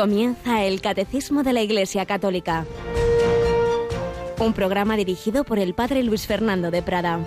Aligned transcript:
Comienza 0.00 0.64
el 0.64 0.80
Catecismo 0.80 1.42
de 1.42 1.52
la 1.52 1.60
Iglesia 1.60 2.06
Católica. 2.06 2.64
Un 4.38 4.54
programa 4.54 4.96
dirigido 4.96 5.44
por 5.44 5.58
el 5.58 5.74
Padre 5.74 6.02
Luis 6.02 6.26
Fernando 6.26 6.70
de 6.70 6.80
Prada. 6.80 7.20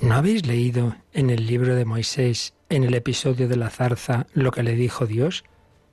¿No 0.00 0.14
habéis 0.16 0.44
leído 0.48 0.96
en 1.12 1.30
el 1.30 1.46
libro 1.46 1.76
de 1.76 1.84
Moisés, 1.84 2.54
en 2.68 2.82
el 2.82 2.94
episodio 2.94 3.46
de 3.46 3.54
la 3.54 3.70
zarza, 3.70 4.26
lo 4.34 4.50
que 4.50 4.64
le 4.64 4.74
dijo 4.74 5.06
Dios? 5.06 5.44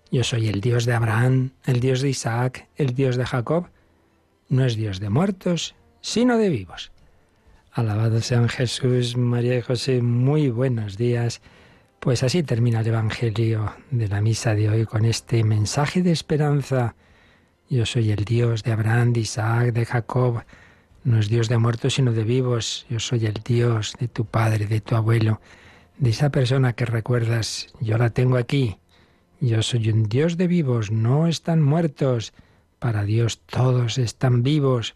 Yo 0.09 0.23
soy 0.23 0.47
el 0.47 0.61
Dios 0.61 0.85
de 0.85 0.93
Abraham, 0.93 1.51
el 1.67 1.79
Dios 1.79 2.01
de 2.01 2.09
Isaac, 2.09 2.67
el 2.75 2.95
Dios 2.95 3.17
de 3.17 3.25
Jacob. 3.27 3.67
No 4.47 4.65
es 4.65 4.75
Dios 4.75 4.99
de 4.99 5.11
muertos, 5.11 5.75
sino 6.01 6.39
de 6.39 6.49
vivos. 6.49 6.91
Alabado 7.71 8.19
sean 8.19 8.49
Jesús, 8.49 9.15
María 9.15 9.55
y 9.59 9.61
José, 9.61 10.01
muy 10.01 10.49
buenos 10.49 10.97
días. 10.97 11.39
Pues 11.99 12.23
así 12.23 12.41
termina 12.41 12.79
el 12.79 12.87
Evangelio 12.87 13.75
de 13.91 14.07
la 14.07 14.21
misa 14.21 14.55
de 14.55 14.69
hoy 14.69 14.85
con 14.87 15.05
este 15.05 15.43
mensaje 15.43 16.01
de 16.01 16.11
esperanza. 16.11 16.95
Yo 17.69 17.85
soy 17.85 18.09
el 18.09 18.25
Dios 18.25 18.63
de 18.63 18.71
Abraham, 18.71 19.13
de 19.13 19.19
Isaac, 19.19 19.71
de 19.71 19.85
Jacob. 19.85 20.43
No 21.03 21.19
es 21.19 21.29
Dios 21.29 21.47
de 21.47 21.59
muertos, 21.59 21.93
sino 21.93 22.11
de 22.11 22.23
vivos. 22.23 22.87
Yo 22.89 22.99
soy 22.99 23.27
el 23.27 23.35
Dios 23.35 23.93
de 23.99 24.07
tu 24.07 24.25
padre, 24.25 24.65
de 24.65 24.81
tu 24.81 24.95
abuelo, 24.95 25.39
de 25.99 26.09
esa 26.09 26.31
persona 26.31 26.73
que 26.73 26.85
recuerdas. 26.85 27.67
Yo 27.81 27.99
la 27.99 28.09
tengo 28.09 28.37
aquí. 28.37 28.79
Yo 29.41 29.61
soy 29.61 29.91
un 29.91 30.09
Dios 30.09 30.37
de 30.37 30.47
vivos, 30.47 30.89
no 30.89 31.27
están 31.27 31.61
muertos. 31.61 32.33
Para 32.79 33.03
Dios 33.03 33.41
todos 33.45 33.99
están 33.99 34.41
vivos. 34.41 34.95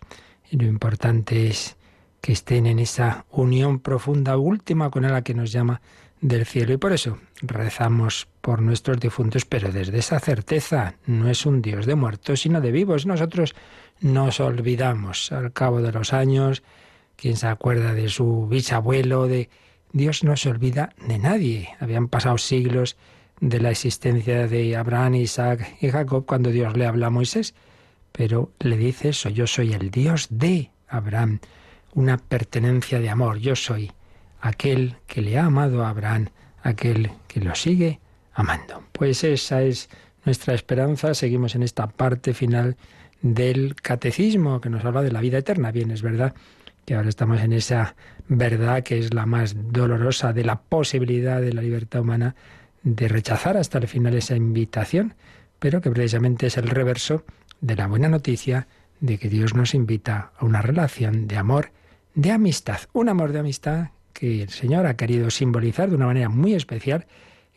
Y 0.49 0.57
lo 0.57 0.65
importante 0.65 1.47
es 1.47 1.77
que 2.23 2.31
estén 2.31 2.67
en 2.67 2.79
esa 2.79 3.25
unión 3.31 3.79
profunda 3.79 4.37
última 4.37 4.89
con 4.89 5.03
la 5.03 5.23
que 5.23 5.33
nos 5.33 5.51
llama 5.51 5.81
del 6.21 6.45
cielo. 6.45 6.71
Y 6.71 6.77
por 6.77 6.93
eso 6.93 7.17
rezamos 7.41 8.29
por 8.39 8.61
nuestros 8.61 8.97
difuntos, 8.97 9.43
pero 9.43 9.73
desde 9.73 9.97
esa 9.97 10.21
certeza 10.21 10.95
no 11.05 11.29
es 11.29 11.45
un 11.45 11.61
Dios 11.61 11.85
de 11.85 11.95
muertos, 11.95 12.39
sino 12.39 12.61
de 12.61 12.71
vivos. 12.71 13.05
Nosotros 13.05 13.55
nos 13.99 14.39
olvidamos 14.39 15.33
al 15.33 15.51
cabo 15.51 15.81
de 15.81 15.91
los 15.91 16.13
años. 16.13 16.63
¿Quién 17.17 17.35
se 17.35 17.47
acuerda 17.47 17.93
de 17.93 18.07
su 18.07 18.47
bisabuelo? 18.47 19.27
De 19.27 19.49
Dios 19.91 20.23
no 20.23 20.37
se 20.37 20.49
olvida 20.49 20.93
de 21.05 21.19
nadie. 21.19 21.75
Habían 21.81 22.07
pasado 22.07 22.37
siglos 22.37 22.95
de 23.41 23.59
la 23.59 23.71
existencia 23.71 24.47
de 24.47 24.77
Abraham, 24.77 25.15
Isaac 25.15 25.75
y 25.81 25.89
Jacob 25.89 26.25
cuando 26.25 26.51
Dios 26.51 26.77
le 26.77 26.85
habla 26.85 27.07
a 27.07 27.09
Moisés. 27.09 27.53
Pero 28.13 28.53
le 28.59 28.77
dice 28.77 29.09
eso, 29.09 29.27
yo 29.27 29.45
soy 29.45 29.73
el 29.73 29.91
Dios 29.91 30.27
de 30.29 30.71
Abraham, 30.87 31.41
una 31.93 32.17
pertenencia 32.17 32.99
de 32.99 33.09
amor. 33.09 33.37
Yo 33.39 33.55
soy 33.55 33.91
aquel 34.41 34.97
que 35.07 35.21
le 35.21 35.37
ha 35.37 35.45
amado 35.45 35.85
a 35.85 35.89
Abraham, 35.89 36.29
aquel 36.61 37.11
que 37.27 37.39
lo 37.39 37.55
sigue 37.55 37.99
amando. 38.33 38.83
Pues 38.91 39.23
esa 39.23 39.61
es 39.61 39.89
nuestra 40.25 40.53
esperanza. 40.53 41.13
Seguimos 41.13 41.55
en 41.55 41.63
esta 41.63 41.87
parte 41.87 42.33
final 42.33 42.77
del 43.21 43.75
catecismo 43.75 44.59
que 44.59 44.69
nos 44.69 44.83
habla 44.83 45.01
de 45.01 45.11
la 45.11 45.21
vida 45.21 45.37
eterna. 45.37 45.71
Bien, 45.71 45.91
es 45.91 46.01
verdad 46.01 46.33
que 46.85 46.95
ahora 46.95 47.09
estamos 47.09 47.41
en 47.41 47.53
esa 47.53 47.95
verdad 48.27 48.83
que 48.83 48.99
es 48.99 49.13
la 49.13 49.25
más 49.25 49.55
dolorosa 49.71 50.33
de 50.33 50.43
la 50.43 50.61
posibilidad 50.61 51.41
de 51.41 51.53
la 51.53 51.61
libertad 51.61 52.01
humana 52.01 52.35
de 52.83 53.07
rechazar 53.07 53.55
hasta 53.55 53.77
el 53.77 53.87
final 53.87 54.13
esa 54.15 54.35
invitación, 54.35 55.15
pero 55.59 55.79
que 55.79 55.89
precisamente 55.89 56.47
es 56.47 56.57
el 56.57 56.67
reverso 56.67 57.23
de 57.61 57.77
la 57.77 57.87
buena 57.87 58.09
noticia 58.09 58.67
de 58.99 59.17
que 59.17 59.29
Dios 59.29 59.53
nos 59.53 59.73
invita 59.73 60.31
a 60.37 60.45
una 60.45 60.61
relación 60.61 61.27
de 61.27 61.37
amor 61.37 61.71
de 62.15 62.31
amistad, 62.31 62.79
un 62.93 63.09
amor 63.09 63.31
de 63.31 63.39
amistad 63.39 63.87
que 64.13 64.43
el 64.43 64.49
Señor 64.49 64.85
ha 64.85 64.95
querido 64.95 65.31
simbolizar 65.31 65.89
de 65.89 65.95
una 65.95 66.05
manera 66.05 66.29
muy 66.29 66.53
especial 66.53 67.07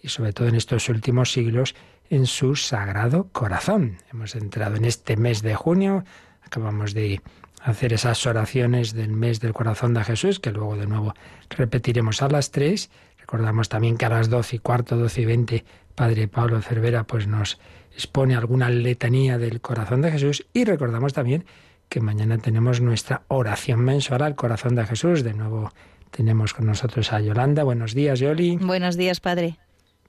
y 0.03 0.09
sobre 0.09 0.33
todo 0.33 0.49
en 0.49 0.55
estos 0.55 0.89
últimos 0.89 1.33
siglos 1.33 1.75
en 2.09 2.27
su 2.27 2.57
sagrado 2.57 3.29
corazón. 3.33 3.99
Hemos 4.11 4.35
entrado 4.35 4.77
en 4.77 4.85
este 4.85 5.17
mes 5.17 5.43
de 5.43 5.55
junio, 5.55 6.05
acabamos 6.43 6.95
de 6.95 7.21
hacer 7.63 7.93
esas 7.93 8.25
oraciones 8.27 8.95
del 8.95 9.11
mes 9.11 9.41
del 9.41 9.53
corazón 9.53 9.93
de 9.93 10.05
Jesús, 10.05 10.41
que 10.41 10.53
luego 10.53 10.77
de 10.77 10.87
nuevo 10.87 11.15
repetiremos 11.51 12.23
a 12.23 12.29
las 12.29 12.51
tres. 12.51 12.91
Recordamos 13.19 13.69
también 13.69 13.99
que 13.99 14.07
a 14.07 14.11
las 14.11 14.31
doce 14.31 14.57
y 14.57 14.59
cuarto, 14.61 14.97
doce 14.97 15.23
y 15.23 15.25
veinte, 15.25 15.65
Padre 15.95 16.29
Pablo 16.29 16.63
Cervera 16.63 17.05
pues 17.05 17.27
nos 17.27 17.59
expone 17.93 18.37
alguna 18.37 18.71
letanía 18.71 19.39
del 19.39 19.61
corazón 19.61 20.03
de 20.03 20.13
Jesús 20.13 20.47
y 20.53 20.65
recordamos 20.65 21.13
también 21.13 21.45
que 21.89 22.01
mañana 22.01 22.39
tenemos 22.39 22.81
nuestra 22.81 23.23
oración 23.29 23.81
mensual 23.81 24.23
al 24.23 24.35
corazón 24.35 24.75
de 24.75 24.87
Jesús. 24.87 25.23
De 25.23 25.35
nuevo 25.35 25.73
tenemos 26.11 26.55
con 26.55 26.67
nosotros 26.67 27.13
a 27.13 27.21
Yolanda. 27.21 27.63
Buenos 27.65 27.95
días, 27.95 28.21
Yoli. 28.21 28.57
Buenos 28.57 28.97
días, 28.97 29.21
Padre. 29.21 29.59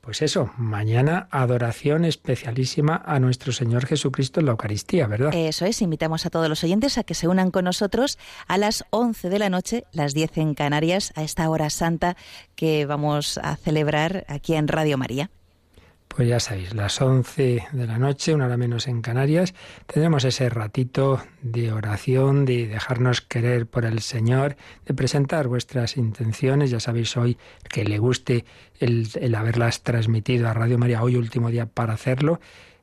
Pues 0.07 0.21
eso, 0.21 0.51
mañana 0.55 1.27
adoración 1.31 2.05
especialísima 2.05 3.03
a 3.05 3.19
nuestro 3.19 3.51
Señor 3.51 3.85
Jesucristo 3.85 4.39
en 4.39 4.45
la 4.45 4.53
Eucaristía, 4.53 5.05
¿verdad? 5.05 5.35
Eso 5.35 5.65
es, 5.65 5.81
invitamos 5.81 6.25
a 6.25 6.29
todos 6.29 6.47
los 6.47 6.63
oyentes 6.63 6.97
a 6.97 7.03
que 7.03 7.13
se 7.13 7.27
unan 7.27 7.51
con 7.51 7.65
nosotros 7.65 8.17
a 8.47 8.57
las 8.57 8.85
11 8.91 9.29
de 9.29 9.39
la 9.39 9.49
noche, 9.49 9.83
las 9.91 10.13
10 10.13 10.37
en 10.37 10.53
Canarias, 10.53 11.11
a 11.17 11.23
esta 11.23 11.49
hora 11.49 11.69
santa 11.69 12.15
que 12.55 12.85
vamos 12.85 13.37
a 13.43 13.57
celebrar 13.57 14.25
aquí 14.29 14.53
en 14.53 14.69
Radio 14.69 14.97
María. 14.97 15.29
Pues 16.17 16.29
ya 16.29 16.39
sabéis, 16.39 16.73
las 16.73 16.99
11 16.99 17.67
de 17.73 17.85
la 17.85 17.99
noche, 17.99 18.33
una 18.33 18.47
hora 18.47 18.57
menos 18.57 18.87
en 18.87 19.03
Canarias, 19.03 19.53
tendremos 19.85 20.23
ese 20.23 20.49
ratito 20.49 21.21
de 21.43 21.71
oración, 21.71 22.43
de 22.43 22.65
dejarnos 22.65 23.21
querer 23.21 23.67
por 23.67 23.85
el 23.85 24.01
Señor, 24.01 24.57
de 24.87 24.95
presentar 24.95 25.47
vuestras 25.47 25.95
intenciones. 25.95 26.71
Ya 26.71 26.79
sabéis 26.79 27.15
hoy 27.17 27.37
que 27.69 27.83
le 27.83 27.99
guste 27.99 28.45
el, 28.79 29.35
haberlas 29.35 29.83
transmitido 29.83 30.49
a 30.49 30.55
Radio 30.55 30.79
María 30.79 31.03
hoy 31.03 31.17
último 31.17 31.51
día 31.51 31.67
para 31.67 31.93
hacerlo 31.93 32.39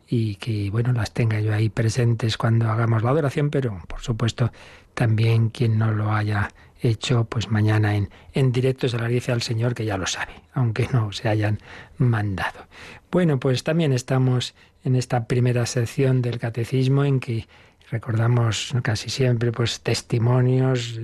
y 0.06 0.36
que 0.36 0.70
bueno 0.70 0.92
las 0.92 1.12
tenga 1.12 1.40
yo 1.40 1.52
ahí 1.52 1.70
presentes 1.70 2.36
cuando 2.36 2.70
hagamos 2.70 3.02
la 3.02 3.10
adoración, 3.10 3.50
pero 3.50 3.82
por 3.88 4.00
supuesto 4.00 4.52
también 4.94 5.48
quien 5.48 5.76
no 5.76 5.90
lo 5.90 6.12
haya 6.12 6.50
hecho, 6.80 7.24
pues 7.24 7.50
mañana 7.50 7.96
en, 7.96 8.10
en 8.32 8.52
directo 8.52 8.88
se 8.88 8.98
lo 8.98 9.06
dice 9.08 9.32
al 9.32 9.42
Señor 9.42 9.74
que 9.74 9.84
ya 9.84 9.96
lo 9.96 10.06
sabe, 10.06 10.32
aunque 10.52 10.88
no 10.92 11.12
se 11.12 11.28
hayan 11.28 11.58
mandado. 11.98 12.66
Bueno, 13.10 13.38
pues 13.38 13.64
también 13.64 13.92
estamos 13.92 14.54
en 14.84 14.96
esta 14.96 15.26
primera 15.26 15.66
sección 15.66 16.22
del 16.22 16.38
catecismo 16.38 17.04
en 17.04 17.20
que 17.20 17.46
recordamos 17.90 18.74
casi 18.82 19.10
siempre 19.10 19.52
pues 19.52 19.80
testimonios 19.80 21.00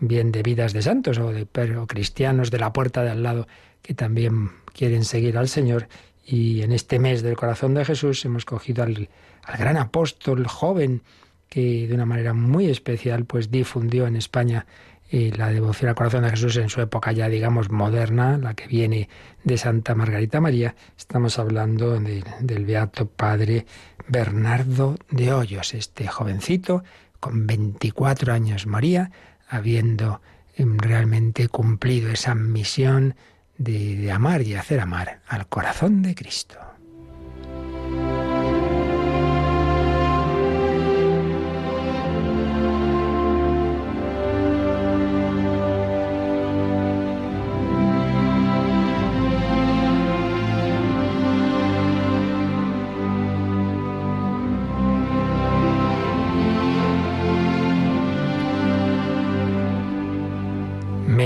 bien 0.00 0.32
de 0.32 0.42
vidas 0.42 0.72
de 0.72 0.82
santos 0.82 1.18
o 1.18 1.32
de 1.32 1.46
cristianos 1.86 2.50
de 2.50 2.58
la 2.58 2.72
puerta 2.72 3.02
de 3.02 3.10
al 3.10 3.22
lado 3.22 3.48
que 3.82 3.94
también 3.94 4.50
quieren 4.74 5.04
seguir 5.04 5.38
al 5.38 5.48
Señor 5.48 5.88
y 6.24 6.62
en 6.62 6.72
este 6.72 6.98
mes 6.98 7.22
del 7.22 7.36
corazón 7.36 7.74
de 7.74 7.84
Jesús 7.84 8.24
hemos 8.24 8.44
cogido 8.44 8.82
al, 8.82 9.08
al 9.44 9.56
gran 9.56 9.76
apóstol 9.76 10.46
joven 10.46 11.02
que 11.48 11.86
de 11.86 11.94
una 11.94 12.06
manera 12.06 12.34
muy 12.34 12.68
especial 12.68 13.24
pues 13.24 13.50
difundió 13.50 14.06
en 14.06 14.16
España 14.16 14.66
y 15.10 15.30
la 15.32 15.50
devoción 15.50 15.88
al 15.88 15.94
corazón 15.94 16.24
de 16.24 16.30
Jesús 16.30 16.56
en 16.56 16.68
su 16.68 16.80
época 16.80 17.12
ya, 17.12 17.28
digamos, 17.28 17.70
moderna, 17.70 18.38
la 18.38 18.54
que 18.54 18.66
viene 18.66 19.08
de 19.44 19.56
Santa 19.56 19.94
Margarita 19.94 20.40
María, 20.40 20.74
estamos 20.96 21.38
hablando 21.38 21.98
del 21.98 22.64
beato 22.64 23.06
padre 23.06 23.66
Bernardo 24.08 24.96
de 25.10 25.32
Hoyos, 25.32 25.74
este 25.74 26.06
jovencito, 26.08 26.82
con 27.20 27.46
24 27.46 28.32
años 28.32 28.66
moría, 28.66 29.10
habiendo 29.48 30.20
em, 30.56 30.78
realmente 30.78 31.48
cumplido 31.48 32.10
esa 32.10 32.34
misión 32.34 33.14
de 33.58 34.10
amar 34.12 34.42
y 34.42 34.54
hacer 34.54 34.80
amar 34.80 35.20
al 35.28 35.46
corazón 35.46 36.02
de 36.02 36.14
Cristo. 36.14 36.58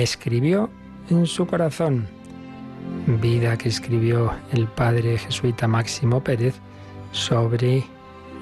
Escribió 0.03 0.71
en 1.11 1.27
su 1.27 1.47
corazón. 1.47 2.07
Vida 3.21 3.57
que 3.57 3.69
escribió 3.69 4.33
el 4.53 4.67
padre 4.67 5.19
jesuita 5.19 5.69
Máximo 5.69 6.23
Pérez 6.23 6.55
sobre 7.13 7.85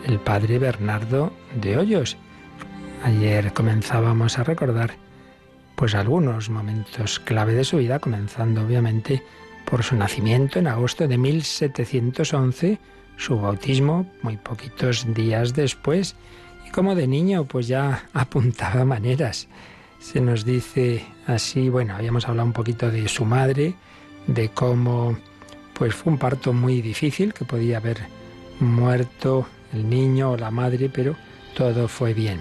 el 0.06 0.19
padre 0.20 0.58
Bernardo 0.58 1.32
de 1.60 1.76
Hoyos. 1.76 2.16
Ayer 3.05 3.52
comenzábamos 3.52 4.38
a 4.38 4.44
recordar 4.44 4.93
pues 5.76 5.94
algunos 5.94 6.50
momentos 6.50 7.20
clave 7.20 7.55
de 7.55 7.64
su 7.64 7.76
vida, 7.78 8.00
comenzando 8.00 8.62
obviamente 8.62 9.22
por 9.64 9.84
su 9.84 9.96
nacimiento 9.96 10.58
en 10.58 10.66
agosto 10.66 11.06
de 11.06 11.19
1711, 11.19 12.78
su 13.16 13.40
bautismo 13.40 14.10
muy 14.22 14.37
poquitos 14.37 15.12
días 15.14 15.55
después, 15.55 16.16
y 16.66 16.70
como 16.70 16.94
de 16.94 17.06
niño 17.06 17.44
pues 17.44 17.69
ya 17.69 18.05
apuntaba 18.12 18.84
maneras 18.84 19.49
se 19.98 20.20
nos 20.20 20.44
dice 20.44 21.04
así, 21.26 21.68
bueno, 21.68 21.94
habíamos 21.94 22.28
hablado 22.28 22.46
un 22.46 22.52
poquito 22.52 22.90
de 22.90 23.08
su 23.08 23.24
madre, 23.24 23.74
de 24.26 24.48
cómo 24.50 25.18
pues 25.74 25.94
fue 25.94 26.12
un 26.12 26.18
parto 26.18 26.52
muy 26.52 26.80
difícil, 26.82 27.32
que 27.32 27.44
podía 27.44 27.78
haber 27.78 27.98
muerto 28.60 29.46
el 29.72 29.88
niño 29.88 30.32
o 30.32 30.36
la 30.36 30.50
madre, 30.50 30.90
pero 30.92 31.16
todo 31.54 31.88
fue 31.88 32.14
bien. 32.14 32.40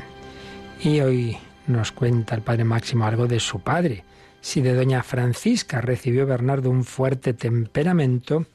Y 0.81 1.01
hoy 1.01 1.37
nos 1.67 1.91
cuenta 1.91 2.35
el 2.35 2.41
padre 2.41 2.63
Máximo 2.63 3.05
algo 3.05 3.27
de 3.27 3.39
su 3.39 3.59
padre. 3.59 4.03
Si 4.41 4.61
de 4.61 4.73
doña 4.73 5.03
Francisca 5.03 5.81
recibió 5.81 6.25
Bernardo 6.25 6.69
un 6.69 6.83
fuerte 6.83 7.33
temperamento, 7.33 8.45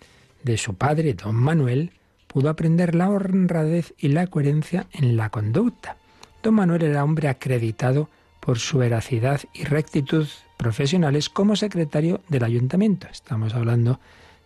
de 0.43 0.56
su 0.58 0.75
padre, 0.75 1.14
don 1.14 1.37
Manuel, 1.37 1.93
pudo 2.26 2.49
aprender 2.49 2.94
la 2.94 3.08
honradez 3.08 3.94
y 3.99 4.08
la 4.08 4.26
coherencia 4.26 4.87
en 4.93 5.16
la 5.16 5.31
conducta. 5.31 5.96
Don 6.43 6.54
Manuel 6.54 6.82
era 6.82 7.04
hombre 7.04 7.28
acreditado 7.28 8.08
por 8.43 8.59
su 8.59 8.79
veracidad 8.79 9.41
y 9.55 9.62
rectitud 9.62 10.27
profesionales 10.56 11.31
como 11.31 11.55
secretario 11.55 12.21
del 12.29 12.43
ayuntamiento. 12.43 13.06
Estamos 13.09 13.55
hablando 13.55 14.00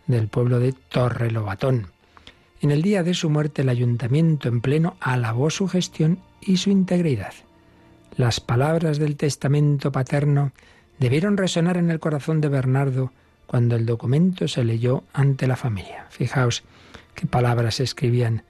del 0.06 0.28
pueblo 0.28 0.60
de 0.60 0.74
Torrelobatón. 0.74 1.86
En 2.60 2.70
el 2.72 2.82
día 2.82 3.02
de 3.02 3.14
su 3.14 3.30
muerte 3.30 3.62
el 3.62 3.70
ayuntamiento 3.70 4.48
en 4.48 4.60
pleno 4.60 4.96
alabó 5.00 5.48
su 5.48 5.66
gestión 5.66 6.18
y 6.42 6.58
su 6.58 6.68
integridad. 6.68 7.32
Las 8.18 8.38
palabras 8.38 8.98
del 8.98 9.16
testamento 9.16 9.90
paterno 9.92 10.52
debieron 10.98 11.38
resonar 11.38 11.78
en 11.78 11.90
el 11.90 11.98
corazón 11.98 12.42
de 12.42 12.48
Bernardo 12.48 13.12
cuando 13.46 13.76
el 13.76 13.86
documento 13.86 14.46
se 14.46 14.62
leyó 14.62 15.04
ante 15.14 15.46
la 15.46 15.56
familia. 15.56 16.06
Fijaos 16.10 16.64
qué 17.14 17.26
palabras 17.26 17.76
se 17.76 17.84
escribían 17.84 18.42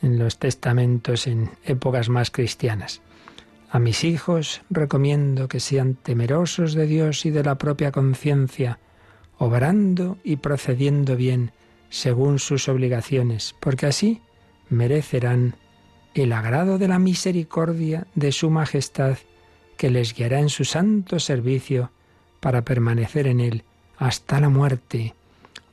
en 0.00 0.20
los 0.20 0.38
testamentos 0.38 1.26
en 1.26 1.50
épocas 1.64 2.08
más 2.08 2.30
cristianas. 2.30 3.00
A 3.72 3.78
mis 3.78 4.04
hijos 4.04 4.60
recomiendo 4.68 5.48
que 5.48 5.58
sean 5.58 5.94
temerosos 5.94 6.74
de 6.74 6.86
Dios 6.86 7.24
y 7.24 7.30
de 7.30 7.42
la 7.42 7.56
propia 7.56 7.90
conciencia, 7.90 8.78
obrando 9.38 10.18
y 10.22 10.36
procediendo 10.36 11.16
bien 11.16 11.52
según 11.88 12.38
sus 12.38 12.68
obligaciones, 12.68 13.54
porque 13.60 13.86
así 13.86 14.20
merecerán 14.68 15.56
el 16.12 16.34
agrado 16.34 16.76
de 16.76 16.86
la 16.86 16.98
misericordia 16.98 18.06
de 18.14 18.32
su 18.32 18.50
Majestad, 18.50 19.16
que 19.78 19.88
les 19.88 20.12
guiará 20.12 20.40
en 20.40 20.50
su 20.50 20.66
santo 20.66 21.18
servicio 21.18 21.92
para 22.40 22.66
permanecer 22.66 23.26
en 23.26 23.40
él 23.40 23.64
hasta 23.96 24.38
la 24.38 24.50
muerte, 24.50 25.14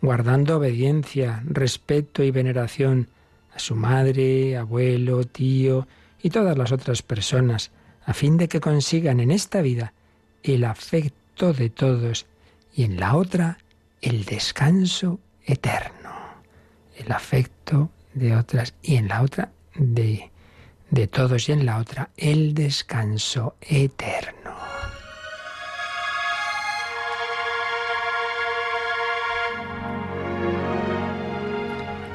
guardando 0.01 0.55
obediencia, 0.55 1.43
respeto 1.45 2.23
y 2.23 2.31
veneración 2.31 3.09
a 3.53 3.59
su 3.59 3.75
madre, 3.75 4.55
abuelo, 4.55 5.25
tío 5.25 5.85
y 6.23 6.29
todas 6.29 6.57
las 6.57 6.71
otras 6.71 7.01
personas, 7.01 7.71
a 8.09 8.13
fin 8.15 8.37
de 8.37 8.47
que 8.47 8.59
consigan 8.59 9.19
en 9.19 9.29
esta 9.29 9.61
vida 9.61 9.93
el 10.41 10.63
afecto 10.63 11.53
de 11.53 11.69
todos 11.69 12.25
y 12.73 12.83
en 12.83 12.99
la 12.99 13.15
otra 13.15 13.59
el 14.01 14.25
descanso 14.25 15.19
eterno. 15.45 16.09
El 16.97 17.11
afecto 17.11 17.91
de 18.15 18.35
otras 18.35 18.73
y 18.81 18.95
en 18.95 19.09
la 19.09 19.21
otra 19.21 19.51
de, 19.75 20.31
de 20.89 21.05
todos 21.05 21.49
y 21.49 21.51
en 21.51 21.67
la 21.67 21.77
otra 21.77 22.09
el 22.17 22.55
descanso 22.55 23.55
eterno. 23.61 24.55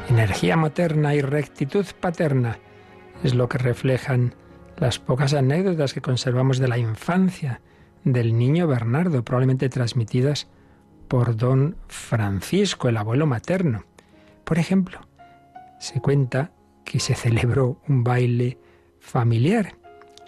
Energía 0.08 0.56
materna 0.56 1.14
y 1.14 1.20
rectitud 1.20 1.86
paterna 2.00 2.58
es 3.22 3.32
lo 3.32 3.48
que 3.48 3.58
reflejan 3.58 4.34
las 4.78 4.98
pocas 4.98 5.34
anécdotas 5.34 5.94
que 5.94 6.00
conservamos 6.00 6.58
de 6.58 6.68
la 6.68 6.78
infancia 6.78 7.60
del 8.04 8.36
niño 8.36 8.66
Bernardo, 8.66 9.24
probablemente 9.24 9.68
transmitidas 9.68 10.48
por 11.08 11.36
don 11.36 11.76
Francisco, 11.88 12.88
el 12.88 12.96
abuelo 12.96 13.26
materno. 13.26 13.84
Por 14.44 14.58
ejemplo, 14.58 15.00
se 15.78 16.00
cuenta 16.00 16.52
que 16.84 17.00
se 17.00 17.14
celebró 17.14 17.80
un 17.88 18.04
baile 18.04 18.58
familiar 19.00 19.76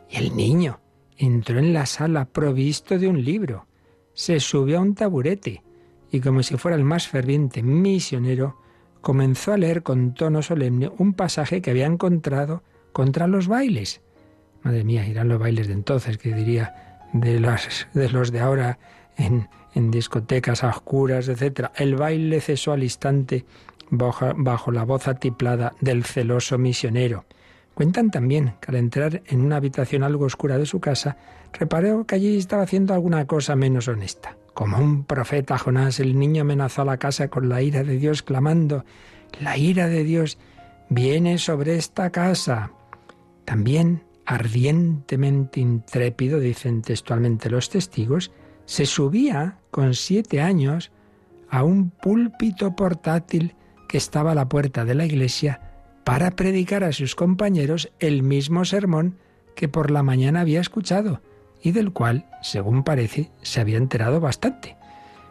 y 0.08 0.16
el 0.16 0.36
niño 0.36 0.80
entró 1.18 1.58
en 1.58 1.72
la 1.72 1.86
sala 1.86 2.26
provisto 2.26 2.98
de 2.98 3.08
un 3.08 3.24
libro, 3.24 3.66
se 4.14 4.40
subió 4.40 4.78
a 4.78 4.82
un 4.82 4.94
taburete 4.94 5.62
y 6.10 6.20
como 6.20 6.42
si 6.42 6.56
fuera 6.56 6.76
el 6.76 6.84
más 6.84 7.08
ferviente 7.08 7.62
misionero, 7.62 8.58
comenzó 9.00 9.52
a 9.52 9.58
leer 9.58 9.82
con 9.82 10.14
tono 10.14 10.42
solemne 10.42 10.90
un 10.98 11.14
pasaje 11.14 11.60
que 11.60 11.70
había 11.70 11.86
encontrado 11.86 12.62
contra 12.92 13.26
los 13.26 13.48
bailes. 13.48 14.00
Madre 14.66 14.82
mía, 14.82 15.06
irán 15.06 15.28
los 15.28 15.38
bailes 15.38 15.68
de 15.68 15.74
entonces, 15.74 16.18
que 16.18 16.34
diría 16.34 17.06
de 17.12 17.38
los 17.38 18.32
de, 18.32 18.40
ahora 18.40 18.80
en, 19.16 19.48
en 19.76 19.92
discotecas 19.92 20.64
oscuras, 20.64 21.28
etc. 21.28 21.68
El 21.76 21.94
baile 21.94 22.40
cesó 22.40 22.72
al 22.72 22.82
instante 22.82 23.44
bajo, 23.90 24.32
bajo 24.34 24.72
la 24.72 24.82
voz 24.82 25.06
atiplada 25.06 25.72
del 25.80 26.02
celoso 26.04 26.58
misionero. 26.58 27.26
Cuentan 27.74 28.10
también 28.10 28.54
que 28.60 28.72
al 28.72 28.78
entrar 28.78 29.22
en 29.26 29.42
una 29.42 29.54
habitación 29.54 30.02
algo 30.02 30.24
oscura 30.24 30.58
de 30.58 30.66
su 30.66 30.80
casa, 30.80 31.16
reparó 31.52 32.04
que 32.04 32.16
allí 32.16 32.36
estaba 32.36 32.64
haciendo 32.64 32.92
alguna 32.92 33.24
cosa 33.28 33.54
menos 33.54 33.86
honesta. 33.86 34.36
Como 34.52 34.78
un 34.78 35.04
profeta 35.04 35.58
Jonás, 35.58 36.00
el 36.00 36.18
niño 36.18 36.42
amenazó 36.42 36.82
a 36.82 36.86
la 36.86 36.96
casa 36.96 37.28
con 37.28 37.48
la 37.48 37.62
ira 37.62 37.84
de 37.84 37.98
Dios, 37.98 38.24
clamando, 38.24 38.84
La 39.40 39.56
ira 39.58 39.86
de 39.86 40.02
Dios 40.02 40.38
viene 40.88 41.38
sobre 41.38 41.76
esta 41.76 42.10
casa. 42.10 42.72
También, 43.44 44.02
ardientemente 44.26 45.60
intrépido, 45.60 46.40
dicen 46.40 46.82
textualmente 46.82 47.48
los 47.48 47.70
testigos, 47.70 48.32
se 48.64 48.84
subía 48.84 49.58
con 49.70 49.94
siete 49.94 50.40
años 50.40 50.90
a 51.48 51.62
un 51.62 51.90
púlpito 51.90 52.74
portátil 52.74 53.54
que 53.88 53.98
estaba 53.98 54.32
a 54.32 54.34
la 54.34 54.48
puerta 54.48 54.84
de 54.84 54.96
la 54.96 55.06
iglesia 55.06 55.60
para 56.04 56.32
predicar 56.32 56.82
a 56.84 56.92
sus 56.92 57.14
compañeros 57.14 57.92
el 58.00 58.22
mismo 58.22 58.64
sermón 58.64 59.18
que 59.54 59.68
por 59.68 59.90
la 59.90 60.02
mañana 60.02 60.40
había 60.40 60.60
escuchado 60.60 61.22
y 61.62 61.72
del 61.72 61.92
cual, 61.92 62.26
según 62.42 62.82
parece, 62.82 63.30
se 63.42 63.60
había 63.60 63.78
enterado 63.78 64.20
bastante. 64.20 64.76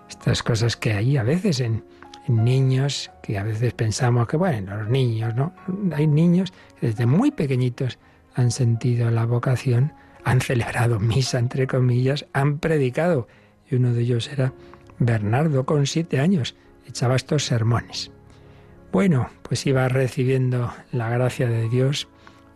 Estas 0.09 0.41
cosas 0.43 0.75
que 0.75 0.93
hay 0.93 1.17
a 1.17 1.23
veces 1.23 1.59
en, 1.59 1.83
niños, 2.27 3.11
que 3.21 3.37
a 3.37 3.43
veces 3.43 3.73
pensamos 3.73 4.27
que, 4.27 4.35
bueno, 4.35 4.77
los 4.77 4.89
niños, 4.89 5.35
¿no? 5.35 5.53
Hay 5.93 6.07
niños 6.07 6.53
desde 6.81 7.05
muy 7.05 7.31
pequeñitos 7.31 7.99
han 8.35 8.51
sentido 8.51 9.09
la 9.09 9.25
vocación, 9.25 9.93
han 10.23 10.41
celebrado 10.41 10.99
misa, 10.99 11.39
entre 11.39 11.67
comillas, 11.67 12.25
han 12.33 12.59
predicado. 12.59 13.27
Y 13.69 13.75
uno 13.75 13.93
de 13.93 14.01
ellos 14.01 14.29
era 14.31 14.53
Bernardo, 14.99 15.65
con 15.65 15.87
siete 15.87 16.19
años, 16.19 16.55
echaba 16.87 17.15
estos 17.15 17.45
sermones. 17.45 18.11
Bueno, 18.91 19.29
pues 19.41 19.65
iba 19.65 19.87
recibiendo 19.89 20.71
la 20.91 21.09
gracia 21.09 21.49
de 21.49 21.67
Dios. 21.69 22.07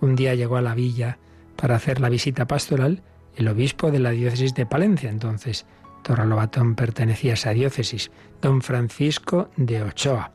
Un 0.02 0.16
día 0.16 0.36
llegó 0.36 0.58
a 0.58 0.62
la 0.62 0.76
villa 0.76 1.18
para 1.56 1.76
hacer 1.76 2.00
la 2.00 2.10
visita 2.10 2.48
pastoral 2.48 3.04
el 3.36 3.48
obispo 3.48 3.90
de 3.90 4.00
la 4.00 4.12
diócesis 4.12 4.54
de 4.54 4.66
Palencia, 4.66 5.10
entonces 5.10 5.66
Torralobatón 6.04 6.76
pertenecía 6.76 7.32
a 7.32 7.34
esa 7.36 7.52
diócesis, 7.52 8.12
don 8.42 8.62
Francisco 8.62 9.50
de 9.56 9.82
Ochoa. 9.84 10.34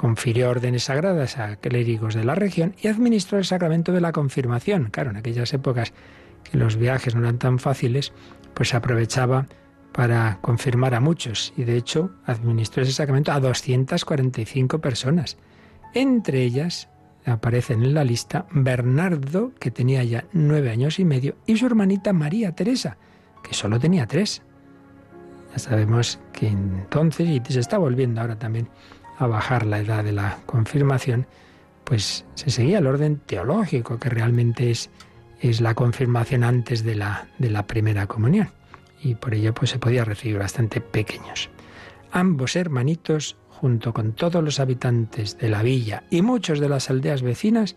Confirió 0.00 0.48
órdenes 0.48 0.84
sagradas 0.84 1.36
a 1.36 1.56
clérigos 1.56 2.14
de 2.14 2.24
la 2.24 2.34
región 2.34 2.74
y 2.80 2.88
administró 2.88 3.36
el 3.36 3.44
sacramento 3.44 3.92
de 3.92 4.00
la 4.00 4.12
confirmación. 4.12 4.88
Claro, 4.90 5.10
en 5.10 5.18
aquellas 5.18 5.52
épocas 5.52 5.92
que 6.42 6.56
los 6.56 6.76
viajes 6.76 7.14
no 7.14 7.20
eran 7.20 7.38
tan 7.38 7.58
fáciles, 7.58 8.14
pues 8.54 8.70
se 8.70 8.78
aprovechaba 8.78 9.46
para 9.92 10.38
confirmar 10.40 10.94
a 10.94 11.00
muchos 11.00 11.52
y 11.54 11.64
de 11.64 11.76
hecho 11.76 12.12
administró 12.24 12.82
ese 12.82 12.92
sacramento 12.92 13.30
a 13.30 13.40
245 13.40 14.78
personas. 14.78 15.36
Entre 15.92 16.44
ellas 16.44 16.88
aparecen 17.26 17.82
en 17.82 17.92
la 17.92 18.02
lista 18.02 18.46
Bernardo, 18.52 19.52
que 19.60 19.70
tenía 19.70 20.02
ya 20.02 20.24
nueve 20.32 20.70
años 20.70 20.98
y 20.98 21.04
medio, 21.04 21.36
y 21.44 21.58
su 21.58 21.66
hermanita 21.66 22.14
María 22.14 22.52
Teresa, 22.52 22.96
que 23.42 23.52
solo 23.52 23.78
tenía 23.78 24.06
tres. 24.06 24.40
Ya 25.52 25.58
sabemos 25.58 26.20
que 26.32 26.48
entonces, 26.48 27.28
y 27.28 27.42
se 27.52 27.60
está 27.60 27.76
volviendo 27.76 28.22
ahora 28.22 28.38
también 28.38 28.70
a 29.20 29.28
bajar 29.28 29.64
la 29.64 29.78
edad 29.78 30.02
de 30.02 30.12
la 30.12 30.38
confirmación, 30.46 31.26
pues 31.84 32.24
se 32.34 32.50
seguía 32.50 32.78
el 32.78 32.86
orden 32.88 33.20
teológico, 33.24 33.98
que 33.98 34.08
realmente 34.08 34.70
es, 34.70 34.90
es 35.40 35.60
la 35.60 35.74
confirmación 35.74 36.42
antes 36.42 36.82
de 36.82 36.96
la, 36.96 37.28
de 37.38 37.50
la 37.50 37.66
primera 37.66 38.06
comunión. 38.06 38.50
Y 39.02 39.14
por 39.14 39.34
ello 39.34 39.54
pues 39.54 39.70
se 39.70 39.78
podía 39.78 40.04
recibir 40.04 40.38
bastante 40.38 40.80
pequeños. 40.80 41.50
Ambos 42.10 42.56
hermanitos 42.56 43.36
junto 43.60 43.92
con 43.92 44.12
todos 44.12 44.42
los 44.42 44.58
habitantes 44.58 45.36
de 45.36 45.50
la 45.50 45.62
villa 45.62 46.04
y 46.08 46.22
muchos 46.22 46.60
de 46.60 46.68
las 46.70 46.88
aldeas 46.88 47.20
vecinas, 47.20 47.76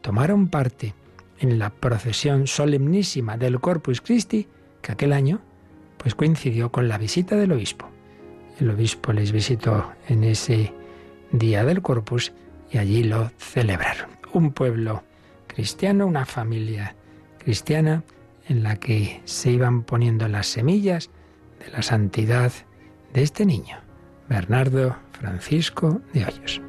tomaron 0.00 0.48
parte 0.48 0.92
en 1.38 1.56
la 1.60 1.70
procesión 1.70 2.48
solemnísima 2.48 3.36
del 3.36 3.60
Corpus 3.60 4.00
Christi, 4.00 4.48
que 4.82 4.90
aquel 4.90 5.12
año 5.12 5.40
pues 5.98 6.16
coincidió 6.16 6.72
con 6.72 6.88
la 6.88 6.98
visita 6.98 7.36
del 7.36 7.52
obispo. 7.52 7.88
El 8.58 8.70
obispo 8.70 9.12
les 9.12 9.30
visitó 9.30 9.92
en 10.08 10.24
ese 10.24 10.74
día 11.32 11.64
del 11.64 11.82
Corpus 11.82 12.32
y 12.70 12.78
allí 12.78 13.02
lo 13.02 13.30
celebraron. 13.38 14.10
Un 14.32 14.52
pueblo 14.52 15.02
cristiano, 15.46 16.06
una 16.06 16.26
familia 16.26 16.94
cristiana 17.38 18.04
en 18.48 18.62
la 18.62 18.76
que 18.76 19.20
se 19.24 19.50
iban 19.50 19.82
poniendo 19.82 20.28
las 20.28 20.46
semillas 20.46 21.10
de 21.64 21.70
la 21.72 21.82
santidad 21.82 22.52
de 23.12 23.22
este 23.22 23.46
niño, 23.46 23.78
Bernardo 24.28 24.96
Francisco 25.12 26.00
de 26.12 26.24
Hoyos. 26.24 26.60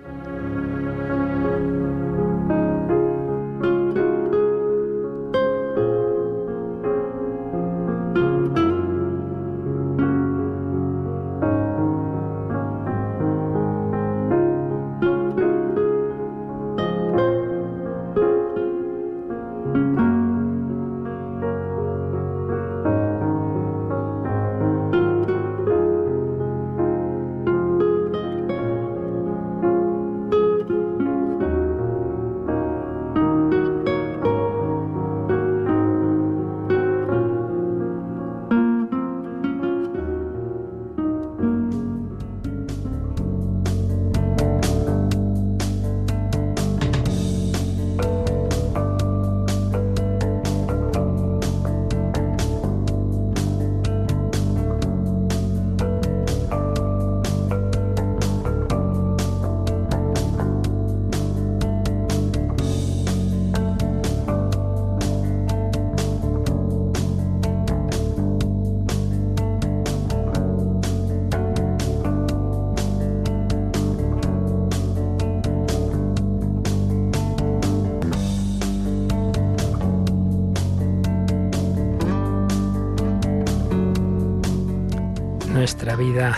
Vida 86.01 86.35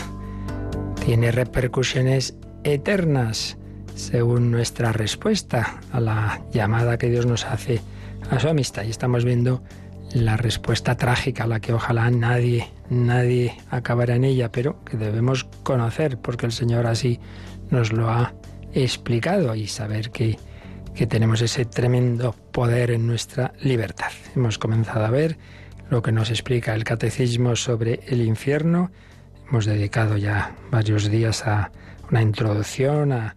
tiene 1.06 1.32
repercusiones 1.32 2.36
eternas 2.66 3.58
según 3.96 4.52
nuestra 4.52 4.92
respuesta 4.92 5.80
a 5.94 6.02
la 6.02 6.42
llamada 6.52 6.98
que 6.98 7.10
Dios 7.10 7.26
nos 7.26 7.46
hace 7.46 7.80
a 8.30 8.42
su 8.42 8.50
amistad. 8.50 8.84
Y 8.84 8.90
estamos 8.90 9.24
viendo 9.24 9.64
la 10.14 10.36
respuesta 10.36 10.98
trágica, 10.98 11.48
la 11.48 11.62
que 11.62 11.72
ojalá 11.72 12.12
nadie, 12.12 12.68
nadie 12.90 13.56
acabará 13.70 14.18
en 14.18 14.26
ella, 14.26 14.52
pero 14.52 14.84
que 14.84 14.98
debemos 14.98 15.46
conocer, 15.64 16.18
porque 16.18 16.46
el 16.46 16.52
Señor 16.52 16.86
así 16.86 17.22
nos 17.70 17.94
lo 17.94 18.10
ha 18.10 18.34
explicado 18.74 19.56
y 19.56 19.68
saber 19.68 20.12
que, 20.12 20.38
que 20.94 21.08
tenemos 21.08 21.42
ese 21.42 21.64
tremendo 21.64 22.36
poder 22.52 22.92
en 22.92 23.08
nuestra 23.08 23.54
libertad. 23.62 24.12
Hemos 24.36 24.58
comenzado 24.58 25.06
a 25.06 25.10
ver 25.10 25.38
lo 25.90 26.02
que 26.02 26.12
nos 26.12 26.32
explica 26.32 26.76
el 26.76 26.84
catecismo 26.84 27.56
sobre 27.56 28.02
el 28.08 28.22
infierno, 28.24 28.92
Hemos 29.54 29.68
dedicado 29.68 30.18
ya 30.18 30.56
varios 30.72 31.12
días 31.12 31.46
a 31.46 31.72
una 32.10 32.24
introducción, 32.24 33.12
a, 33.12 33.36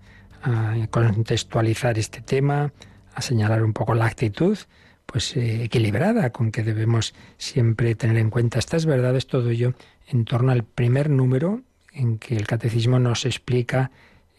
contextualizar 0.91 1.99
este 1.99 2.23
tema, 2.23 2.73
a 3.15 3.21
señalar 3.21 3.63
un 3.63 3.75
poco 3.75 3.95
la 3.95 4.07
actitud 4.07 4.57
pues 5.05 5.37
eh, 5.37 5.65
equilibrada 5.65 6.31
con 6.31 6.53
que 6.53 6.63
debemos 6.63 7.15
siempre 7.37 7.95
tener 7.97 8.17
en 8.17 8.31
cuenta 8.31 8.59
estas 8.59 8.87
verdades, 8.87 9.27
todo 9.27 9.51
ello 9.51 9.75
en 10.07 10.25
torno 10.25 10.53
al 10.53 10.65
primer 10.65 11.11
número 11.11 11.61
en 11.93 12.17
que 12.17 12.35
el 12.35 12.47
catecismo 12.47 12.99
nos 12.99 13.27
explica 13.27 13.91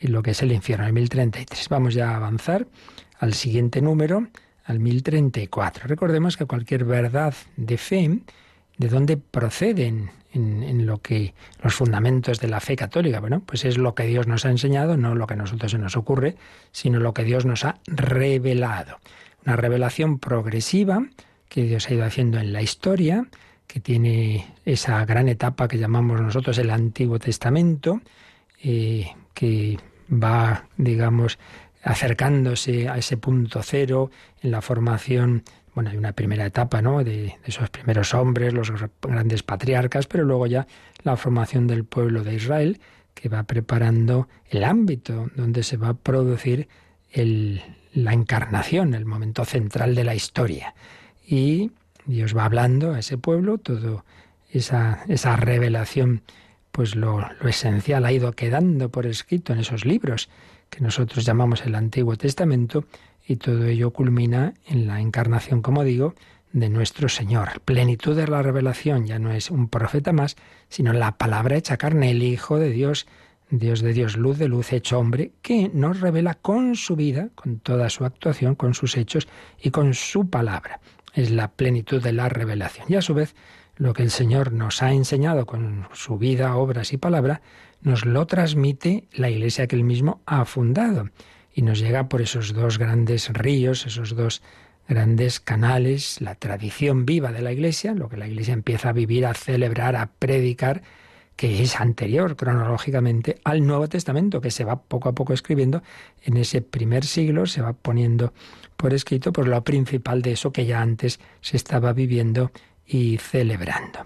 lo 0.02 0.24
que 0.24 0.32
es 0.32 0.42
el 0.42 0.54
infierno, 0.54 0.88
el 0.88 0.94
1033. 0.94 1.70
Vamos 1.70 1.94
ya 1.94 2.10
a 2.10 2.16
avanzar 2.16 2.66
al 3.20 3.36
siguiente 3.36 3.84
número, 3.84 4.26
al 4.64 4.80
1034. 4.80 5.88
Recordemos 5.88 6.38
que 6.38 6.46
cualquier 6.46 6.86
verdad 6.86 7.36
de 7.56 7.78
fe, 7.78 8.20
de 8.78 8.88
dónde 8.88 9.18
proceden 9.18 10.12
en, 10.34 10.86
lo 10.86 11.00
que 11.00 11.34
los 11.64 11.74
fundamentos 11.74 12.40
de 12.40 12.48
la 12.48 12.60
fe 12.60 12.76
católica. 12.76 13.20
Bueno, 13.20 13.42
pues 13.46 13.66
es 13.66 13.78
lo 13.78 13.96
que 13.96 14.04
Dios 14.04 14.28
nos 14.28 14.46
ha 14.46 14.52
enseñado, 14.52 14.98
no 14.98 15.16
lo 15.16 15.26
que 15.28 15.34
a 15.34 15.38
nosotros 15.38 15.72
se 15.72 15.78
nos 15.78 15.98
ocurre, 15.98 16.36
sino 16.72 17.00
lo 17.00 17.14
que 17.14 17.24
Dios 17.24 17.46
nos 17.46 17.66
ha 17.66 17.80
revelado. 17.88 19.00
Una 19.46 19.56
revelación 19.56 20.20
progresiva 20.20 21.06
que 21.50 21.64
Dios 21.64 21.90
ha 21.90 21.94
ido 21.94 22.06
haciendo 22.06 22.40
en 22.40 22.54
la 22.54 22.62
historia, 22.62 23.26
que 23.66 23.80
tiene 23.80 24.54
esa 24.66 25.04
gran 25.06 25.28
etapa 25.28 25.68
que 25.68 25.78
llamamos 25.78 26.22
nosotros 26.22 26.58
el 26.58 26.70
Antiguo 26.70 27.20
Testamento, 27.20 28.02
eh, 28.62 29.08
que 29.34 29.78
va, 30.12 30.66
digamos, 30.78 31.40
acercándose 31.84 32.90
a 32.90 32.98
ese 32.98 33.18
punto 33.18 33.62
cero 33.64 34.12
en 34.42 34.52
la 34.52 34.62
formación 34.62 35.44
bueno, 35.78 35.92
hay 35.92 35.98
una 35.98 36.14
primera 36.14 36.44
etapa, 36.44 36.82
¿no? 36.82 37.04
De, 37.04 37.38
esos 37.46 37.70
primeros 37.70 38.16
hombres, 38.16 38.52
los 38.52 38.74
grandes 39.00 39.44
patriarcas, 39.44 40.08
pero 40.08 40.24
luego 40.24 40.48
ya 40.48 40.66
la 41.04 41.16
formación 41.18 41.68
del 41.68 41.86
pueblo 41.86 42.24
de 42.24 42.34
Israel, 42.34 42.80
que 43.14 43.30
va 43.30 43.44
preparando 43.44 44.28
el 44.50 44.64
ámbito 44.64 45.30
donde 45.36 45.62
se 45.62 45.78
va 45.78 45.90
a 45.90 45.94
producir 45.94 46.68
la 47.14 48.12
encarnación, 48.12 48.96
el 48.96 49.06
momento 49.06 49.46
central 49.46 49.94
de 49.94 50.04
la 50.04 50.16
historia. 50.16 50.74
Y 51.24 51.70
Dios 52.08 52.36
va 52.36 52.46
hablando 52.46 52.96
a 52.96 53.00
ese 53.00 53.20
pueblo, 53.20 53.60
todo 53.60 54.04
esa, 54.50 55.04
esa 55.08 55.36
revelación, 55.36 56.24
pues 56.72 56.96
lo, 56.96 57.20
lo 57.20 57.50
esencial 57.50 58.04
ha 58.04 58.12
ido 58.12 58.32
quedando 58.32 58.90
por 58.90 59.06
escrito 59.06 59.54
en 59.54 59.60
esos 59.60 59.86
libros 59.86 60.28
que 60.72 60.82
nosotros 60.82 61.24
llamamos 61.24 61.64
el 61.68 61.76
Antiguo 61.76 62.16
Testamento, 62.16 62.84
y 63.28 63.36
todo 63.36 63.66
ello 63.66 63.92
culmina 63.92 64.54
en 64.66 64.88
la 64.88 65.02
encarnación, 65.02 65.62
como 65.62 65.84
digo, 65.84 66.16
de 66.54 66.70
nuestro 66.70 67.10
Señor. 67.10 67.60
Plenitud 67.66 68.16
de 68.16 68.28
la 68.28 68.42
revelación 68.42 69.06
ya 69.06 69.20
no 69.20 69.32
es 69.32 69.52
un 69.52 69.68
profeta 69.68 70.14
más, 70.14 70.38
sino 70.70 70.94
la 70.94 71.18
palabra 71.18 71.58
hecha 71.58 71.78
carne, 71.78 72.12
el 72.12 72.24
Hijo 72.24 72.58
de 72.58 72.70
Dios, 72.70 73.06
Dios 73.50 73.82
de 73.82 73.94
Dios, 73.94 74.16
luz 74.18 74.38
de 74.38 74.48
luz, 74.48 74.72
hecho 74.72 74.98
hombre, 74.98 75.34
que 75.42 75.70
nos 75.74 76.00
revela 76.00 76.36
con 76.36 76.76
su 76.76 76.96
vida, 76.96 77.30
con 77.36 77.60
toda 77.60 77.90
su 77.90 78.06
actuación, 78.06 78.56
con 78.56 78.74
sus 78.74 78.96
hechos 78.96 79.28
y 79.62 79.72
con 79.72 79.94
su 79.94 80.30
palabra. 80.30 80.80
Es 81.14 81.30
la 81.30 81.50
plenitud 81.50 82.02
de 82.02 82.14
la 82.14 82.30
revelación. 82.30 82.86
Y 82.90 82.96
a 82.96 83.02
su 83.02 83.14
vez, 83.14 83.36
lo 83.76 83.94
que 83.94 84.04
el 84.04 84.12
Señor 84.12 84.54
nos 84.54 84.82
ha 84.82 84.94
enseñado 84.94 85.46
con 85.46 85.88
su 85.92 86.18
vida, 86.18 86.56
obras 86.56 86.94
y 86.94 86.98
palabra, 86.98 87.42
nos 87.82 88.06
lo 88.06 88.26
transmite 88.26 89.08
la 89.14 89.30
Iglesia 89.30 89.68
que 89.68 89.76
él 89.76 89.84
mismo 89.84 90.22
ha 90.26 90.46
fundado 90.46 91.10
y 91.58 91.64
nos 91.64 91.80
llega 91.80 92.08
por 92.08 92.22
esos 92.22 92.54
dos 92.54 92.78
grandes 92.78 93.30
ríos, 93.34 93.88
esos 93.88 94.16
dos 94.16 94.44
grandes 94.88 95.40
canales, 95.40 96.22
la 96.22 96.36
tradición 96.36 97.08
viva 97.08 97.32
de 97.32 97.42
la 97.42 97.52
Iglesia, 97.52 97.96
lo 97.96 98.10
que 98.10 98.16
la 98.16 98.28
Iglesia 98.28 98.54
empieza 98.54 98.90
a 98.90 98.94
vivir, 98.94 99.26
a 99.26 99.34
celebrar, 99.34 99.96
a 99.96 100.06
predicar, 100.20 100.84
que 101.36 101.64
es 101.64 101.82
anterior 101.82 102.36
cronológicamente 102.36 103.42
al 103.44 103.66
Nuevo 103.66 103.90
Testamento, 103.90 104.40
que 104.40 104.52
se 104.52 104.66
va 104.66 104.84
poco 104.84 105.10
a 105.10 105.16
poco 105.16 105.34
escribiendo 105.34 105.82
en 106.22 106.38
ese 106.38 106.62
primer 106.62 107.04
siglo, 107.06 107.48
se 107.48 107.64
va 107.64 107.74
poniendo 107.74 108.34
por 108.76 108.94
escrito 108.94 109.34
por 109.34 109.48
lo 109.48 109.64
principal 109.64 110.22
de 110.22 110.34
eso 110.34 110.52
que 110.52 110.68
ya 110.68 110.80
antes 110.80 111.20
se 111.42 111.58
estaba 111.58 111.92
viviendo 111.92 112.52
y 112.86 113.18
celebrando. 113.18 114.06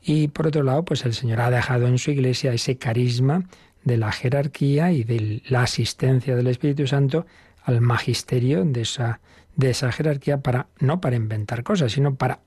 Y 0.00 0.28
por 0.28 0.46
otro 0.46 0.62
lado, 0.62 0.84
pues 0.84 1.04
el 1.04 1.14
Señor 1.14 1.40
ha 1.40 1.50
dejado 1.50 1.88
en 1.88 1.98
su 1.98 2.12
iglesia 2.12 2.52
ese 2.52 2.78
carisma 2.78 3.42
de 3.84 3.96
la 3.96 4.12
jerarquía 4.12 4.92
y 4.92 5.04
de 5.04 5.42
la 5.48 5.62
asistencia 5.62 6.36
del 6.36 6.46
Espíritu 6.46 6.86
Santo 6.86 7.26
al 7.64 7.80
magisterio 7.80 8.64
de 8.64 8.82
esa, 8.82 9.20
de 9.56 9.70
esa 9.70 9.92
jerarquía 9.92 10.40
para 10.40 10.68
no 10.78 11.00
para 11.00 11.16
inventar 11.16 11.62
cosas, 11.62 11.92
sino 11.92 12.14
para 12.14 12.40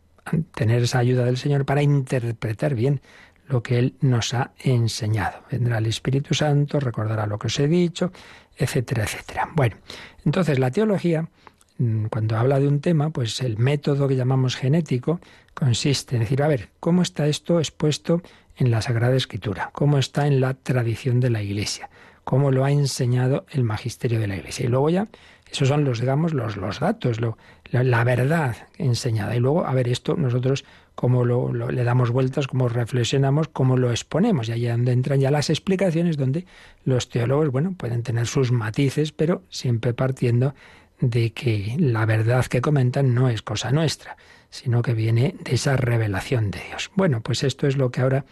tener 0.53 0.83
esa 0.83 0.99
ayuda 0.99 1.25
del 1.25 1.37
Señor 1.37 1.65
para 1.65 1.81
interpretar 1.81 2.75
bien 2.75 3.01
lo 3.47 3.61
que 3.61 3.77
Él 3.77 3.95
nos 4.01 4.33
ha 4.33 4.51
enseñado. 4.59 5.43
Vendrá 5.51 5.77
el 5.77 5.85
Espíritu 5.85 6.33
Santo, 6.33 6.79
recordará 6.79 7.27
lo 7.27 7.37
que 7.37 7.47
os 7.47 7.59
he 7.59 7.67
dicho, 7.67 8.11
etcétera, 8.57 9.03
etcétera. 9.03 9.49
Bueno, 9.53 9.77
entonces 10.25 10.57
la 10.57 10.71
teología, 10.71 11.29
mm, 11.77 12.05
cuando 12.05 12.37
habla 12.37 12.59
de 12.59 12.67
un 12.67 12.81
tema, 12.81 13.11
pues 13.11 13.41
el 13.41 13.57
método 13.57 14.07
que 14.07 14.15
llamamos 14.15 14.55
genético 14.55 15.19
consiste 15.53 16.15
en 16.15 16.23
decir, 16.23 16.41
a 16.41 16.47
ver, 16.47 16.69
¿cómo 16.79 17.01
está 17.03 17.27
esto 17.27 17.59
expuesto 17.59 18.21
en 18.57 18.71
la 18.71 18.81
Sagrada 18.81 19.15
Escritura, 19.15 19.69
cómo 19.74 19.97
está 19.97 20.27
en 20.27 20.39
la 20.39 20.53
tradición 20.53 21.19
de 21.19 21.29
la 21.29 21.41
Iglesia, 21.41 21.89
cómo 22.24 22.51
lo 22.51 22.65
ha 22.65 22.71
enseñado 22.71 23.45
el 23.51 23.63
magisterio 23.63 24.19
de 24.19 24.27
la 24.27 24.38
Iglesia. 24.38 24.65
Y 24.65 24.69
luego 24.69 24.89
ya, 24.89 25.07
esos 25.51 25.67
son 25.67 25.83
los, 25.83 26.00
digamos, 26.00 26.33
los, 26.33 26.57
los 26.57 26.79
datos, 26.79 27.21
lo, 27.21 27.38
la, 27.71 28.03
verdad 28.03 28.55
enseñada. 28.77 29.35
Y 29.35 29.39
luego, 29.39 29.65
a 29.65 29.74
ver, 29.74 29.88
esto 29.88 30.15
nosotros 30.15 30.65
cómo 30.95 31.24
lo, 31.24 31.51
le 31.53 31.83
damos 31.83 32.12
vueltas, 32.12 32.47
cómo 32.47 32.67
reflexionamos, 32.67 33.47
cómo 33.47 33.77
lo 33.77 33.91
exponemos. 33.91 34.50
Y 34.50 34.53
ahí 34.53 34.65
donde 34.67 34.91
entran 34.91 35.19
ya 35.19 35.31
las 35.31 35.50
explicaciones 35.50 36.17
donde 36.17 36.45
los 36.83 37.09
teólogos, 37.09 37.51
bueno, 37.51 37.74
pueden 37.77 38.03
tener 38.03 38.27
sus 38.27 38.51
matices, 38.51 39.12
pero 39.12 39.43
siempre 39.50 39.93
partiendo 39.93 40.55
de 41.00 41.31
que 41.31 41.75
la 41.77 42.05
verdad 42.05 42.45
que 42.45 42.62
comentan 42.62 43.13
no 43.13 43.29
es 43.29 43.41
cosa 43.41 43.71
nuestra, 43.71 44.17
sino 44.55 44.81
que 44.81 44.93
viene 44.93 45.35
de 45.43 45.55
esa 45.55 45.75
revelación 45.75 46.50
de 46.50 46.62
Dios. 46.69 46.91
Bueno, 46.95 47.21
pues 47.21 47.43
esto 47.43 47.67
es 47.67 47.75
lo 47.75 47.91
que 47.91 48.01
ahora 48.01 48.25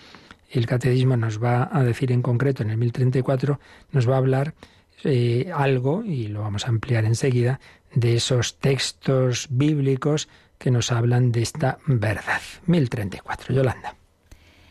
el 0.50 0.66
catecismo 0.66 1.18
nos 1.18 1.44
va 1.44 1.70
a 1.72 1.84
decir 1.84 2.12
en 2.12 2.22
concreto 2.22 2.64
en 2.64 2.70
el 2.70 2.78
1034, 2.78 3.60
nos 3.92 4.10
va 4.10 4.16
a 4.16 4.20
hablar 4.20 4.54
eh, 5.04 5.52
algo, 5.54 6.04
y 6.06 6.28
lo 6.28 6.42
vamos 6.42 6.66
a 6.66 6.70
ampliar 6.70 7.06
enseguida, 7.06 7.60
de 7.94 8.16
esos 8.16 8.60
textos 8.60 9.48
bíblicos 9.50 10.30
que 10.58 10.72
nos 10.72 10.92
hablan 10.92 11.32
de 11.32 11.42
esta 11.42 11.80
verdad. 11.88 12.42
1034, 12.68 13.54
Yolanda. 13.54 13.96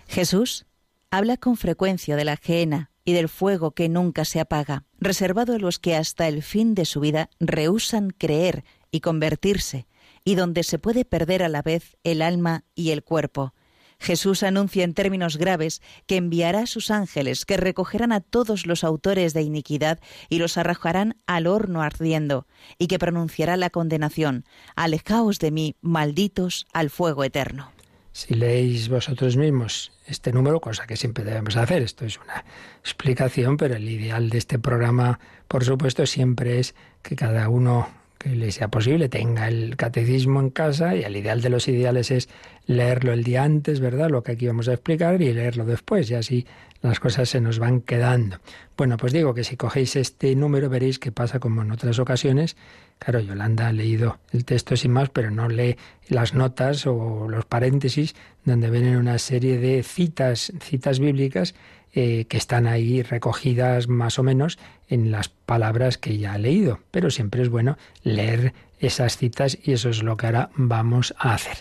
Jesús 0.08 0.66
habla 1.10 1.36
con 1.36 1.56
frecuencia 1.56 2.16
de 2.16 2.24
la 2.24 2.36
gehenna 2.36 2.90
y 3.04 3.12
del 3.12 3.28
fuego 3.28 3.72
que 3.72 3.88
nunca 3.88 4.24
se 4.24 4.40
apaga, 4.40 4.84
reservado 4.98 5.54
a 5.54 5.58
los 5.58 5.78
que 5.78 5.96
hasta 5.96 6.28
el 6.28 6.42
fin 6.42 6.74
de 6.74 6.86
su 6.86 7.00
vida 7.00 7.28
rehusan 7.40 8.10
creer 8.10 8.64
y 8.90 9.00
convertirse, 9.00 9.86
y 10.24 10.34
donde 10.34 10.62
se 10.62 10.78
puede 10.78 11.04
perder 11.04 11.42
a 11.42 11.48
la 11.48 11.62
vez 11.62 11.96
el 12.04 12.22
alma 12.22 12.64
y 12.74 12.90
el 12.90 13.02
cuerpo. 13.02 13.54
Jesús 14.02 14.42
anuncia 14.42 14.82
en 14.82 14.94
términos 14.94 15.36
graves 15.36 15.80
que 16.06 16.16
enviará 16.16 16.60
a 16.60 16.66
sus 16.66 16.90
ángeles 16.90 17.44
que 17.44 17.56
recogerán 17.56 18.10
a 18.10 18.20
todos 18.20 18.66
los 18.66 18.82
autores 18.82 19.32
de 19.32 19.42
iniquidad 19.42 20.00
y 20.28 20.38
los 20.38 20.58
arrojarán 20.58 21.20
al 21.26 21.46
horno 21.46 21.82
ardiendo, 21.82 22.48
y 22.78 22.88
que 22.88 22.98
pronunciará 22.98 23.56
la 23.56 23.70
condenación, 23.70 24.44
alejaos 24.74 25.38
de 25.38 25.52
mí, 25.52 25.76
malditos, 25.82 26.66
al 26.72 26.90
fuego 26.90 27.22
eterno. 27.22 27.70
Si 28.10 28.34
leéis 28.34 28.88
vosotros 28.88 29.36
mismos 29.36 29.92
este 30.06 30.32
número, 30.32 30.60
cosa 30.60 30.86
que 30.86 30.96
siempre 30.96 31.22
debemos 31.22 31.56
hacer, 31.56 31.80
esto 31.80 32.04
es 32.04 32.18
una 32.18 32.44
explicación, 32.80 33.56
pero 33.56 33.76
el 33.76 33.88
ideal 33.88 34.30
de 34.30 34.38
este 34.38 34.58
programa, 34.58 35.20
por 35.46 35.64
supuesto, 35.64 36.06
siempre 36.06 36.58
es 36.58 36.74
que 37.02 37.14
cada 37.14 37.48
uno 37.48 37.88
que 38.22 38.30
le 38.30 38.52
sea 38.52 38.68
posible, 38.68 39.08
tenga 39.08 39.48
el 39.48 39.76
catecismo 39.76 40.40
en 40.40 40.50
casa 40.50 40.94
y 40.94 41.02
el 41.02 41.16
ideal 41.16 41.42
de 41.42 41.48
los 41.48 41.66
ideales 41.66 42.10
es 42.10 42.28
leerlo 42.66 43.12
el 43.12 43.24
día 43.24 43.42
antes, 43.42 43.80
¿verdad? 43.80 44.10
Lo 44.10 44.22
que 44.22 44.32
aquí 44.32 44.46
vamos 44.46 44.68
a 44.68 44.74
explicar 44.74 45.20
y 45.20 45.32
leerlo 45.32 45.64
después 45.64 46.10
y 46.10 46.14
así 46.14 46.46
las 46.82 47.00
cosas 47.00 47.28
se 47.28 47.40
nos 47.40 47.58
van 47.58 47.80
quedando. 47.80 48.38
Bueno, 48.76 48.96
pues 48.96 49.12
digo 49.12 49.34
que 49.34 49.44
si 49.44 49.56
cogéis 49.56 49.96
este 49.96 50.34
número 50.34 50.68
veréis 50.68 50.98
que 50.98 51.12
pasa 51.12 51.38
como 51.38 51.62
en 51.62 51.70
otras 51.70 51.98
ocasiones. 51.98 52.56
Claro, 52.98 53.20
Yolanda 53.20 53.68
ha 53.68 53.72
leído 53.72 54.18
el 54.32 54.44
texto 54.44 54.76
sin 54.76 54.92
más, 54.92 55.08
pero 55.08 55.30
no 55.30 55.48
lee 55.48 55.76
las 56.08 56.34
notas 56.34 56.86
o 56.86 57.28
los 57.28 57.44
paréntesis 57.44 58.14
donde 58.44 58.70
vienen 58.70 58.96
una 58.96 59.18
serie 59.18 59.58
de 59.58 59.82
citas, 59.82 60.52
citas 60.60 60.98
bíblicas 60.98 61.54
eh, 61.94 62.24
que 62.24 62.36
están 62.36 62.66
ahí 62.66 63.02
recogidas 63.02 63.86
más 63.86 64.18
o 64.18 64.22
menos 64.22 64.58
en 64.88 65.10
las 65.10 65.28
palabras 65.28 65.98
que 65.98 66.18
ya 66.18 66.32
ha 66.32 66.38
leído. 66.38 66.80
Pero 66.90 67.10
siempre 67.10 67.42
es 67.42 67.48
bueno 67.48 67.76
leer 68.02 68.54
esas 68.80 69.16
citas 69.16 69.58
y 69.62 69.72
eso 69.72 69.90
es 69.90 70.02
lo 70.02 70.16
que 70.16 70.26
ahora 70.26 70.50
vamos 70.56 71.14
a 71.18 71.34
hacer. 71.34 71.58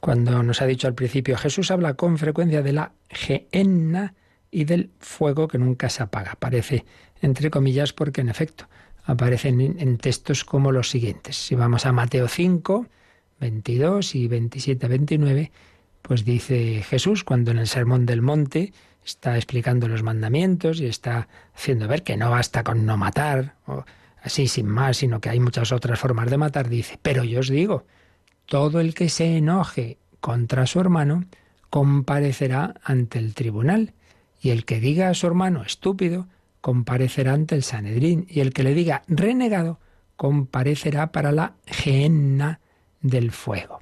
Cuando 0.00 0.42
nos 0.42 0.62
ha 0.62 0.66
dicho 0.66 0.88
al 0.88 0.94
principio, 0.94 1.36
Jesús 1.36 1.70
habla 1.70 1.94
con 1.94 2.16
frecuencia 2.16 2.62
de 2.62 2.72
la 2.72 2.92
geenna 3.08 4.14
y 4.52 4.64
del 4.64 4.90
fuego 5.00 5.48
que 5.48 5.58
nunca 5.58 5.88
se 5.88 6.04
apaga. 6.04 6.32
Aparece 6.32 6.84
entre 7.20 7.50
comillas 7.50 7.92
porque 7.92 8.20
en 8.20 8.28
efecto 8.28 8.68
aparecen 9.04 9.60
en 9.60 9.98
textos 9.98 10.44
como 10.44 10.70
los 10.70 10.90
siguientes. 10.90 11.36
Si 11.36 11.56
vamos 11.56 11.86
a 11.86 11.92
Mateo 11.92 12.28
5, 12.28 12.86
22 13.40 14.14
y 14.14 14.28
27 14.28 14.86
29, 14.86 15.50
pues 16.02 16.24
dice 16.24 16.84
Jesús 16.88 17.24
cuando 17.24 17.50
en 17.50 17.58
el 17.58 17.66
Sermón 17.66 18.06
del 18.06 18.22
Monte 18.22 18.72
está 19.04 19.36
explicando 19.36 19.88
los 19.88 20.02
mandamientos 20.02 20.80
y 20.80 20.86
está 20.86 21.28
haciendo 21.54 21.88
ver 21.88 22.04
que 22.04 22.16
no 22.16 22.30
basta 22.30 22.62
con 22.62 22.86
no 22.86 22.96
matar, 22.96 23.56
o 23.66 23.84
así 24.22 24.46
sin 24.46 24.68
más, 24.68 24.98
sino 24.98 25.20
que 25.20 25.30
hay 25.30 25.40
muchas 25.40 25.72
otras 25.72 25.98
formas 25.98 26.30
de 26.30 26.38
matar, 26.38 26.68
dice, 26.68 26.98
pero 27.02 27.24
yo 27.24 27.40
os 27.40 27.48
digo, 27.48 27.84
todo 28.46 28.80
el 28.80 28.94
que 28.94 29.08
se 29.08 29.36
enoje 29.36 29.98
contra 30.20 30.66
su 30.66 30.78
hermano 30.78 31.24
comparecerá 31.70 32.74
ante 32.84 33.18
el 33.18 33.34
tribunal, 33.34 33.94
y 34.42 34.50
el 34.50 34.64
que 34.64 34.80
diga 34.80 35.08
a 35.08 35.14
su 35.14 35.28
hermano 35.28 35.62
estúpido 35.62 36.26
comparecerá 36.60 37.32
ante 37.32 37.54
el 37.54 37.62
Sanedrín, 37.62 38.26
y 38.28 38.40
el 38.40 38.52
que 38.52 38.64
le 38.64 38.74
diga 38.74 39.02
renegado 39.06 39.78
comparecerá 40.16 41.12
para 41.12 41.32
la 41.32 41.54
gehenna 41.64 42.60
del 43.00 43.30
fuego. 43.30 43.80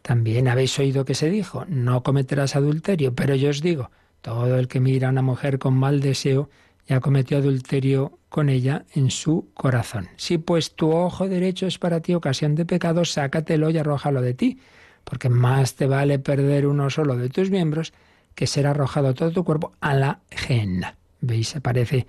También 0.00 0.48
habéis 0.48 0.78
oído 0.78 1.04
que 1.04 1.14
se 1.14 1.30
dijo, 1.30 1.64
no 1.68 2.02
cometerás 2.02 2.56
adulterio, 2.56 3.14
pero 3.14 3.34
yo 3.34 3.50
os 3.50 3.60
digo, 3.60 3.90
todo 4.22 4.58
el 4.58 4.68
que 4.68 4.80
mira 4.80 5.08
a 5.08 5.10
una 5.10 5.22
mujer 5.22 5.58
con 5.58 5.74
mal 5.74 6.00
deseo 6.00 6.48
ya 6.88 7.00
cometió 7.00 7.38
adulterio 7.38 8.18
con 8.28 8.48
ella 8.48 8.84
en 8.94 9.10
su 9.10 9.48
corazón. 9.54 10.08
Si 10.16 10.38
pues 10.38 10.74
tu 10.74 10.90
ojo 10.90 11.28
derecho 11.28 11.66
es 11.66 11.78
para 11.78 12.00
ti 12.00 12.14
ocasión 12.14 12.54
de 12.54 12.64
pecado, 12.64 13.04
sácatelo 13.04 13.70
y 13.70 13.78
arrójalo 13.78 14.22
de 14.22 14.34
ti, 14.34 14.58
porque 15.04 15.28
más 15.28 15.74
te 15.74 15.86
vale 15.86 16.18
perder 16.18 16.66
uno 16.66 16.90
solo 16.90 17.16
de 17.16 17.28
tus 17.28 17.50
miembros 17.50 17.92
que 18.34 18.46
ser 18.46 18.66
arrojado 18.66 19.14
todo 19.14 19.30
tu 19.30 19.44
cuerpo 19.44 19.72
a 19.80 19.94
la 19.94 20.20
genna. 20.30 20.96
¿Veis? 21.20 21.56
Aparece 21.56 22.06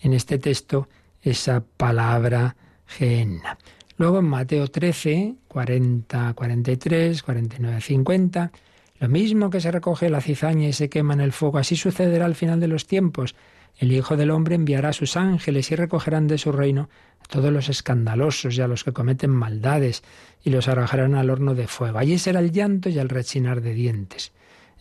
en 0.00 0.12
este 0.12 0.38
texto 0.38 0.88
esa 1.22 1.62
palabra 1.76 2.56
genna. 2.86 3.58
Luego 3.98 4.18
en 4.18 4.26
Mateo 4.26 4.68
13, 4.68 5.36
40, 5.48 6.34
43, 6.34 7.22
49, 7.22 7.80
50, 7.80 8.52
lo 8.98 9.08
mismo 9.08 9.50
que 9.50 9.60
se 9.60 9.70
recoge 9.70 10.10
la 10.10 10.20
cizaña 10.20 10.68
y 10.68 10.72
se 10.72 10.88
quema 10.88 11.14
en 11.14 11.20
el 11.20 11.32
fuego, 11.32 11.58
así 11.58 11.76
sucederá 11.76 12.26
al 12.26 12.34
final 12.34 12.60
de 12.60 12.68
los 12.68 12.86
tiempos. 12.86 13.34
El 13.78 13.92
Hijo 13.92 14.16
del 14.16 14.30
Hombre 14.30 14.54
enviará 14.54 14.90
a 14.90 14.94
sus 14.94 15.16
ángeles 15.16 15.70
y 15.70 15.76
recogerán 15.76 16.26
de 16.26 16.38
su 16.38 16.52
reino 16.52 16.88
a 17.22 17.26
todos 17.26 17.52
los 17.52 17.68
escandalosos 17.68 18.56
y 18.56 18.60
a 18.62 18.68
los 18.68 18.84
que 18.84 18.92
cometen 18.92 19.30
maldades, 19.30 20.02
y 20.42 20.50
los 20.50 20.68
arrojarán 20.68 21.14
al 21.14 21.28
horno 21.28 21.54
de 21.54 21.66
fuego. 21.66 21.98
Allí 21.98 22.18
será 22.18 22.40
el 22.40 22.52
llanto 22.52 22.88
y 22.88 22.98
el 22.98 23.08
rechinar 23.08 23.60
de 23.60 23.74
dientes. 23.74 24.32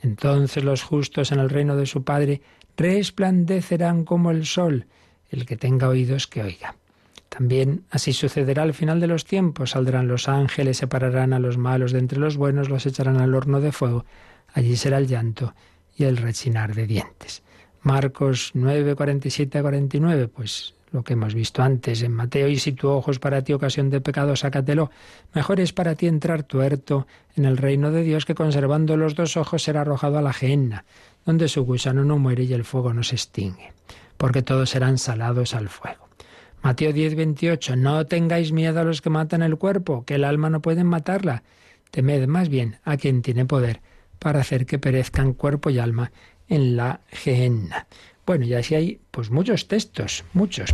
Entonces 0.05 0.63
los 0.63 0.83
justos 0.83 1.31
en 1.31 1.39
el 1.39 1.49
reino 1.49 1.75
de 1.75 1.87
su 1.87 2.03
Padre 2.03 2.41
resplandecerán 2.77 4.05
como 4.05 4.29
el 4.29 4.45
sol. 4.45 4.85
El 5.31 5.47
que 5.47 5.57
tenga 5.57 5.89
oídos 5.89 6.27
que 6.27 6.43
oiga. 6.43 6.75
También 7.27 7.85
así 7.89 8.13
sucederá 8.13 8.61
al 8.61 8.75
final 8.75 8.99
de 8.99 9.07
los 9.07 9.25
tiempos. 9.25 9.71
Saldrán 9.71 10.07
los 10.07 10.29
ángeles, 10.29 10.77
separarán 10.77 11.33
a 11.33 11.39
los 11.39 11.57
malos 11.57 11.91
de 11.91 11.97
entre 11.97 12.19
los 12.19 12.37
buenos, 12.37 12.69
los 12.69 12.85
echarán 12.85 13.19
al 13.19 13.33
horno 13.33 13.59
de 13.61 13.71
fuego. 13.71 14.05
Allí 14.53 14.75
será 14.75 14.99
el 14.99 15.07
llanto 15.07 15.55
y 15.97 16.03
el 16.03 16.17
rechinar 16.17 16.75
de 16.75 16.85
dientes. 16.85 17.41
Marcos 17.81 18.51
9, 18.53 18.95
47 18.95 19.57
a 19.57 19.61
49, 19.63 20.27
pues 20.27 20.74
lo 20.95 21.03
que 21.03 21.13
hemos 21.13 21.35
visto 21.35 21.61
antes 21.61 22.01
en 22.01 22.11
Mateo, 22.11 22.47
y 22.47 22.57
si 22.57 22.71
tu 22.71 22.89
ojo 22.89 23.11
es 23.11 23.19
para 23.19 23.43
ti 23.43 23.53
ocasión 23.53 23.89
de 23.89 24.01
pecado, 24.01 24.35
sácatelo. 24.35 24.89
Mejor 25.33 25.59
es 25.59 25.73
para 25.73 25.95
ti 25.95 26.07
entrar 26.07 26.43
tuerto 26.43 27.05
en 27.35 27.45
el 27.45 27.57
reino 27.57 27.91
de 27.91 28.01
Dios 28.01 28.25
que 28.25 28.33
conservando 28.33 28.97
los 28.97 29.13
dos 29.13 29.37
ojos 29.37 29.61
será 29.61 29.81
arrojado 29.81 30.17
a 30.17 30.21
la 30.21 30.33
gehenna, 30.33 30.85
donde 31.25 31.47
su 31.47 31.63
gusano 31.65 32.03
no 32.03 32.17
muere 32.17 32.43
y 32.43 32.53
el 32.53 32.63
fuego 32.63 32.93
no 32.93 33.03
se 33.03 33.15
extingue, 33.15 33.73
porque 34.17 34.41
todos 34.41 34.71
serán 34.71 34.97
salados 34.97 35.53
al 35.53 35.69
fuego. 35.69 36.07
Mateo 36.63 36.93
10, 36.93 37.15
28. 37.15 37.75
No 37.75 38.07
tengáis 38.07 38.51
miedo 38.51 38.79
a 38.79 38.83
los 38.83 39.01
que 39.01 39.11
matan 39.11 39.43
el 39.43 39.57
cuerpo, 39.57 40.03
que 40.03 40.15
el 40.15 40.23
alma 40.23 40.49
no 40.49 40.61
pueden 40.61 40.87
matarla. 40.87 41.43
Temed 41.91 42.25
más 42.27 42.49
bien 42.49 42.79
a 42.83 42.97
quien 42.97 43.21
tiene 43.21 43.45
poder 43.45 43.81
para 44.17 44.39
hacer 44.39 44.65
que 44.65 44.79
perezcan 44.79 45.33
cuerpo 45.33 45.69
y 45.69 45.77
alma 45.77 46.11
en 46.47 46.75
la 46.75 47.01
gehenna. 47.11 47.85
Bueno, 48.25 48.45
y 48.45 48.53
así 48.53 48.75
hay 48.75 48.99
pues 49.11 49.29
muchos 49.29 49.67
textos, 49.67 50.23
muchos. 50.33 50.73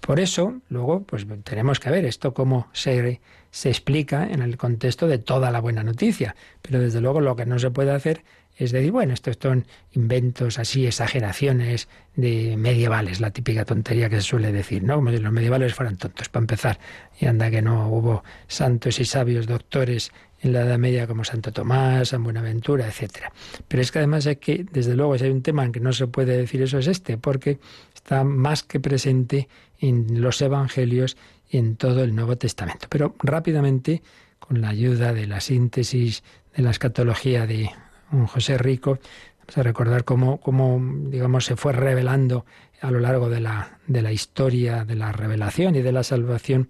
Por 0.00 0.20
eso, 0.20 0.60
luego, 0.68 1.02
pues 1.02 1.26
tenemos 1.44 1.80
que 1.80 1.90
ver 1.90 2.04
esto 2.04 2.34
cómo 2.34 2.68
se, 2.72 3.20
se 3.50 3.68
explica 3.70 4.28
en 4.30 4.42
el 4.42 4.58
contexto 4.58 5.08
de 5.08 5.18
toda 5.18 5.50
la 5.50 5.60
buena 5.60 5.82
noticia. 5.82 6.36
Pero 6.60 6.78
desde 6.78 7.00
luego 7.00 7.20
lo 7.20 7.34
que 7.36 7.46
no 7.46 7.58
se 7.58 7.70
puede 7.70 7.92
hacer 7.92 8.22
es 8.56 8.70
decir, 8.70 8.92
bueno, 8.92 9.14
estos 9.14 9.36
son 9.40 9.66
inventos 9.92 10.58
así, 10.58 10.86
exageraciones 10.86 11.88
de 12.14 12.56
medievales, 12.56 13.20
la 13.20 13.30
típica 13.30 13.64
tontería 13.64 14.08
que 14.08 14.16
se 14.16 14.22
suele 14.22 14.52
decir, 14.52 14.84
¿no? 14.84 14.96
Como 14.96 15.10
si 15.10 15.18
los 15.18 15.32
medievales 15.32 15.74
fueran 15.74 15.96
tontos, 15.96 16.28
para 16.28 16.42
empezar. 16.42 16.78
Y 17.18 17.26
anda 17.26 17.50
que 17.50 17.62
no 17.62 17.88
hubo 17.88 18.22
santos 18.46 19.00
y 19.00 19.04
sabios 19.06 19.46
doctores 19.46 20.12
en 20.44 20.52
la 20.52 20.60
Edad 20.60 20.78
Media 20.78 21.06
como 21.06 21.24
Santo 21.24 21.52
Tomás, 21.52 22.10
San 22.10 22.22
Buenaventura, 22.22 22.86
etcétera. 22.86 23.32
Pero 23.66 23.82
es 23.82 23.90
que 23.90 23.98
además 23.98 24.26
es 24.26 24.36
que, 24.36 24.66
desde 24.70 24.94
luego, 24.94 25.16
si 25.16 25.24
hay 25.24 25.30
un 25.30 25.42
tema 25.42 25.64
en 25.64 25.72
que 25.72 25.80
no 25.80 25.92
se 25.92 26.06
puede 26.06 26.36
decir 26.36 26.60
eso 26.62 26.78
es 26.78 26.86
este, 26.86 27.16
porque 27.16 27.58
está 27.94 28.24
más 28.24 28.62
que 28.62 28.78
presente 28.78 29.48
en 29.80 30.20
los 30.20 30.42
evangelios 30.42 31.16
y 31.48 31.56
en 31.56 31.76
todo 31.76 32.04
el 32.04 32.14
Nuevo 32.14 32.36
Testamento. 32.36 32.86
Pero 32.90 33.14
rápidamente, 33.20 34.02
con 34.38 34.60
la 34.60 34.68
ayuda 34.68 35.14
de 35.14 35.26
la 35.26 35.40
síntesis 35.40 36.22
de 36.54 36.62
la 36.62 36.70
escatología 36.70 37.46
de 37.46 37.70
un 38.12 38.26
José 38.26 38.58
Rico, 38.58 38.98
vamos 39.38 39.58
a 39.58 39.62
recordar 39.62 40.04
cómo, 40.04 40.40
cómo, 40.40 40.78
digamos, 41.08 41.46
se 41.46 41.56
fue 41.56 41.72
revelando 41.72 42.44
a 42.82 42.90
lo 42.90 43.00
largo 43.00 43.30
de 43.30 43.40
la, 43.40 43.78
de 43.86 44.02
la 44.02 44.12
historia 44.12 44.84
de 44.84 44.94
la 44.94 45.10
revelación 45.10 45.74
y 45.74 45.80
de 45.80 45.92
la 45.92 46.02
salvación 46.02 46.68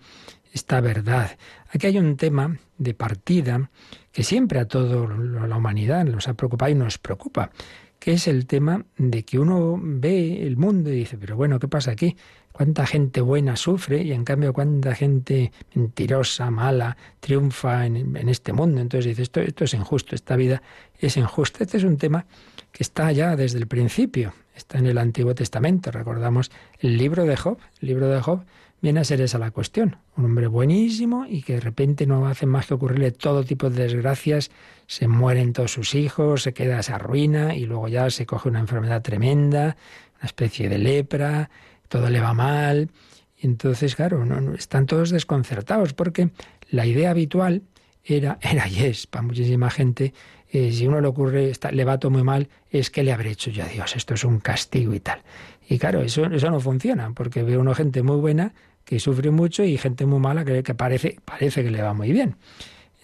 esta 0.54 0.80
verdad. 0.80 1.36
Aquí 1.70 1.88
hay 1.88 1.98
un 1.98 2.16
tema 2.16 2.56
de 2.78 2.94
partida 2.94 3.70
que 4.12 4.22
siempre 4.22 4.60
a 4.60 4.66
toda 4.66 5.08
la 5.46 5.56
humanidad 5.56 6.04
nos 6.04 6.28
ha 6.28 6.34
preocupado 6.34 6.70
y 6.70 6.76
nos 6.76 6.96
preocupa, 6.96 7.50
que 7.98 8.12
es 8.12 8.28
el 8.28 8.46
tema 8.46 8.84
de 8.96 9.24
que 9.24 9.38
uno 9.38 9.78
ve 9.82 10.46
el 10.46 10.56
mundo 10.56 10.90
y 10.90 10.96
dice, 10.96 11.18
pero 11.18 11.36
bueno, 11.36 11.58
¿qué 11.58 11.66
pasa 11.66 11.90
aquí? 11.90 12.16
¿Cuánta 12.52 12.86
gente 12.86 13.20
buena 13.20 13.56
sufre 13.56 14.02
y 14.02 14.12
en 14.12 14.24
cambio 14.24 14.52
cuánta 14.52 14.94
gente 14.94 15.50
mentirosa, 15.74 16.52
mala, 16.52 16.96
triunfa 17.18 17.84
en, 17.86 18.28
este 18.28 18.52
mundo? 18.52 18.80
Entonces 18.80 19.06
dice, 19.06 19.22
esto, 19.22 19.40
esto 19.40 19.64
es 19.64 19.74
injusto, 19.74 20.14
esta 20.14 20.36
vida 20.36 20.62
es 21.00 21.16
injusta. 21.16 21.64
Este 21.64 21.78
es 21.78 21.84
un 21.84 21.96
tema 21.96 22.26
que 22.70 22.84
está 22.84 23.10
ya 23.10 23.34
desde 23.34 23.58
el 23.58 23.66
principio, 23.66 24.34
está 24.54 24.78
en 24.78 24.86
el 24.86 24.98
Antiguo 24.98 25.34
Testamento. 25.34 25.90
Recordamos 25.90 26.52
el 26.78 26.96
libro 26.96 27.24
de 27.24 27.36
Job, 27.36 27.58
el 27.80 27.88
libro 27.88 28.08
de 28.08 28.20
Job 28.20 28.44
viene 28.84 29.00
a 29.00 29.04
ser 29.04 29.22
esa 29.22 29.38
la 29.38 29.50
cuestión. 29.50 29.96
Un 30.14 30.26
hombre 30.26 30.46
buenísimo 30.46 31.24
y 31.26 31.40
que 31.40 31.54
de 31.54 31.60
repente 31.60 32.06
no 32.06 32.26
hace 32.26 32.44
más 32.44 32.66
que 32.66 32.74
ocurrirle 32.74 33.12
todo 33.12 33.42
tipo 33.42 33.70
de 33.70 33.84
desgracias, 33.84 34.50
se 34.86 35.08
mueren 35.08 35.54
todos 35.54 35.72
sus 35.72 35.94
hijos, 35.94 36.42
se 36.42 36.52
queda 36.52 36.80
esa 36.80 36.98
ruina 36.98 37.54
y 37.54 37.64
luego 37.64 37.88
ya 37.88 38.10
se 38.10 38.26
coge 38.26 38.50
una 38.50 38.60
enfermedad 38.60 39.00
tremenda, 39.00 39.78
una 40.18 40.26
especie 40.26 40.68
de 40.68 40.76
lepra, 40.76 41.48
todo 41.88 42.10
le 42.10 42.20
va 42.20 42.34
mal. 42.34 42.90
Y 43.38 43.46
entonces, 43.46 43.96
claro, 43.96 44.26
no, 44.26 44.54
están 44.54 44.84
todos 44.84 45.08
desconcertados 45.08 45.94
porque 45.94 46.28
la 46.68 46.84
idea 46.84 47.08
habitual 47.08 47.62
era, 48.04 48.38
era 48.42 48.68
y 48.68 48.84
es 48.84 49.06
para 49.06 49.22
muchísima 49.22 49.70
gente, 49.70 50.12
eh, 50.50 50.72
si 50.72 50.86
uno 50.86 51.00
le 51.00 51.08
ocurre, 51.08 51.48
está, 51.48 51.72
le 51.72 51.86
va 51.86 51.98
todo 51.98 52.10
muy 52.10 52.22
mal, 52.22 52.50
es 52.70 52.90
que 52.90 53.02
le 53.02 53.14
habré 53.14 53.30
hecho 53.30 53.50
yo 53.50 53.64
a 53.64 53.66
Dios, 53.66 53.96
esto 53.96 54.12
es 54.12 54.24
un 54.24 54.40
castigo 54.40 54.92
y 54.92 55.00
tal. 55.00 55.22
Y 55.68 55.78
claro, 55.78 56.02
eso, 56.02 56.26
eso 56.26 56.50
no 56.50 56.60
funciona, 56.60 57.12
porque 57.14 57.42
ve 57.42 57.56
uno 57.56 57.74
gente 57.74 58.02
muy 58.02 58.16
buena 58.16 58.52
que 58.84 59.00
sufre 59.00 59.30
mucho 59.30 59.64
y 59.64 59.76
gente 59.78 60.06
muy 60.06 60.20
mala 60.20 60.44
que, 60.44 60.62
que 60.62 60.74
parece, 60.74 61.18
parece 61.24 61.62
que 61.62 61.70
le 61.70 61.82
va 61.82 61.94
muy 61.94 62.12
bien. 62.12 62.36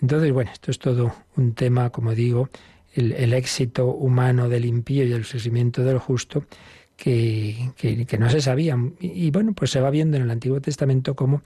Entonces, 0.01 0.33
bueno, 0.33 0.51
esto 0.53 0.71
es 0.71 0.79
todo 0.79 1.15
un 1.37 1.55
tema, 1.55 1.91
como 1.91 2.15
digo, 2.15 2.49
el, 2.95 3.33
éxito 3.33 3.87
humano 3.87 4.49
del 4.49 4.65
impío 4.65 5.05
y 5.05 5.13
el 5.13 5.25
sufrimiento 5.25 5.85
del 5.85 5.99
justo, 5.99 6.45
que, 6.97 7.71
que, 7.77 8.19
no 8.19 8.29
se 8.29 8.41
sabía. 8.41 8.77
Y, 8.99 9.31
bueno, 9.31 9.53
pues 9.53 9.71
se 9.71 9.81
va 9.81 9.91
viendo 9.91 10.17
en 10.17 10.25
el 10.25 10.31
Antiguo 10.31 10.61
Testamento 10.61 11.15
cómo 11.15 11.43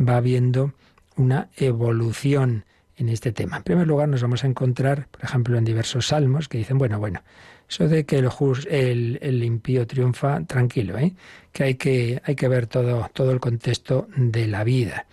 va 0.00 0.16
habiendo 0.16 0.74
una 1.16 1.48
evolución 1.56 2.64
en 2.96 3.08
este 3.08 3.32
tema. 3.32 3.58
En 3.58 3.62
primer 3.62 3.86
lugar, 3.86 4.08
nos 4.08 4.22
vamos 4.22 4.44
a 4.44 4.48
encontrar, 4.48 5.08
por 5.10 5.24
ejemplo, 5.24 5.56
en 5.56 5.64
diversos 5.64 6.08
salmos 6.08 6.48
que 6.48 6.58
dicen, 6.58 6.78
bueno, 6.78 6.98
bueno, 6.98 7.22
eso 7.68 7.88
de 7.88 8.04
que 8.06 8.18
el, 8.18 8.28
el, 8.70 9.18
el 9.20 9.44
impío 9.44 9.86
triunfa, 9.86 10.42
tranquilo, 10.44 10.98
¿eh? 10.98 11.14
que, 11.52 11.64
hay 11.64 11.74
que 11.74 12.22
hay 12.24 12.34
que 12.34 12.48
ver 12.48 12.66
todo, 12.66 13.10
todo 13.12 13.30
el 13.30 13.40
contexto 13.40 14.08
de 14.16 14.46
la 14.46 14.64
vida. 14.64 15.06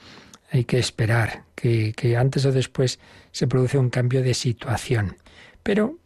Hay 0.52 0.64
que 0.64 0.80
esperar 0.80 1.44
que, 1.54 1.94
que 1.94 2.16
antes 2.16 2.46
o 2.46 2.52
después 2.52 3.00
se 3.32 3.48
produce 3.48 3.78
un 3.78 3.90
cambio 3.90 4.24
de 4.24 4.34
situación. 4.34 5.18
Pero 5.64 5.98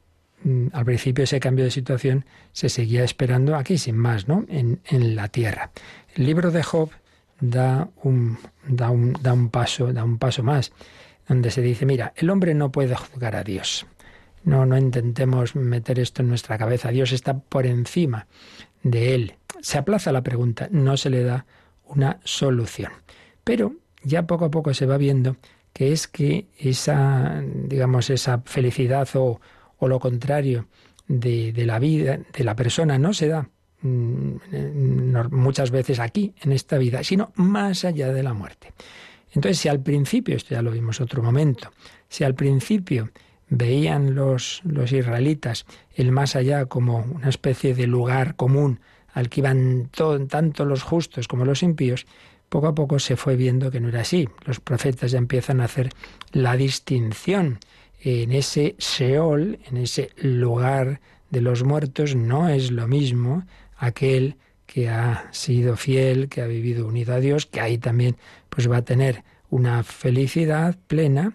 mm, 0.43 0.67
al 0.73 0.85
principio 0.85 1.23
ese 1.23 1.39
cambio 1.39 1.65
de 1.65 1.71
situación 1.71 2.25
se 2.51 2.69
seguía 2.69 3.03
esperando 3.03 3.55
aquí 3.55 3.77
sin 3.77 3.97
más, 3.97 4.27
¿no? 4.27 4.45
En, 4.49 4.79
en 4.85 5.15
la 5.15 5.27
tierra. 5.27 5.71
El 6.15 6.25
libro 6.25 6.49
de 6.49 6.63
Job 6.63 6.89
da 7.39 7.89
un, 8.03 8.37
da, 8.67 8.89
un, 8.89 9.13
da 9.21 9.33
un 9.33 9.49
paso, 9.49 9.93
da 9.93 10.03
un 10.03 10.17
paso 10.17 10.41
más, 10.41 10.71
donde 11.27 11.51
se 11.51 11.61
dice, 11.61 11.85
mira, 11.85 12.13
el 12.15 12.29
hombre 12.29 12.55
no 12.55 12.71
puede 12.71 12.95
juzgar 12.95 13.35
a 13.35 13.43
Dios. 13.43 13.85
No, 14.43 14.65
no 14.65 14.77
intentemos 14.77 15.55
meter 15.55 15.99
esto 15.99 16.21
en 16.21 16.29
nuestra 16.29 16.57
cabeza. 16.57 16.89
Dios 16.89 17.11
está 17.11 17.37
por 17.37 17.65
encima 17.65 18.27
de 18.83 19.15
él. 19.15 19.33
Se 19.61 19.77
aplaza 19.77 20.11
la 20.11 20.23
pregunta, 20.23 20.67
no 20.71 20.97
se 20.97 21.09
le 21.09 21.23
da 21.23 21.45
una 21.85 22.19
solución. 22.23 22.91
Pero 23.43 23.73
ya 24.03 24.27
poco 24.27 24.45
a 24.45 24.51
poco 24.51 24.73
se 24.73 24.85
va 24.85 24.97
viendo 24.97 25.37
que 25.73 25.91
es 25.91 26.07
que 26.07 26.47
esa, 26.57 27.41
digamos, 27.43 28.09
esa 28.09 28.41
felicidad 28.45 29.07
o, 29.15 29.39
o 29.77 29.87
lo 29.87 29.99
contrario 29.99 30.67
de, 31.07 31.51
de, 31.51 31.65
la 31.65 31.79
vida, 31.79 32.19
de 32.33 32.43
la 32.43 32.55
persona, 32.55 32.97
no 32.97 33.13
se 33.13 33.27
da 33.27 33.49
mm, 33.81 34.35
muchas 35.31 35.71
veces 35.71 35.99
aquí, 35.99 36.33
en 36.41 36.51
esta 36.51 36.77
vida, 36.77 37.03
sino 37.03 37.31
más 37.35 37.85
allá 37.85 38.11
de 38.13 38.23
la 38.23 38.33
muerte. 38.33 38.73
Entonces, 39.33 39.59
si 39.59 39.69
al 39.69 39.79
principio, 39.79 40.35
esto 40.35 40.55
ya 40.55 40.61
lo 40.61 40.71
vimos 40.71 41.01
otro 41.01 41.21
momento, 41.21 41.71
si 42.07 42.23
al 42.23 42.35
principio 42.35 43.11
veían 43.49 44.15
los, 44.15 44.61
los 44.63 44.91
israelitas 44.91 45.65
el 45.95 46.11
más 46.11 46.35
allá 46.35 46.65
como 46.65 46.99
una 46.99 47.29
especie 47.29 47.73
de 47.73 47.87
lugar 47.87 48.35
común 48.35 48.79
al 49.13 49.29
que 49.29 49.41
iban 49.41 49.89
tanto 50.27 50.65
los 50.65 50.83
justos 50.83 51.27
como 51.27 51.45
los 51.45 51.63
impíos, 51.63 52.05
poco 52.47 52.67
a 52.67 52.75
poco 52.75 52.99
se 52.99 53.15
fue 53.15 53.35
viendo 53.35 53.71
que 53.71 53.79
no 53.79 53.89
era 53.89 54.01
así. 54.01 54.27
Los 54.45 54.59
profetas 54.59 55.11
ya 55.11 55.17
empiezan 55.17 55.61
a 55.61 55.65
hacer 55.65 55.89
la 56.31 56.55
distinción. 56.55 57.59
En 58.01 58.31
ese 58.31 58.75
Seol, 58.77 59.59
en 59.69 59.77
ese 59.77 60.11
lugar 60.17 61.01
de 61.29 61.41
los 61.41 61.63
muertos, 61.63 62.15
no 62.15 62.49
es 62.49 62.71
lo 62.71 62.87
mismo 62.87 63.45
aquel 63.77 64.35
que 64.65 64.89
ha 64.89 65.27
sido 65.31 65.75
fiel, 65.75 66.29
que 66.29 66.41
ha 66.41 66.47
vivido 66.47 66.87
unido 66.87 67.13
a 67.13 67.19
Dios, 67.19 67.45
que 67.45 67.59
ahí 67.59 67.77
también 67.77 68.17
pues 68.49 68.69
va 68.69 68.77
a 68.77 68.81
tener 68.83 69.23
una 69.49 69.83
felicidad 69.83 70.77
plena, 70.87 71.33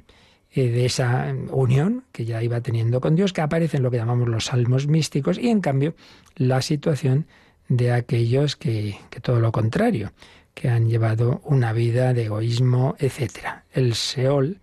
eh, 0.54 0.68
de 0.68 0.86
esa 0.86 1.34
unión 1.50 2.04
que 2.12 2.24
ya 2.24 2.42
iba 2.42 2.60
teniendo 2.60 3.00
con 3.00 3.16
Dios, 3.16 3.32
que 3.32 3.40
aparece 3.40 3.78
en 3.78 3.82
lo 3.82 3.90
que 3.90 3.96
llamamos 3.96 4.28
los 4.28 4.46
salmos 4.46 4.86
místicos, 4.86 5.38
y 5.38 5.48
en 5.48 5.60
cambio 5.60 5.94
la 6.36 6.62
situación 6.62 7.26
de 7.68 7.92
aquellos 7.92 8.56
que, 8.56 8.96
que 9.10 9.20
todo 9.20 9.40
lo 9.40 9.50
contrario, 9.50 10.12
que 10.54 10.68
han 10.68 10.88
llevado 10.88 11.40
una 11.44 11.72
vida 11.72 12.12
de 12.12 12.26
egoísmo, 12.26 12.94
etc. 12.98 13.62
El 13.72 13.94
Seol 13.94 14.58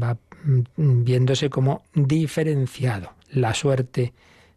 va 0.00 0.18
mm, 0.44 1.04
viéndose 1.04 1.48
como 1.48 1.82
diferenciado. 1.94 3.12
La 3.30 3.54
suerte 3.54 4.12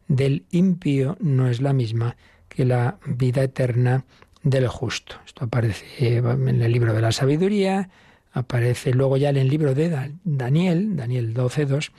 del 0.08 0.44
impío 0.52 1.18
no 1.22 1.48
es 1.48 1.62
la 1.62 1.74
misma 1.74 2.18
que 2.50 2.66
la 2.66 2.98
vida 3.06 3.44
eterna 3.44 4.04
del 4.44 4.68
justo. 4.68 5.16
Esto 5.26 5.46
aparece 5.46 6.18
en 6.18 6.62
el 6.62 6.72
libro 6.72 6.94
de 6.94 7.02
la 7.02 7.12
sabiduría, 7.12 7.90
aparece 8.36 8.94
luego 8.94 9.16
ya 9.16 9.30
en 9.30 9.38
el 9.38 9.48
libro 9.48 9.74
de 9.74 10.12
Daniel, 10.26 10.98
Daniel 10.98 11.34
12.2, 11.34 11.92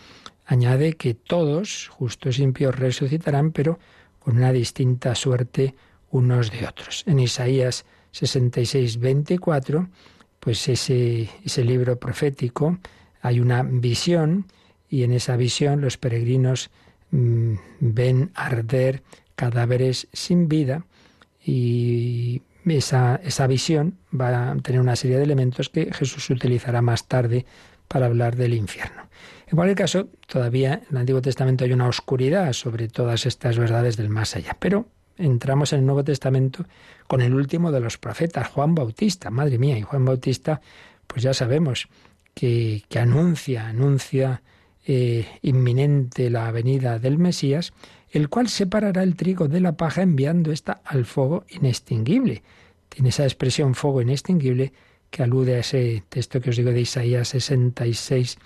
añade 0.44 0.92
que 0.92 1.14
todos, 1.14 1.88
justos 1.88 2.38
y 2.38 2.42
impíos, 2.42 2.77
resucitarán, 2.77 3.53
pero 3.53 3.79
con 4.18 4.37
una 4.37 4.53
distinta 4.53 5.14
suerte 5.14 5.75
unos 6.11 6.53
de 6.53 6.66
otros. 6.66 7.05
En 7.07 7.18
Isaías 7.18 7.87
66.24, 8.12 9.88
pues 10.38 10.68
ese, 10.68 11.31
ese 11.42 11.64
libro 11.64 11.99
profético, 11.99 12.79
hay 13.22 13.40
una 13.40 13.62
visión 13.62 14.46
y 14.90 15.05
en 15.05 15.12
esa 15.12 15.37
visión 15.37 15.81
los 15.81 15.96
peregrinos 15.96 16.70
mm, 17.12 17.55
ven 17.81 18.31
arder 18.35 19.03
cadáveres 19.37 20.07
sin 20.12 20.49
vida 20.49 20.85
y 21.42 22.42
esa, 22.66 23.20
esa 23.22 23.46
visión 23.46 23.98
va 24.18 24.50
a 24.50 24.57
tener 24.57 24.81
una 24.81 24.96
serie 24.96 25.18
de 25.18 25.24
elementos 25.24 25.68
que 25.68 25.92
Jesús 25.92 26.29
utilizará 26.31 26.83
más 26.83 27.07
tarde 27.07 27.46
para 27.88 28.07
hablar 28.07 28.37
del 28.37 28.55
infierno. 28.55 29.09
En 29.46 29.55
cualquier 29.55 29.76
caso, 29.76 30.09
todavía 30.26 30.74
en 30.74 30.87
el 30.90 30.96
Antiguo 30.98 31.22
Testamento 31.22 31.64
hay 31.64 31.72
una 31.72 31.88
oscuridad 31.88 32.52
sobre 32.52 32.88
todas 32.88 33.26
estas 33.26 33.59
verdades 33.59 33.96
del 33.96 34.09
más 34.09 34.35
allá, 34.35 34.57
pero 34.59 34.88
entramos 35.16 35.72
en 35.72 35.81
el 35.81 35.87
Nuevo 35.87 36.02
Testamento 36.02 36.64
con 37.07 37.20
el 37.22 37.35
último 37.35 37.70
de 37.70 37.81
los 37.81 37.96
profetas, 37.96 38.48
Juan 38.48 38.74
Bautista. 38.74 39.31
Madre 39.31 39.59
mía, 39.59 39.79
y 39.79 39.83
Juan 39.83 40.05
Bautista, 40.05 40.61
pues 41.07 41.22
ya 41.22 41.33
sabemos 41.33 41.88
que, 42.35 42.83
que 42.88 42.98
anuncia, 42.98 43.68
anuncia 43.68 44.42
eh, 44.88 45.27
inminente 45.42 46.31
la 46.31 46.49
venida 46.53 47.01
del 47.01 47.18
Mesías, 47.18 47.72
el 48.09 48.29
cual 48.29 48.49
separará 48.49 49.03
el 49.03 49.16
trigo 49.16 49.49
de 49.49 49.59
la 49.59 49.77
paja 49.77 50.03
enviando 50.03 50.53
esta 50.53 50.81
al 50.85 51.05
fuego 51.05 51.44
inextinguible. 51.49 52.44
Tiene 52.88 53.09
esa 53.09 53.25
expresión 53.25 53.75
fuego 53.75 54.01
inextinguible 54.01 54.72
que 55.11 55.25
alude 55.25 55.57
a 55.57 55.59
ese 55.59 56.05
texto 56.09 56.40
que 56.40 56.51
os 56.51 56.57
digo 56.57 56.70
de 56.70 56.83
Isaías 56.83 57.29
66, 57.29 58.38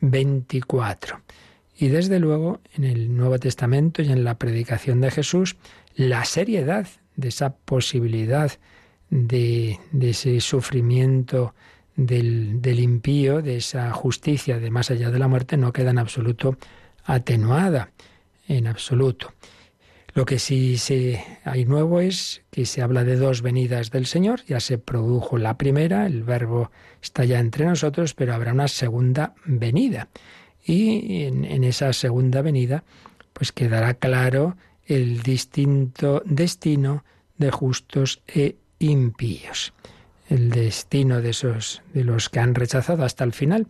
24. 0.00 1.22
Y 1.78 1.88
desde 1.88 2.20
luego, 2.20 2.60
en 2.74 2.84
el 2.84 3.16
Nuevo 3.16 3.38
Testamento 3.38 4.02
y 4.02 4.12
en 4.12 4.22
la 4.22 4.38
predicación 4.38 5.00
de 5.00 5.10
Jesús, 5.10 5.56
la 5.94 6.26
seriedad 6.26 6.86
de 7.16 7.28
esa 7.28 7.56
posibilidad 7.56 8.52
de 9.08 9.78
ese 9.98 10.40
sufrimiento 10.40 11.54
del, 11.96 12.60
del, 12.60 12.80
impío, 12.80 13.42
de 13.42 13.56
esa 13.56 13.90
justicia 13.92 14.58
de 14.58 14.70
más 14.70 14.90
allá 14.90 15.10
de 15.10 15.18
la 15.18 15.28
muerte, 15.28 15.56
no 15.56 15.72
queda 15.72 15.90
en 15.90 15.98
absoluto 15.98 16.56
atenuada 17.04 17.90
en 18.48 18.66
absoluto. 18.66 19.32
Lo 20.14 20.24
que 20.24 20.38
sí 20.38 20.78
se, 20.78 21.22
hay 21.44 21.66
nuevo 21.66 22.00
es 22.00 22.42
que 22.50 22.64
se 22.64 22.80
habla 22.80 23.04
de 23.04 23.16
dos 23.16 23.42
venidas 23.42 23.90
del 23.90 24.06
Señor. 24.06 24.42
Ya 24.46 24.60
se 24.60 24.78
produjo 24.78 25.36
la 25.36 25.58
primera, 25.58 26.06
el 26.06 26.22
verbo 26.22 26.70
está 27.02 27.24
ya 27.24 27.38
entre 27.38 27.66
nosotros, 27.66 28.14
pero 28.14 28.34
habrá 28.34 28.52
una 28.52 28.68
segunda 28.68 29.34
venida. 29.44 30.08
Y 30.64 31.24
en, 31.24 31.44
en 31.44 31.64
esa 31.64 31.92
segunda 31.92 32.40
venida, 32.40 32.84
pues 33.34 33.52
quedará 33.52 33.94
claro 33.94 34.56
el 34.86 35.22
distinto 35.22 36.22
destino 36.24 37.04
de 37.36 37.50
justos 37.50 38.22
e 38.26 38.56
impíos. 38.78 39.74
El 40.28 40.50
destino 40.50 41.20
de 41.20 41.30
esos 41.30 41.82
de 41.94 42.04
los 42.04 42.28
que 42.28 42.40
han 42.40 42.54
rechazado 42.54 43.04
hasta 43.04 43.24
el 43.24 43.32
final 43.32 43.66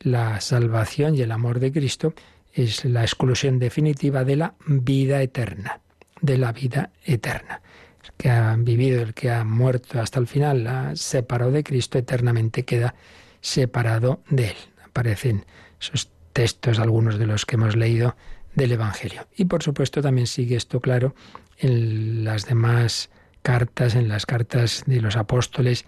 la 0.00 0.40
salvación 0.40 1.14
y 1.14 1.22
el 1.22 1.32
amor 1.32 1.60
de 1.60 1.72
Cristo 1.72 2.14
es 2.52 2.84
la 2.84 3.02
exclusión 3.02 3.58
definitiva 3.58 4.24
de 4.24 4.36
la 4.36 4.54
vida 4.66 5.22
eterna, 5.22 5.80
de 6.20 6.38
la 6.38 6.52
vida 6.52 6.90
eterna. 7.04 7.60
El 8.04 8.12
que 8.16 8.30
ha 8.30 8.56
vivido, 8.56 9.02
el 9.02 9.14
que 9.14 9.30
ha 9.30 9.44
muerto 9.44 10.00
hasta 10.00 10.20
el 10.20 10.26
final, 10.26 10.66
ha 10.66 10.96
separado 10.96 11.50
de 11.50 11.64
Cristo, 11.64 11.98
eternamente 11.98 12.64
queda 12.64 12.94
separado 13.40 14.22
de 14.30 14.48
él. 14.48 14.56
Aparecen 14.84 15.44
esos 15.80 16.10
textos, 16.32 16.78
algunos 16.78 17.18
de 17.18 17.26
los 17.26 17.44
que 17.44 17.56
hemos 17.56 17.76
leído 17.76 18.16
del 18.54 18.72
Evangelio. 18.72 19.26
Y 19.36 19.46
por 19.46 19.62
supuesto 19.62 20.00
también 20.00 20.26
sigue 20.26 20.56
esto 20.56 20.80
claro 20.80 21.14
en 21.58 22.24
las 22.24 22.46
demás 22.46 23.10
cartas, 23.46 23.94
en 23.94 24.08
las 24.08 24.26
cartas 24.26 24.82
de 24.86 25.00
los 25.00 25.14
apóstoles 25.14 25.84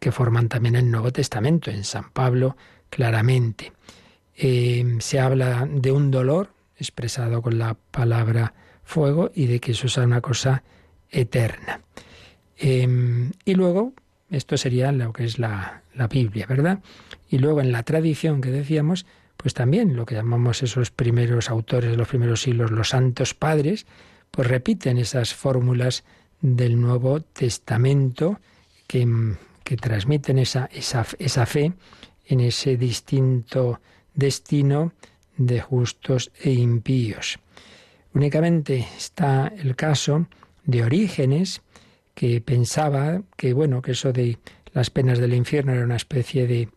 que 0.00 0.12
forman 0.12 0.48
también 0.48 0.76
el 0.76 0.90
Nuevo 0.90 1.12
Testamento, 1.12 1.70
en 1.70 1.84
San 1.84 2.10
Pablo 2.10 2.56
claramente. 2.88 3.70
Eh, 4.34 4.96
se 5.00 5.20
habla 5.20 5.68
de 5.70 5.92
un 5.92 6.10
dolor 6.10 6.54
expresado 6.78 7.42
con 7.42 7.58
la 7.58 7.74
palabra 7.74 8.54
fuego 8.82 9.30
y 9.34 9.44
de 9.44 9.60
que 9.60 9.72
eso 9.72 9.88
es 9.88 9.98
una 9.98 10.22
cosa 10.22 10.62
eterna. 11.10 11.82
Eh, 12.56 13.30
y 13.44 13.54
luego, 13.56 13.92
esto 14.30 14.56
sería 14.56 14.90
lo 14.90 15.12
que 15.12 15.24
es 15.24 15.38
la, 15.38 15.82
la 15.92 16.08
Biblia, 16.08 16.46
¿verdad? 16.46 16.78
Y 17.28 17.40
luego 17.40 17.60
en 17.60 17.72
la 17.72 17.82
tradición 17.82 18.40
que 18.40 18.50
decíamos, 18.50 19.04
pues 19.36 19.52
también 19.52 19.96
lo 19.96 20.06
que 20.06 20.14
llamamos 20.14 20.62
esos 20.62 20.90
primeros 20.90 21.50
autores 21.50 21.90
de 21.90 21.96
los 21.98 22.08
primeros 22.08 22.40
siglos, 22.40 22.70
los 22.70 22.88
santos 22.88 23.34
padres, 23.34 23.84
pues 24.30 24.48
repiten 24.48 24.96
esas 24.96 25.34
fórmulas 25.34 26.04
del 26.42 26.78
Nuevo 26.78 27.20
Testamento 27.20 28.38
que, 28.86 29.08
que 29.64 29.76
transmiten 29.76 30.38
esa, 30.38 30.68
esa, 30.72 31.06
esa 31.18 31.46
fe 31.46 31.72
en 32.26 32.40
ese 32.40 32.76
distinto 32.76 33.80
destino 34.14 34.92
de 35.36 35.60
justos 35.60 36.30
e 36.40 36.50
impíos. 36.50 37.38
Únicamente 38.12 38.86
está 38.96 39.46
el 39.56 39.74
caso 39.74 40.26
de 40.64 40.84
Orígenes, 40.84 41.62
que 42.14 42.40
pensaba 42.40 43.22
que 43.36 43.54
bueno, 43.54 43.80
que 43.80 43.92
eso 43.92 44.12
de 44.12 44.38
las 44.72 44.90
penas 44.90 45.18
del 45.18 45.34
infierno 45.34 45.72
era 45.72 45.84
una 45.84 45.96
especie 45.96 46.46
de, 46.46 46.68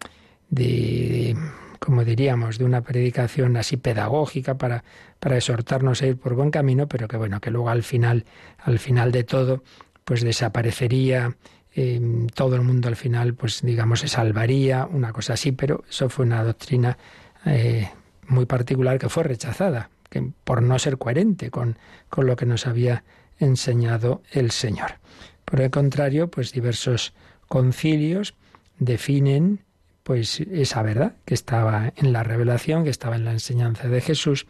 de 0.49 1.35
como 1.79 2.03
diríamos, 2.03 2.57
de 2.57 2.65
una 2.65 2.81
predicación 2.81 3.57
así 3.57 3.77
pedagógica 3.77 4.57
para, 4.57 4.83
para 5.19 5.37
exhortarnos 5.37 6.01
a 6.01 6.07
ir 6.07 6.17
por 6.17 6.35
buen 6.35 6.51
camino, 6.51 6.87
pero 6.87 7.07
que 7.07 7.17
bueno, 7.17 7.39
que 7.41 7.51
luego 7.51 7.69
al 7.69 7.83
final, 7.83 8.25
al 8.59 8.79
final 8.79 9.11
de 9.11 9.23
todo, 9.23 9.63
pues 10.03 10.21
desaparecería 10.23 11.35
eh, 11.75 11.99
todo 12.33 12.55
el 12.55 12.61
mundo 12.61 12.87
al 12.87 12.95
final, 12.95 13.33
pues 13.33 13.61
digamos, 13.61 13.99
se 13.99 14.07
salvaría, 14.07 14.85
una 14.85 15.11
cosa 15.11 15.33
así, 15.33 15.51
pero 15.51 15.83
eso 15.89 16.09
fue 16.09 16.25
una 16.25 16.43
doctrina 16.43 16.97
eh, 17.45 17.89
muy 18.27 18.45
particular 18.45 18.97
que 18.97 19.09
fue 19.09 19.23
rechazada, 19.23 19.89
que 20.09 20.31
por 20.43 20.61
no 20.61 20.79
ser 20.79 20.97
coherente 20.97 21.51
con, 21.51 21.77
con 22.09 22.27
lo 22.27 22.35
que 22.35 22.45
nos 22.45 22.65
había 22.65 23.03
enseñado 23.39 24.21
el 24.31 24.51
Señor. 24.51 24.99
Por 25.43 25.61
el 25.61 25.69
contrario, 25.69 26.29
pues 26.29 26.53
diversos 26.53 27.13
concilios 27.47 28.35
definen 28.79 29.61
pues 30.05 30.39
esa 30.39 30.83
verdad 30.83 31.15
que 31.25 31.33
estaba 31.33 31.91
en 31.95 32.13
la 32.13 32.21
revelación, 32.21 32.83
que 32.83 32.91
estaba 32.91 33.15
en 33.15 33.25
la 33.25 33.31
enseñanza 33.31 33.87
de 33.87 34.01
Jesús, 34.01 34.45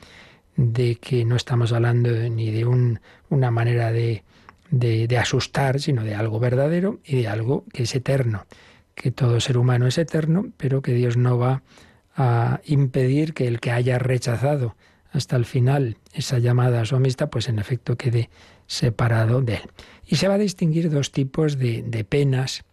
de 0.58 0.98
que 0.98 1.24
no 1.24 1.38
estamos 1.38 1.72
hablando 1.72 2.10
ni 2.10 2.52
de 2.52 2.66
un, 2.66 3.00
una 3.30 3.52
manera 3.52 3.94
de, 3.94 4.26
asustar, 5.18 5.80
sino 5.80 6.04
de 6.04 6.14
algo 6.14 6.42
verdadero 6.42 7.00
y 7.06 7.22
de 7.22 7.30
algo 7.30 7.64
que 7.72 7.84
es 7.84 7.96
eterno, 7.96 8.46
que 8.96 9.12
todo 9.12 9.40
ser 9.40 9.58
humano 9.58 9.88
es 9.88 9.98
eterno, 9.98 10.52
pero 10.58 10.82
que 10.82 10.94
Dios 10.94 11.16
no 11.16 11.38
va 11.38 11.64
a 12.18 12.60
impedir 12.66 13.34
que 13.34 13.48
el 13.48 13.62
que 13.62 13.72
haya 13.72 13.98
rechazado 13.98 14.76
hasta 15.14 15.38
el 15.38 15.46
final 15.46 16.00
esa 16.12 16.38
llamada 16.38 16.82
a 16.82 16.86
su 16.86 16.98
amistad, 16.98 17.30
pues 17.30 17.48
en 17.48 17.60
efecto 17.60 17.96
quede 17.96 18.30
separado 18.68 19.42
de 19.42 19.54
él. 19.54 19.70
Y 20.06 20.18
se 20.18 20.28
va 20.28 20.34
a 20.34 20.38
distinguir 20.38 20.90
dos 20.90 21.14
tipos 21.14 21.58
de 21.58 22.06
penas 22.10 22.66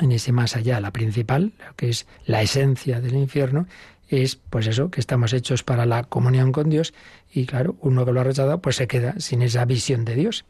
en 0.00 0.12
ese 0.12 0.32
más 0.32 0.56
allá. 0.56 0.80
La 0.80 0.92
principal, 0.92 1.52
lo 1.66 1.74
que 1.76 1.90
es 1.90 2.06
la 2.24 2.42
esencia 2.42 3.00
del 3.00 3.14
infierno, 3.14 3.66
es 4.08 4.36
pues 4.36 4.66
eso, 4.66 4.90
que 4.90 5.00
estamos 5.00 5.32
hechos 5.32 5.62
para 5.62 5.86
la 5.86 6.04
comunión 6.04 6.52
con 6.52 6.68
Dios 6.68 6.92
y 7.32 7.46
claro, 7.46 7.76
uno 7.80 8.04
que 8.04 8.12
lo 8.12 8.20
ha 8.20 8.24
rechazado 8.24 8.60
pues 8.60 8.76
se 8.76 8.86
queda 8.86 9.14
sin 9.18 9.42
esa 9.42 9.64
visión 9.64 10.04
de 10.04 10.14
Dios, 10.14 10.44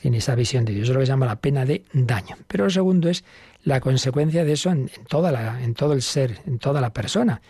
sin 0.00 0.14
esa 0.14 0.34
visión 0.34 0.64
de 0.64 0.72
Dios. 0.72 0.84
Eso 0.84 0.92
es 0.92 0.94
lo 0.94 1.00
que 1.00 1.06
se 1.06 1.12
llama 1.12 1.26
la 1.26 1.36
pena 1.36 1.64
de 1.64 1.84
daño. 1.92 2.36
Pero 2.46 2.64
lo 2.64 2.70
segundo 2.70 3.08
es 3.10 3.24
la 3.64 3.80
consecuencia 3.80 4.44
de 4.44 4.52
eso 4.52 4.70
en, 4.70 4.90
en 4.96 5.04
toda 5.04 5.30
la, 5.30 5.62
en 5.62 5.74
todo 5.74 5.92
el 5.92 6.02
ser, 6.02 6.40
en 6.46 6.58
toda 6.58 6.80
la 6.80 6.92
persona 6.92 7.42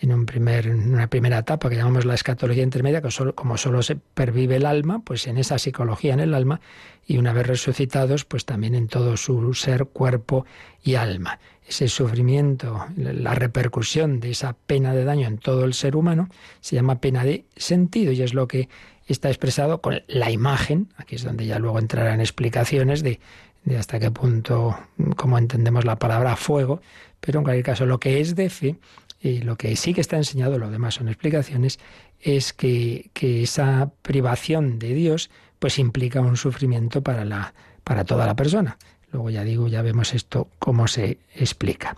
en, 0.00 0.12
una 0.12 1.08
primera 1.08 1.38
etapa 1.38 1.68
que 1.68 1.76
llamamos 1.76 2.04
la 2.04 2.14
escatología 2.14 2.62
intermedia, 2.62 3.02
que 3.02 3.10
solo, 3.10 3.34
como 3.34 3.56
solo 3.56 3.82
se 3.82 3.96
pervive 3.96 4.56
el 4.56 4.66
alma, 4.66 5.00
pues 5.00 5.26
en 5.26 5.38
esa 5.38 5.58
psicología 5.58 6.14
en 6.14 6.20
el 6.20 6.34
alma, 6.34 6.60
y 7.06 7.18
una 7.18 7.32
vez 7.32 7.46
resucitados, 7.46 8.24
pues 8.24 8.44
también 8.44 8.74
en 8.74 8.86
todo 8.86 9.16
su 9.16 9.54
ser, 9.54 9.86
cuerpo 9.86 10.46
y 10.82 10.94
alma. 10.94 11.38
Ese 11.66 11.88
sufrimiento, 11.88 12.86
la 12.96 13.34
repercusión 13.34 14.20
de 14.20 14.30
esa 14.30 14.54
pena 14.54 14.94
de 14.94 15.04
daño 15.04 15.26
en 15.26 15.38
todo 15.38 15.64
el 15.64 15.74
ser 15.74 15.96
humano, 15.96 16.28
se 16.60 16.76
llama 16.76 17.00
pena 17.00 17.24
de 17.24 17.44
sentido, 17.56 18.12
y 18.12 18.22
es 18.22 18.34
lo 18.34 18.46
que 18.46 18.68
está 19.06 19.28
expresado 19.28 19.80
con 19.80 20.02
la 20.06 20.30
imagen, 20.30 20.92
aquí 20.96 21.16
es 21.16 21.24
donde 21.24 21.46
ya 21.46 21.58
luego 21.58 21.78
entrarán 21.78 22.20
explicaciones 22.20 23.02
de, 23.02 23.20
de 23.64 23.78
hasta 23.78 23.98
qué 23.98 24.10
punto, 24.10 24.78
cómo 25.16 25.38
entendemos 25.38 25.84
la 25.84 25.98
palabra 25.98 26.36
fuego, 26.36 26.80
pero 27.20 27.40
en 27.40 27.44
cualquier 27.44 27.64
caso 27.64 27.86
lo 27.86 27.98
que 27.98 28.20
es 28.20 28.36
de 28.36 28.48
fe 28.50 28.76
y 29.20 29.40
lo 29.40 29.56
que 29.56 29.74
sí 29.76 29.94
que 29.94 30.00
está 30.00 30.16
enseñado, 30.16 30.58
lo 30.58 30.70
demás 30.70 30.94
son 30.94 31.08
explicaciones, 31.08 31.78
es 32.20 32.52
que, 32.52 33.10
que 33.12 33.42
esa 33.42 33.90
privación 34.02 34.78
de 34.78 34.94
Dios 34.94 35.30
pues 35.58 35.78
implica 35.78 36.20
un 36.20 36.36
sufrimiento 36.36 37.02
para, 37.02 37.24
la, 37.24 37.54
para 37.84 38.04
toda 38.04 38.26
la 38.26 38.36
persona. 38.36 38.78
Luego 39.10 39.30
ya 39.30 39.42
digo, 39.42 39.68
ya 39.68 39.82
vemos 39.82 40.14
esto 40.14 40.48
cómo 40.58 40.86
se 40.86 41.18
explica. 41.34 41.96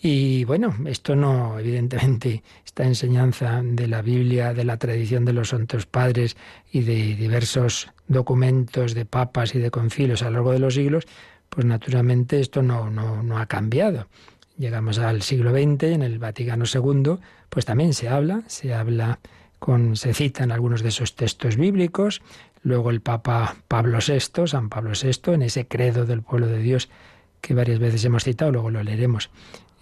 Y 0.00 0.44
bueno, 0.44 0.74
esto 0.86 1.16
no, 1.16 1.58
evidentemente, 1.58 2.42
esta 2.64 2.84
enseñanza 2.84 3.60
de 3.62 3.88
la 3.88 4.02
Biblia, 4.02 4.54
de 4.54 4.64
la 4.64 4.76
tradición 4.76 5.24
de 5.24 5.32
los 5.32 5.48
santos 5.48 5.86
padres 5.86 6.36
y 6.70 6.82
de 6.82 7.16
diversos 7.16 7.90
documentos 8.06 8.94
de 8.94 9.04
papas 9.04 9.54
y 9.54 9.58
de 9.58 9.70
concilios 9.70 10.22
a 10.22 10.26
lo 10.26 10.32
largo 10.32 10.52
de 10.52 10.58
los 10.60 10.74
siglos, 10.74 11.06
pues 11.48 11.66
naturalmente 11.66 12.40
esto 12.40 12.62
no, 12.62 12.90
no, 12.90 13.22
no 13.22 13.38
ha 13.38 13.46
cambiado 13.46 14.06
llegamos 14.58 14.98
al 14.98 15.22
siglo 15.22 15.52
XX, 15.52 15.84
en 15.84 16.02
el 16.02 16.18
Vaticano 16.18 16.64
II, 16.72 17.18
pues 17.48 17.64
también 17.64 17.94
se 17.94 18.08
habla, 18.08 18.42
se 18.46 18.74
habla 18.74 19.18
con, 19.58 19.96
se 19.96 20.14
citan 20.14 20.52
algunos 20.52 20.82
de 20.82 20.90
esos 20.90 21.14
textos 21.14 21.56
bíblicos, 21.56 22.22
luego 22.62 22.90
el 22.90 23.00
Papa 23.00 23.56
Pablo 23.68 23.98
VI, 24.06 24.46
San 24.46 24.68
Pablo 24.68 24.92
VI, 25.00 25.32
en 25.34 25.42
ese 25.42 25.66
credo 25.66 26.04
del 26.04 26.22
pueblo 26.22 26.46
de 26.46 26.58
Dios 26.58 26.88
que 27.40 27.54
varias 27.54 27.78
veces 27.78 28.04
hemos 28.04 28.24
citado, 28.24 28.50
luego 28.50 28.70
lo 28.70 28.82
leeremos, 28.82 29.30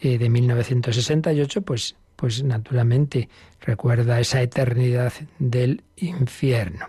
eh, 0.01 0.19
de 0.19 0.29
1968, 0.29 1.63
pues, 1.63 1.97
pues 2.17 2.43
naturalmente 2.43 3.29
recuerda 3.61 4.21
esa 4.21 4.43
eternidad 4.43 5.13
del 5.39 5.83
infierno. 5.97 6.89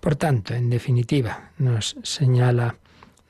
Por 0.00 0.16
tanto, 0.16 0.54
en 0.54 0.70
definitiva, 0.70 1.50
nos 1.58 1.96
señala 2.02 2.76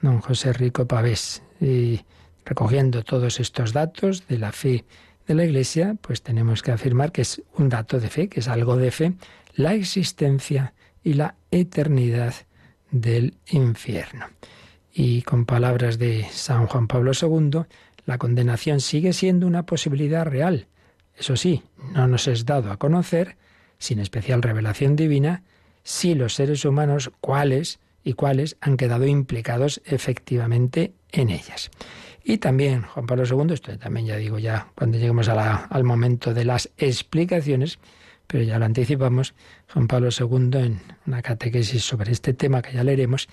don 0.01 0.21
José 0.21 0.53
Rico 0.53 0.87
Pavés, 0.87 1.43
y 1.61 2.01
Recogiendo 2.45 3.05
todos 3.05 3.41
estos 3.41 3.73
datos 3.73 4.27
de 4.27 4.39
la 4.39 4.53
fe 4.53 4.85
de 5.27 5.35
la 5.35 5.45
Iglesia, 5.45 5.97
pues 6.01 6.23
tenemos 6.23 6.63
que 6.63 6.73
afirmar 6.73 7.13
que 7.13 7.23
es 7.23 7.43
un 7.57 7.69
dato 7.69 8.01
de 8.01 8.09
fe, 8.09 8.29
que 8.29 8.41
es 8.41 8.49
algo 8.49 8.77
de 8.77 8.91
fe, 8.91 9.13
la 9.55 9.75
existencia 9.75 10.75
y 11.05 11.15
la 11.15 11.37
eternidad 11.51 12.35
del 12.91 13.35
infierno. 13.47 14.27
Y 14.93 15.23
con 15.23 15.47
palabras 15.47 15.99
de 15.99 16.27
San 16.31 16.67
Juan 16.67 16.89
Pablo 16.89 17.13
II, 17.21 17.63
la 18.07 18.19
condenación 18.19 18.81
sigue 18.81 19.13
siendo 19.13 19.47
una 19.47 19.65
posibilidad 19.67 20.27
real. 20.27 20.67
Eso 21.17 21.37
sí, 21.37 21.63
no 21.93 22.09
nos 22.09 22.27
es 22.27 22.45
dado 22.45 22.73
a 22.73 22.77
conocer, 22.77 23.37
sin 23.79 23.99
especial 23.99 24.43
revelación 24.43 24.97
divina, 24.97 25.43
si 25.83 26.15
los 26.15 26.35
seres 26.35 26.65
humanos 26.65 27.13
cuáles 27.21 27.79
y 28.03 28.15
cuáles 28.15 28.57
han 28.61 28.77
quedado 28.77 29.07
implicados 29.07 29.81
efectivamente 29.85 30.93
en 31.13 31.31
ellas. 31.31 31.71
Y 32.23 32.39
también 32.39 32.83
Juan 32.83 33.07
Pablo 33.07 33.25
II, 33.25 33.55
esto 33.55 33.77
también 33.79 34.07
ya 34.07 34.17
digo 34.17 34.39
ya 34.39 34.69
cuando 34.75 34.99
lleguemos 34.99 35.29
al 35.29 35.85
momento 35.85 36.35
de 36.35 36.45
las 36.45 36.71
explicaciones, 36.77 37.79
pero 38.27 38.45
ya 38.45 38.59
lo 38.59 38.65
anticipamos, 38.65 39.35
Juan 39.73 39.89
Pablo 39.89 40.11
II 40.17 40.51
en 40.59 40.81
una 41.07 41.23
catequesis 41.23 41.83
sobre 41.83 42.13
este 42.13 42.35
tema 42.35 42.63
que 42.63 42.73
ya 42.73 42.85
leeremos, 42.85 43.29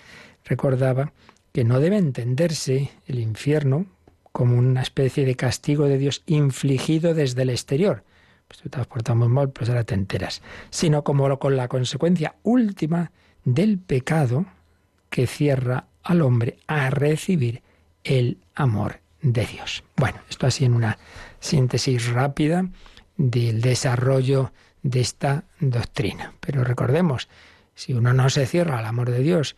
recordaba 0.46 1.12
que 1.52 1.64
no 1.64 1.80
debe 1.80 1.98
entenderse 1.98 2.92
el 3.08 3.20
infierno 3.20 3.86
como 4.32 4.58
una 4.58 4.82
especie 4.82 5.26
de 5.26 5.36
castigo 5.36 5.86
de 5.86 5.98
Dios 5.98 6.24
infligido 6.26 7.14
desde 7.14 7.42
el 7.42 7.50
exterior. 7.50 8.04
Pues 8.48 8.62
tú 8.62 8.70
te 8.70 8.80
has 8.80 9.16
mal, 9.16 9.50
pues 9.50 9.70
ahora 9.70 9.84
te 9.84 9.94
enteras. 9.94 10.42
Sino 10.70 11.04
como 11.04 11.38
con 11.40 11.58
la 11.58 11.68
consecuencia 11.68 12.36
última 12.44 13.12
del 13.44 13.80
pecado 13.80 14.46
que 15.10 15.28
cierra 15.28 15.88
al 16.04 16.22
hombre 16.22 16.58
a 16.68 16.90
recibir 16.90 17.62
el 18.08 18.38
amor 18.56 19.00
de 19.22 19.46
Dios. 19.46 19.84
Bueno, 19.96 20.20
esto 20.30 20.48
así 20.48 20.66
en 20.66 20.74
una 20.74 20.98
síntesis 21.40 22.08
rápida 22.08 22.68
del 23.18 23.62
desarrollo 23.62 24.52
de 24.84 25.02
esta 25.02 25.44
doctrina. 25.60 26.34
Pero 26.40 26.64
recordemos, 26.64 27.28
si 27.76 27.94
uno 27.94 28.14
no 28.14 28.30
se 28.30 28.46
cierra 28.46 28.80
al 28.80 28.86
amor 28.86 29.10
de 29.10 29.20
Dios, 29.20 29.56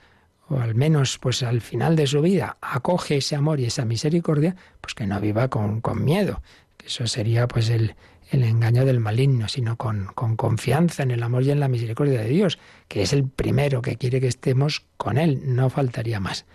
o 0.47 0.59
al 0.59 0.75
menos 0.75 1.19
pues 1.19 1.43
al 1.43 1.61
final 1.61 1.95
de 1.95 2.07
su 2.07 2.21
vida 2.21 2.57
acoge 2.61 3.17
ese 3.17 3.35
amor 3.35 3.59
y 3.59 3.65
esa 3.65 3.85
misericordia, 3.85 4.55
pues 4.81 4.95
que 4.95 5.05
no 5.05 5.19
viva 5.19 5.47
con, 5.49 5.81
con 5.81 6.03
miedo, 6.03 6.41
eso 6.83 7.05
sería 7.05 7.47
pues 7.47 7.69
el, 7.69 7.95
el 8.31 8.43
engaño 8.43 8.85
del 8.85 8.99
maligno, 8.99 9.47
sino 9.47 9.75
con, 9.75 10.05
con, 10.15 10.35
confianza 10.35 11.03
en 11.03 11.11
el 11.11 11.21
amor 11.21 11.43
y 11.43 11.51
en 11.51 11.59
la 11.59 11.67
misericordia 11.67 12.21
de 12.21 12.29
Dios, 12.29 12.57
que 12.87 13.03
es 13.03 13.13
el 13.13 13.27
primero 13.27 13.81
que 13.81 13.97
quiere 13.97 14.19
que 14.19 14.27
estemos 14.27 14.85
con 14.97 15.17
Él, 15.17 15.41
no 15.55 15.69
faltaría 15.69 16.19
más. 16.19 16.45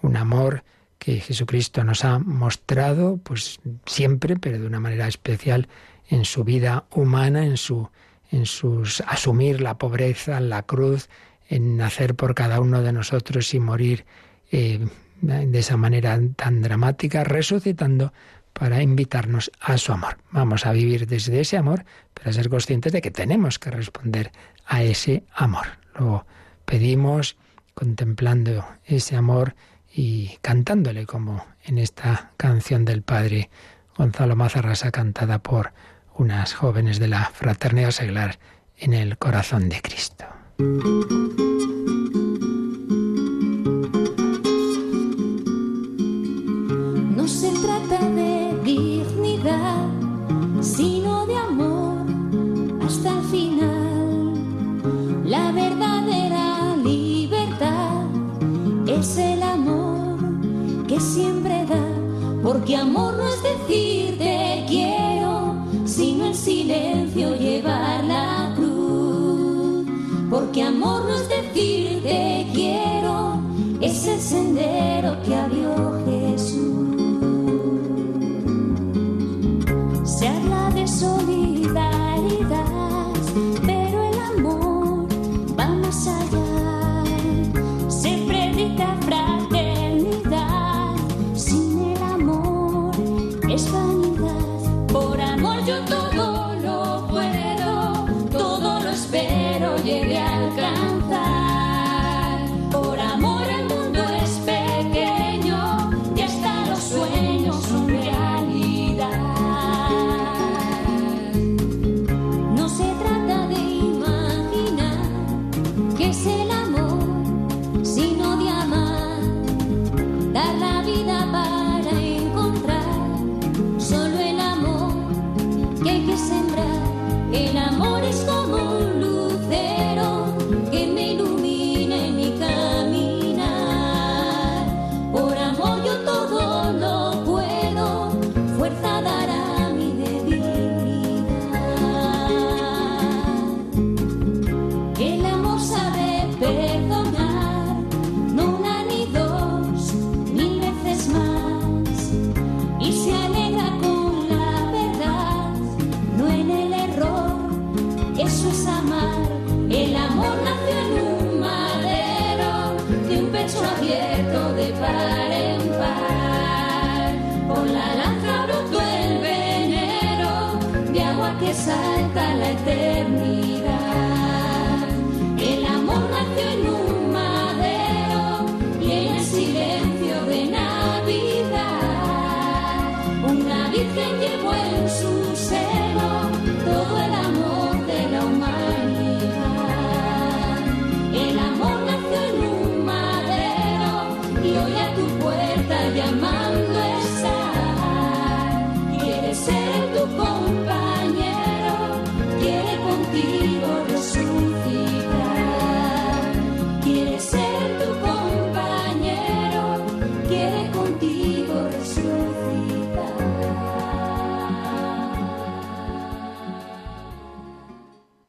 Un 0.00 0.16
amor 0.16 0.64
que 1.02 1.18
Jesucristo 1.18 1.82
nos 1.82 2.04
ha 2.04 2.20
mostrado, 2.20 3.16
pues 3.16 3.58
siempre, 3.86 4.36
pero 4.36 4.60
de 4.60 4.66
una 4.68 4.78
manera 4.78 5.08
especial 5.08 5.66
en 6.08 6.24
su 6.24 6.44
vida 6.44 6.84
humana, 6.92 7.44
en 7.44 7.56
su 7.56 7.90
en 8.30 8.46
sus 8.46 9.02
asumir 9.08 9.60
la 9.60 9.78
pobreza, 9.78 10.38
la 10.38 10.62
cruz, 10.62 11.08
en 11.48 11.76
nacer 11.76 12.14
por 12.14 12.36
cada 12.36 12.60
uno 12.60 12.82
de 12.82 12.92
nosotros 12.92 13.52
y 13.52 13.58
morir 13.58 14.06
eh, 14.52 14.86
de 15.20 15.58
esa 15.58 15.76
manera 15.76 16.18
tan 16.36 16.62
dramática, 16.62 17.24
resucitando 17.24 18.12
para 18.52 18.80
invitarnos 18.80 19.50
a 19.60 19.78
su 19.78 19.92
amor. 19.92 20.18
Vamos 20.30 20.66
a 20.66 20.72
vivir 20.72 21.08
desde 21.08 21.40
ese 21.40 21.56
amor, 21.56 21.84
pero 22.14 22.30
a 22.30 22.32
ser 22.32 22.48
conscientes 22.48 22.92
de 22.92 23.02
que 23.02 23.10
tenemos 23.10 23.58
que 23.58 23.72
responder 23.72 24.30
a 24.66 24.84
ese 24.84 25.24
amor. 25.34 25.66
Lo 25.98 26.26
pedimos 26.64 27.36
contemplando 27.74 28.64
ese 28.84 29.16
amor 29.16 29.56
y 29.94 30.38
cantándole 30.40 31.06
como 31.06 31.44
en 31.64 31.78
esta 31.78 32.32
canción 32.36 32.84
del 32.84 33.02
padre 33.02 33.50
Gonzalo 33.96 34.36
Mazarrasa 34.36 34.90
cantada 34.90 35.38
por 35.38 35.72
unas 36.14 36.54
jóvenes 36.54 36.98
de 36.98 37.08
la 37.08 37.26
fraternidad 37.26 37.90
seglar 37.90 38.38
en 38.78 38.94
el 38.94 39.18
corazón 39.18 39.68
de 39.68 39.80
Cristo. 39.80 40.26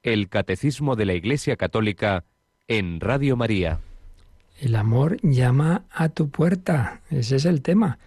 El 0.03 0.27
Catecismo 0.27 0.97
de 0.97 1.05
la 1.05 1.13
Iglesia 1.13 1.55
Católica 1.55 2.25
en 2.67 2.99
Radio 2.99 3.37
María. 3.37 3.79
El 4.59 4.75
amor 4.75 5.17
llama 5.21 5.85
a 5.89 6.09
tu 6.09 6.29
puerta. 6.29 6.99
Ese 7.09 7.37
es 7.37 7.45
el 7.45 7.61
tema. 7.61 7.99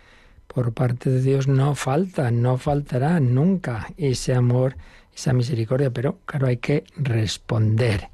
Por 0.47 0.75
parte 0.75 1.09
de 1.09 1.23
Dios 1.23 1.49
no 1.49 1.75
falta, 1.75 2.31
no 2.31 2.59
faltará 2.59 3.19
nunca 3.19 3.89
ese 3.97 4.35
amor, 4.35 4.77
esa 5.15 5.33
misericordia, 5.33 5.91
pero 5.91 6.19
claro, 6.27 6.49
hay 6.49 6.59
que 6.59 6.85
responder. 6.97 8.11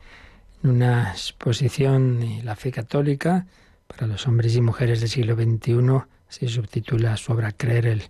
En 0.63 0.71
una 0.71 1.11
exposición 1.11 2.21
de 2.21 2.43
la 2.45 2.55
fe 2.55 2.71
católica 2.71 3.47
para 3.89 4.07
los 4.07 4.29
hombres 4.29 4.55
y 4.55 4.61
mujeres 4.61 5.01
del 5.01 5.09
siglo 5.09 5.35
XXI 5.35 6.09
se 6.29 6.47
subtitula 6.47 7.17
su 7.17 7.33
obra 7.33 7.51
Creer 7.51 7.87
el 7.87 8.03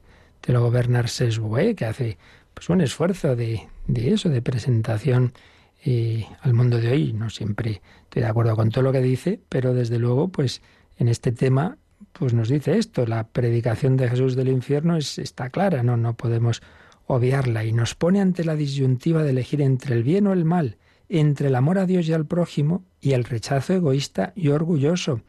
teólogo 0.43 0.71
Bernard 0.71 1.09
Sesbue, 1.09 1.75
que 1.75 1.87
hace 1.87 2.19
pues, 2.53 2.69
un 2.69 2.83
esfuerzo 2.83 3.35
de, 3.37 3.69
de 3.87 4.13
eso, 4.13 4.29
de 4.29 4.43
presentación 4.43 5.33
al 6.43 6.55
mundo 6.55 6.79
de 6.79 6.93
hoy. 6.93 7.13
No 7.13 7.31
siempre 7.31 7.83
estoy 8.05 8.23
de 8.23 8.29
acuerdo 8.29 8.57
con 8.57 8.71
todo 8.71 8.83
lo 8.83 8.93
que 8.93 9.01
dice, 9.01 9.41
pero 9.49 9.75
desde 9.75 9.99
luego, 9.99 10.29
pues 10.29 10.63
en 10.97 11.09
este 11.09 11.33
tema, 11.33 11.79
pues 12.13 12.35
nos 12.35 12.49
dice 12.49 12.79
esto: 12.79 13.07
la 13.07 13.29
predicación 13.29 13.97
de 13.97 14.09
Jesús 14.09 14.37
del 14.37 14.49
infierno 14.49 14.97
es, 14.97 15.19
está 15.19 15.51
clara, 15.51 15.83
no, 15.83 15.97
no 15.97 16.15
podemos 16.15 16.63
obviarla 17.07 17.65
y 17.65 17.73
nos 17.73 17.95
pone 17.95 18.21
ante 18.21 18.45
la 18.45 18.55
disyuntiva 18.57 19.23
de 19.23 19.31
elegir 19.31 19.61
entre 19.61 19.95
el 19.97 20.03
bien 20.03 20.27
o 20.27 20.33
el 20.33 20.45
mal, 20.45 20.79
entre 21.09 21.49
el 21.49 21.55
amor 21.57 21.79
a 21.79 21.87
Dios 21.87 22.09
y 22.09 22.13
al 22.13 22.27
prójimo 22.27 22.85
y 23.01 23.13
el 23.13 23.25
rechazo 23.25 23.75
egoísta 23.75 24.33
y 24.37 24.49
orgulloso 24.49 25.21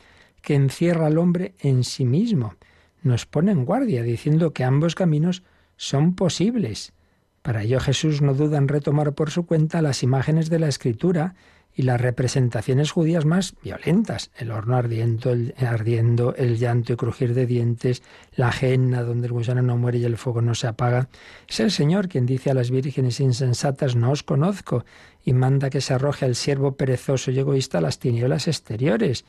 que 0.41 0.55
encierra 0.55 1.07
al 1.07 1.17
hombre 1.17 1.55
en 1.59 1.83
sí 1.83 2.05
mismo. 2.05 2.55
nos 3.01 3.25
pone 3.25 3.51
en 3.51 3.65
guardia, 3.65 4.01
diciendo 4.01 4.53
que 4.53 4.63
ambos 4.63 4.95
caminos 4.95 5.43
son 5.75 6.15
posibles. 6.15 6.93
Para 7.43 7.63
ello 7.63 7.79
Jesús 7.81 8.21
no 8.21 8.33
duda 8.33 8.57
en 8.57 8.69
retomar 8.69 9.13
por 9.13 9.29
su 9.29 9.45
cuenta 9.45 9.81
las 9.81 10.01
imágenes 10.01 10.49
de 10.49 10.59
la 10.59 10.69
Escritura 10.69 11.35
y 11.75 11.81
las 11.81 11.99
representaciones 11.99 12.91
judías 12.91 13.25
más 13.25 13.55
violentas, 13.61 14.31
el 14.37 14.51
horno 14.51 14.77
ardiendo, 14.77 15.31
el, 15.31 15.53
ardiendo, 15.57 16.33
el 16.35 16.57
llanto 16.57 16.93
y 16.93 16.95
crujir 16.95 17.33
de 17.33 17.45
dientes, 17.45 18.01
la 18.35 18.47
ajena 18.47 19.03
donde 19.03 19.27
el 19.27 19.33
gusano 19.33 19.61
no 19.61 19.77
muere 19.77 19.97
y 19.97 20.05
el 20.05 20.17
fuego 20.17 20.41
no 20.41 20.55
se 20.55 20.67
apaga. 20.67 21.09
Es 21.47 21.59
el 21.59 21.71
Señor 21.71 22.07
quien 22.07 22.25
dice 22.25 22.49
a 22.49 22.53
las 22.53 22.71
vírgenes 22.71 23.19
insensatas, 23.19 23.95
no 23.97 24.11
os 24.11 24.23
conozco, 24.23 24.85
y 25.25 25.33
manda 25.33 25.69
que 25.69 25.81
se 25.81 25.93
arroje 25.93 26.25
al 26.25 26.35
siervo 26.35 26.77
perezoso 26.77 27.29
y 27.31 27.39
egoísta 27.39 27.81
las 27.81 27.99
tinieblas 27.99 28.47
exteriores. 28.47 29.25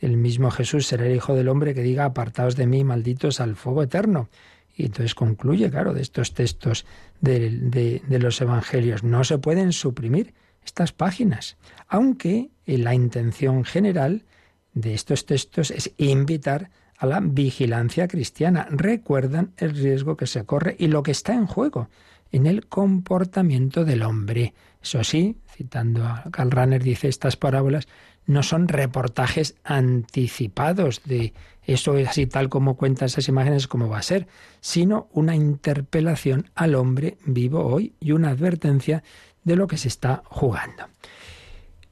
El 0.00 0.18
mismo 0.18 0.50
Jesús 0.50 0.86
será 0.86 1.06
el 1.06 1.16
Hijo 1.16 1.34
del 1.34 1.48
Hombre 1.48 1.72
que 1.74 1.82
diga, 1.82 2.04
apartaos 2.04 2.56
de 2.56 2.66
mí, 2.66 2.84
malditos, 2.84 3.40
al 3.40 3.56
fuego 3.56 3.82
eterno. 3.84 4.28
Y 4.76 4.86
entonces 4.86 5.14
concluye, 5.14 5.70
claro, 5.70 5.94
de 5.94 6.02
estos 6.02 6.34
textos 6.34 6.84
de, 7.20 8.00
de, 8.06 8.18
los 8.18 8.40
Evangelios, 8.40 9.04
no 9.04 9.22
se 9.24 9.38
pueden 9.38 9.72
suprimir 9.72 10.34
estas 10.64 10.92
páginas, 10.92 11.56
aunque 11.88 12.50
la 12.66 12.94
intención 12.94 13.64
general 13.64 14.24
de 14.72 14.94
estos 14.94 15.26
textos 15.26 15.70
es 15.70 15.92
invitar 15.96 16.70
a 16.98 17.06
la 17.06 17.20
vigilancia 17.20 18.08
cristiana. 18.08 18.66
Recuerdan 18.70 19.52
el 19.58 19.76
riesgo 19.76 20.16
que 20.16 20.26
se 20.26 20.44
corre 20.44 20.74
y 20.78 20.88
lo 20.88 21.02
que 21.02 21.12
está 21.12 21.34
en 21.34 21.46
juego 21.46 21.88
en 22.34 22.46
el 22.46 22.66
comportamiento 22.66 23.84
del 23.84 24.02
hombre. 24.02 24.54
Eso 24.82 25.04
sí, 25.04 25.36
citando 25.54 26.04
a 26.04 26.24
Karl 26.32 26.50
Rahner, 26.50 26.82
dice 26.82 27.06
estas 27.06 27.36
parábolas 27.36 27.86
no 28.26 28.42
son 28.42 28.66
reportajes 28.66 29.54
anticipados 29.62 31.02
de 31.04 31.32
eso 31.66 31.96
es 31.96 32.08
así 32.08 32.26
tal 32.26 32.48
como 32.48 32.76
cuenta 32.76 33.06
esas 33.06 33.28
imágenes 33.28 33.66
como 33.66 33.88
va 33.88 33.98
a 33.98 34.02
ser, 34.02 34.26
sino 34.60 35.08
una 35.12 35.34
interpelación 35.34 36.50
al 36.54 36.74
hombre 36.74 37.18
vivo 37.24 37.64
hoy 37.64 37.94
y 38.00 38.12
una 38.12 38.30
advertencia 38.30 39.02
de 39.44 39.56
lo 39.56 39.66
que 39.66 39.76
se 39.76 39.88
está 39.88 40.22
jugando. 40.26 40.84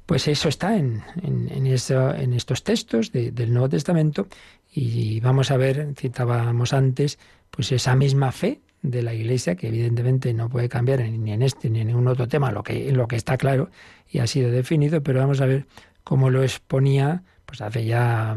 Pues 0.06 0.28
eso 0.28 0.48
está 0.48 0.76
en, 0.76 1.02
en 1.22 1.66
estos 1.66 2.64
textos 2.64 3.12
del 3.12 3.52
Nuevo 3.52 3.68
Testamento 3.68 4.26
y 4.74 5.20
vamos 5.20 5.50
a 5.50 5.56
ver, 5.56 5.94
citábamos 5.96 6.72
antes, 6.72 7.18
pues 7.50 7.72
esa 7.72 7.94
misma 7.94 8.32
fe 8.32 8.60
de 8.82 9.02
la 9.02 9.14
Iglesia, 9.14 9.54
que 9.54 9.68
evidentemente 9.68 10.34
no 10.34 10.48
puede 10.48 10.68
cambiar 10.68 11.00
ni 11.08 11.32
en 11.32 11.42
este 11.42 11.70
ni 11.70 11.80
en 11.80 11.86
ningún 11.88 12.08
otro 12.08 12.28
tema, 12.28 12.50
lo 12.50 12.62
que, 12.62 12.90
lo 12.92 13.06
que 13.06 13.16
está 13.16 13.36
claro 13.36 13.70
y 14.08 14.18
ha 14.18 14.26
sido 14.26 14.50
definido, 14.50 15.02
pero 15.02 15.20
vamos 15.20 15.40
a 15.40 15.46
ver 15.46 15.66
cómo 16.04 16.30
lo 16.30 16.42
exponía 16.42 17.22
pues 17.46 17.60
hace 17.60 17.84
ya 17.84 18.36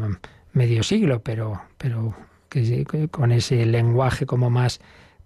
medio 0.56 0.82
siglo, 0.82 1.22
pero, 1.22 1.60
pero 1.76 2.14
que, 2.48 2.86
con 3.10 3.30
ese 3.30 3.66
lenguaje 3.66 4.24
como 4.24 4.48
más 4.48 4.80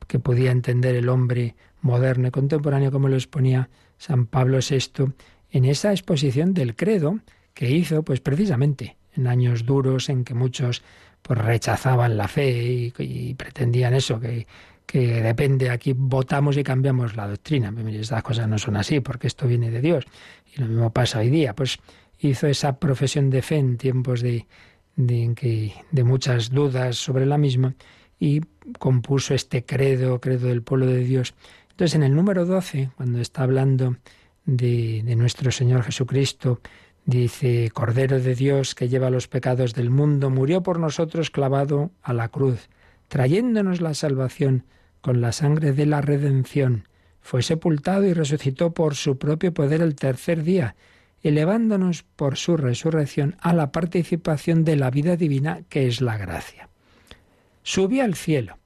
que 0.09 0.19
podía 0.19 0.51
entender 0.51 0.97
el 0.97 1.09
hombre 1.09 1.55
moderno 1.81 2.29
y 2.29 2.31
contemporáneo, 2.33 2.91
como 2.91 3.09
lo 3.09 3.15
exponía 3.15 3.71
San 3.97 4.27
Pablo 4.27 4.59
VI 4.59 5.13
en 5.53 5.65
esa 5.65 5.93
exposición 5.93 6.53
del 6.53 6.75
credo 6.75 7.21
que 7.55 7.71
hizo, 7.71 8.03
pues 8.03 8.21
precisamente 8.21 8.97
en 9.15 9.29
años 9.29 9.65
duros 9.65 10.09
en 10.09 10.25
que 10.25 10.35
muchos 10.35 10.83
pues 11.23 11.39
rechazaban 11.39 12.17
la 12.17 12.27
fe 12.27 12.93
y, 12.99 13.35
pretendían 13.35 13.95
eso, 13.95 14.19
que, 14.19 14.49
que 14.85 15.23
depende, 15.23 15.71
aquí 15.71 15.93
votamos 15.97 16.57
y 16.57 16.65
cambiamos 16.65 17.15
la 17.15 17.29
doctrina. 17.29 17.73
Estas 17.91 18.23
cosas 18.23 18.49
no 18.49 18.59
son 18.59 18.77
así, 18.77 19.01
porque 19.01 19.27
esto 19.27 19.47
viene 19.47 19.71
de 19.71 19.81
Dios. 19.81 20.07
Y 20.53 20.61
lo 20.61 20.67
mismo 20.67 20.93
pasa 20.93 21.19
hoy 21.19 21.29
día. 21.29 21.55
Pues 21.55 21.79
hizo 22.19 22.47
esa 22.47 22.79
profesión 22.79 23.31
de 23.31 23.43
fe 23.43 23.57
en 23.57 23.77
tiempos 23.77 24.23
de, 24.23 24.47
de, 25.07 26.05
muchas 26.05 26.51
dudas 26.51 26.97
sobre 26.97 27.27
la 27.27 27.39
misma 27.39 27.75
y 28.19 28.43
compuso 28.79 29.35
este 29.35 29.65
credo, 29.65 30.21
credo 30.21 30.49
del 30.49 30.63
pueblo 30.63 30.87
de 30.87 31.05
Dios. 31.05 31.35
Entonces, 31.71 31.95
en 31.95 32.03
el 32.03 32.15
número 32.15 32.45
12, 32.45 32.91
cuando 32.97 33.21
está 33.21 33.43
hablando 33.43 33.97
de, 34.45 35.03
de 35.05 35.17
nuestro 35.17 35.51
Señor 35.51 35.83
Jesucristo, 35.83 36.61
dice, 37.05 37.71
Cordero 37.73 38.21
de 38.21 38.35
Dios 38.35 38.75
que 38.75 38.89
lleva 38.89 39.11
los 39.11 39.29
pecados 39.29 39.75
del 39.75 39.91
mundo, 39.91 40.31
murió 40.31 40.63
por 40.63 40.79
nosotros 40.79 41.31
clavado 41.31 41.91
a 42.03 42.13
la 42.13 42.29
cruz, 42.29 42.69
trayéndonos 43.09 43.81
la 43.81 43.95
salvación 43.95 44.65
con 45.01 45.21
la 45.21 45.33
sangre 45.33 45.73
de 45.73 45.87
la 45.87 46.01
redención. 46.01 46.89
Fue 47.21 47.43
sepultado 47.43 48.05
y 48.05 48.13
resucitó 48.13 48.73
por 48.73 48.95
su 48.95 49.19
propio 49.19 49.53
poder 49.53 49.83
el 49.83 49.95
tercer 49.95 50.43
día, 50.43 50.75
elevándonos 51.23 52.03
por 52.03 52.37
su 52.37 52.57
resurrección 52.57 53.37
a 53.41 53.53
la 53.53 53.73
participación 53.73 54.65
de 54.65 54.77
la 54.77 54.91
vida 54.91 55.17
divina 55.17 55.63
que 55.69 55.87
es 55.87 56.01
la 56.01 56.17
gracia. 56.17 56.69
Subió 57.63 58.05
al 58.05 58.15
cielo, 58.15 58.59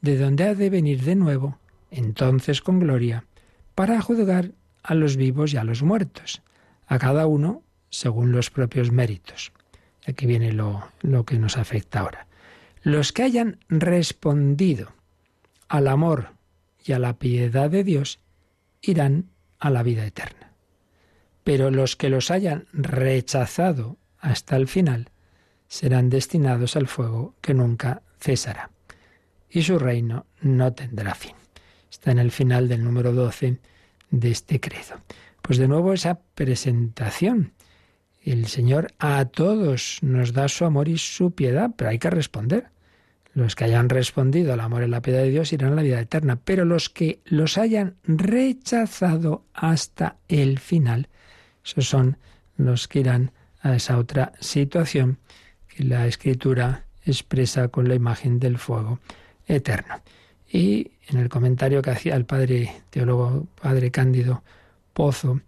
de 0.00 0.18
donde 0.18 0.44
ha 0.44 0.54
de 0.54 0.70
venir 0.70 1.02
de 1.02 1.14
nuevo 1.14 1.58
entonces 1.90 2.60
con 2.60 2.80
gloria, 2.80 3.24
para 3.74 4.00
juzgar 4.00 4.52
a 4.82 4.94
los 4.94 5.16
vivos 5.16 5.54
y 5.54 5.56
a 5.56 5.64
los 5.64 5.82
muertos, 5.82 6.42
a 6.86 6.98
cada 6.98 7.26
uno 7.26 7.62
según 7.88 8.32
los 8.32 8.50
propios 8.50 8.90
méritos. 8.90 9.52
Aquí 10.06 10.26
viene 10.26 10.52
lo, 10.52 10.88
lo 11.00 11.24
que 11.24 11.38
nos 11.38 11.56
afecta 11.56 12.00
ahora. 12.00 12.26
Los 12.82 13.12
que 13.12 13.22
hayan 13.22 13.58
respondido 13.68 14.92
al 15.68 15.88
amor 15.88 16.32
y 16.84 16.92
a 16.92 16.98
la 16.98 17.18
piedad 17.18 17.70
de 17.70 17.84
Dios 17.84 18.20
irán 18.82 19.30
a 19.58 19.70
la 19.70 19.82
vida 19.82 20.04
eterna. 20.04 20.43
Pero 21.44 21.70
los 21.70 21.96
que 21.96 22.08
los 22.10 22.30
hayan 22.30 22.66
rechazado 22.72 23.98
hasta 24.18 24.56
el 24.56 24.66
final 24.66 25.10
serán 25.68 26.08
destinados 26.08 26.76
al 26.76 26.88
fuego 26.88 27.34
que 27.40 27.54
nunca 27.54 28.02
cesará, 28.18 28.70
y 29.50 29.62
su 29.62 29.78
reino 29.78 30.26
no 30.40 30.72
tendrá 30.72 31.14
fin. 31.14 31.34
Está 31.90 32.10
en 32.10 32.18
el 32.18 32.30
final 32.30 32.68
del 32.68 32.82
número 32.82 33.12
12 33.12 33.58
de 34.10 34.30
este 34.30 34.60
credo. 34.60 35.00
Pues 35.42 35.58
de 35.58 35.68
nuevo 35.68 35.92
esa 35.92 36.20
presentación. 36.34 37.52
El 38.22 38.46
Señor 38.46 38.94
a 38.98 39.26
todos 39.26 39.98
nos 40.00 40.32
da 40.32 40.48
su 40.48 40.64
amor 40.64 40.88
y 40.88 40.96
su 40.96 41.32
piedad, 41.32 41.70
pero 41.76 41.90
hay 41.90 41.98
que 41.98 42.08
responder. 42.08 42.68
Los 43.34 43.54
que 43.54 43.64
hayan 43.64 43.88
respondido 43.88 44.52
al 44.52 44.60
amor 44.60 44.84
y 44.84 44.88
la 44.88 45.02
piedad 45.02 45.20
de 45.20 45.30
Dios 45.30 45.52
irán 45.52 45.72
a 45.72 45.76
la 45.76 45.82
vida 45.82 46.00
eterna, 46.00 46.40
pero 46.42 46.64
los 46.64 46.88
que 46.88 47.20
los 47.24 47.58
hayan 47.58 47.96
rechazado 48.04 49.44
hasta 49.52 50.16
el 50.28 50.58
final, 50.60 51.08
esos 51.64 51.88
son 51.88 52.18
los 52.56 52.88
que 52.88 53.00
irán 53.00 53.32
a 53.60 53.74
esa 53.74 53.98
otra 53.98 54.32
situación 54.40 55.18
que 55.68 55.84
la 55.84 56.06
Escritura 56.06 56.84
expresa 57.04 57.68
con 57.68 57.88
la 57.88 57.94
imagen 57.94 58.38
del 58.38 58.58
fuego 58.58 59.00
eterno. 59.46 60.02
Y 60.50 60.92
en 61.08 61.18
el 61.18 61.28
comentario 61.28 61.82
que 61.82 61.90
hacía 61.90 62.14
el 62.14 62.26
padre 62.26 62.72
teólogo, 62.90 63.46
padre 63.60 63.90
Cándido 63.90 64.42
Pozo, 64.92 65.40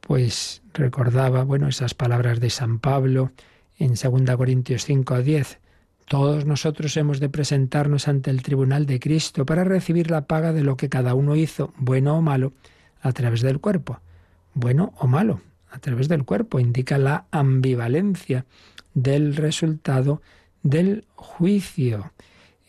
pues 0.00 0.62
recordaba, 0.72 1.42
bueno, 1.42 1.68
esas 1.68 1.94
palabras 1.94 2.38
de 2.38 2.50
San 2.50 2.78
Pablo 2.78 3.32
en 3.78 3.94
2 3.94 4.36
Corintios 4.36 4.84
5 4.84 5.14
a 5.14 5.20
10. 5.20 5.58
Todos 6.06 6.46
nosotros 6.46 6.96
hemos 6.96 7.18
de 7.18 7.28
presentarnos 7.28 8.06
ante 8.06 8.30
el 8.30 8.42
tribunal 8.42 8.86
de 8.86 9.00
Cristo 9.00 9.44
para 9.44 9.64
recibir 9.64 10.10
la 10.10 10.26
paga 10.26 10.52
de 10.52 10.62
lo 10.62 10.76
que 10.76 10.88
cada 10.88 11.14
uno 11.14 11.34
hizo, 11.34 11.74
bueno 11.76 12.16
o 12.16 12.22
malo, 12.22 12.52
a 13.00 13.12
través 13.12 13.40
del 13.40 13.58
cuerpo. 13.58 14.00
Bueno 14.58 14.94
o 14.96 15.06
malo, 15.06 15.42
a 15.70 15.78
través 15.80 16.08
del 16.08 16.24
cuerpo, 16.24 16.58
indica 16.58 16.96
la 16.96 17.26
ambivalencia 17.30 18.46
del 18.94 19.36
resultado 19.36 20.22
del 20.62 21.04
juicio. 21.14 22.10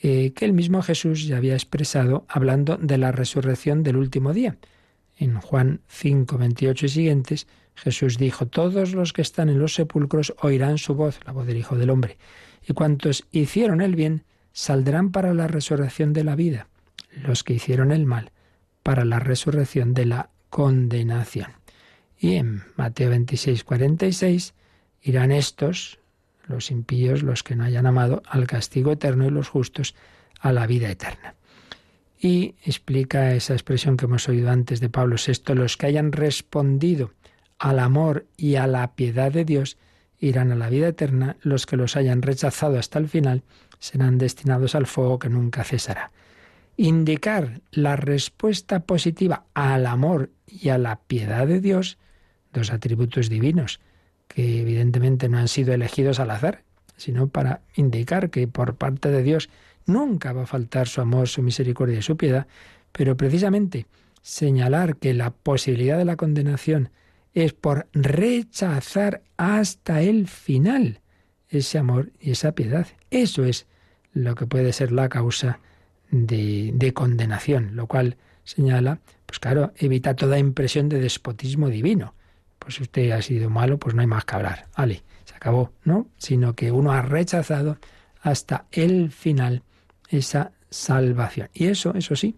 Eh, 0.02 0.34
que 0.34 0.44
el 0.44 0.52
mismo 0.52 0.82
Jesús 0.82 1.26
ya 1.26 1.38
había 1.38 1.54
expresado 1.54 2.26
hablando 2.28 2.76
de 2.76 2.98
la 2.98 3.14
resurrección 3.14 3.84
del 3.84 3.96
último 3.96 4.34
día. 4.34 4.58
En 5.16 5.40
Juan 5.40 5.80
5, 5.88 6.38
28 6.38 6.88
y 6.88 6.90
siguientes, 6.90 7.48
Jesús 7.74 8.18
dijo, 8.18 8.48
Todos 8.48 8.94
los 8.94 9.14
que 9.14 9.22
están 9.22 9.48
en 9.48 9.60
los 9.60 9.76
sepulcros 9.76 10.36
oirán 10.42 10.78
su 10.78 10.94
voz, 10.94 11.22
la 11.26 11.32
voz 11.32 11.48
del 11.48 11.56
Hijo 11.56 11.78
del 11.78 11.90
Hombre, 11.90 12.18
y 12.68 12.74
cuantos 12.74 13.26
hicieron 13.32 13.80
el 13.80 13.96
bien 13.96 14.26
saldrán 14.52 15.14
para 15.14 15.34
la 15.34 15.48
resurrección 15.48 16.12
de 16.12 16.26
la 16.26 16.36
vida, 16.36 16.68
los 17.24 17.46
que 17.46 17.54
hicieron 17.54 17.94
el 17.94 18.06
mal 18.06 18.34
para 18.84 19.06
la 19.06 19.20
resurrección 19.20 19.94
de 19.94 20.06
la 20.06 20.32
condenación. 20.50 21.52
Y 22.20 22.36
en 22.36 22.64
Mateo 22.76 23.10
26, 23.10 23.64
46, 23.64 24.54
irán 25.02 25.32
estos, 25.32 26.00
los 26.48 26.72
impíos, 26.72 27.24
los 27.24 27.44
que 27.44 27.56
no 27.56 27.64
hayan 27.64 27.86
amado, 27.86 28.24
al 28.28 28.48
castigo 28.48 28.92
eterno 28.92 29.26
y 29.26 29.30
los 29.30 29.50
justos 29.50 29.96
a 30.40 30.52
la 30.52 30.68
vida 30.68 30.90
eterna. 30.90 31.36
Y 32.20 32.56
explica 32.64 33.34
esa 33.34 33.54
expresión 33.54 33.98
que 33.98 34.06
hemos 34.06 34.28
oído 34.28 34.50
antes 34.50 34.80
de 34.80 34.90
Pablo 34.90 35.16
VI, 35.16 35.54
los 35.54 35.78
que 35.78 35.86
hayan 35.86 36.12
respondido 36.12 37.12
al 37.60 37.80
amor 37.80 38.26
y 38.38 38.56
a 38.56 38.68
la 38.68 38.96
piedad 38.96 39.32
de 39.32 39.46
Dios 39.46 39.78
irán 40.20 40.52
a 40.52 40.56
la 40.56 40.70
vida 40.70 40.88
eterna, 40.88 41.38
los 41.42 41.66
que 41.66 41.78
los 41.78 41.96
hayan 41.96 42.22
rechazado 42.22 42.80
hasta 42.80 42.98
el 43.00 43.08
final 43.08 43.44
serán 43.80 44.18
destinados 44.18 44.74
al 44.74 44.88
fuego 44.88 45.20
que 45.20 45.30
nunca 45.30 45.64
cesará. 45.64 46.12
Indicar 46.76 47.62
la 47.72 47.96
respuesta 47.96 48.82
positiva 48.82 49.46
al 49.54 49.86
amor 49.86 50.32
y 50.48 50.70
a 50.70 50.78
la 50.78 51.00
piedad 51.00 51.48
de 51.48 51.62
Dios, 51.62 51.98
dos 52.54 52.72
atributos 52.72 53.30
divinos, 53.30 53.80
que 54.28 54.62
evidentemente 54.62 55.30
no 55.30 55.38
han 55.38 55.48
sido 55.48 55.74
elegidos 55.74 56.20
al 56.20 56.32
azar. 56.32 56.64
sino 56.98 57.28
para 57.28 57.62
indicar 57.76 58.32
que 58.32 58.48
por 58.48 58.76
parte 58.76 59.12
de 59.12 59.22
Dios 59.22 59.50
nunca 59.86 60.34
va 60.34 60.44
a 60.44 60.48
faltar 60.48 60.88
su 60.88 61.00
amor, 61.00 61.28
su 61.28 61.44
misericordia 61.44 62.00
y 62.00 62.02
su 62.02 62.18
piedad, 62.18 62.48
pero 62.92 63.16
precisamente 63.16 63.86
señalar 64.22 64.98
que 64.98 65.14
la 65.14 65.30
posibilidad 65.30 65.98
de 65.98 66.06
la 66.06 66.16
condenación 66.18 66.90
es 67.34 67.54
por 67.54 67.88
rechazar 67.94 69.22
hasta 69.38 70.02
el 70.02 70.28
final 70.28 71.02
ese 71.50 71.78
amor 71.78 72.12
y 72.20 72.32
esa 72.32 72.54
piedad. 72.54 72.88
Eso 73.12 73.46
es 73.46 73.68
lo 74.12 74.36
que 74.36 74.48
puede 74.48 74.74
ser 74.74 74.92
la 74.92 75.08
causa 75.08 75.60
de, 76.10 76.72
de 76.74 76.94
condenación, 76.94 77.76
lo 77.76 77.86
cual 77.88 78.18
señala, 78.44 79.00
pues 79.28 79.40
claro, 79.40 79.72
evita 79.78 80.16
toda 80.16 80.40
impresión 80.40 80.90
de 80.90 81.00
despotismo 81.00 81.70
divino. 81.70 82.16
Pues 82.68 82.76
si 82.76 82.84
usted 82.84 83.12
ha 83.12 83.22
sido 83.22 83.50
malo, 83.50 83.78
pues 83.78 83.96
no 83.96 84.02
hay 84.02 84.08
más 84.08 84.26
que 84.26 84.36
hablar. 84.36 84.68
Ale, 84.76 85.02
se 85.24 85.34
acabó, 85.34 85.72
¿no? 85.86 86.10
Sino 86.18 86.54
que 86.54 86.70
uno 86.70 86.92
ha 86.92 87.02
rechazado 87.02 87.78
hasta 88.22 88.66
el 88.74 89.10
final 89.10 89.64
esa 90.10 90.52
salvación. 90.70 91.48
Y 91.54 91.68
eso, 91.68 91.94
eso 91.96 92.18
sí, 92.18 92.36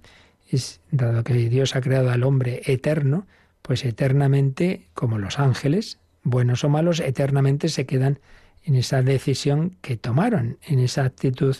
es 0.48 0.82
dado 0.92 1.24
que 1.24 1.34
Dios 1.34 1.76
ha 1.76 1.82
creado 1.82 2.12
al 2.12 2.22
hombre 2.22 2.62
eterno, 2.68 3.26
pues 3.64 3.84
eternamente, 3.84 4.86
como 4.94 5.18
los 5.18 5.40
ángeles, 5.40 5.98
buenos 6.22 6.64
o 6.64 6.70
malos, 6.70 7.00
eternamente 7.00 7.68
se 7.68 7.88
quedan 7.88 8.20
en 8.64 8.76
esa 8.76 9.02
decisión 9.02 9.78
que 9.82 9.98
tomaron, 9.98 10.60
en 10.62 10.78
esa 10.78 11.06
actitud 11.06 11.58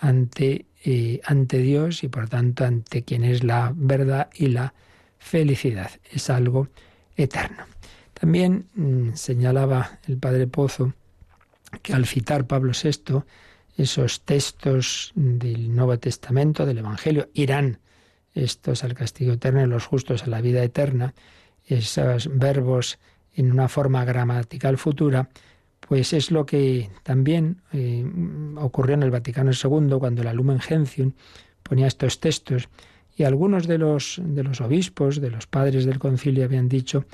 ante, 0.00 0.66
eh, 0.84 1.20
ante 1.24 1.58
Dios 1.58 2.02
y 2.02 2.08
por 2.08 2.28
tanto 2.28 2.64
ante 2.64 3.04
quien 3.04 3.22
es 3.22 3.44
la 3.44 3.72
verdad 3.76 4.28
y 4.34 4.48
la 4.48 4.74
felicidad. 5.18 5.92
Es 6.10 6.30
algo 6.30 6.66
eterno. 7.16 7.62
También 8.18 8.66
mm, 8.74 9.14
señalaba 9.14 9.98
el 10.06 10.18
padre 10.18 10.46
Pozo 10.46 10.92
que 11.82 11.92
al 11.92 12.06
citar 12.06 12.46
Pablo 12.46 12.72
VI 12.72 13.22
esos 13.76 14.22
textos 14.22 15.12
del 15.14 15.74
Nuevo 15.74 15.98
Testamento, 15.98 16.66
del 16.66 16.78
Evangelio, 16.78 17.28
irán 17.34 17.78
estos 18.34 18.82
al 18.82 18.94
castigo 18.94 19.34
eterno 19.34 19.62
y 19.62 19.66
los 19.66 19.86
justos 19.86 20.24
a 20.24 20.26
la 20.26 20.40
vida 20.40 20.64
eterna, 20.64 21.14
esos 21.64 22.28
verbos 22.36 22.98
en 23.34 23.52
una 23.52 23.68
forma 23.68 24.04
gramatical 24.04 24.78
futura, 24.78 25.28
pues 25.80 26.12
es 26.12 26.32
lo 26.32 26.44
que 26.44 26.90
también 27.04 27.62
eh, 27.72 28.04
ocurrió 28.56 28.94
en 28.94 29.04
el 29.04 29.12
Vaticano 29.12 29.52
II 29.52 29.96
cuando 30.00 30.24
la 30.24 30.32
Lumen 30.32 30.58
Gentium 30.58 31.12
ponía 31.62 31.86
estos 31.86 32.18
textos 32.18 32.68
y 33.16 33.22
algunos 33.22 33.68
de 33.68 33.78
los, 33.78 34.20
de 34.24 34.42
los 34.42 34.60
obispos, 34.60 35.20
de 35.20 35.30
los 35.30 35.46
padres 35.46 35.84
del 35.84 36.00
concilio 36.00 36.44
habían 36.44 36.68
dicho, 36.68 37.04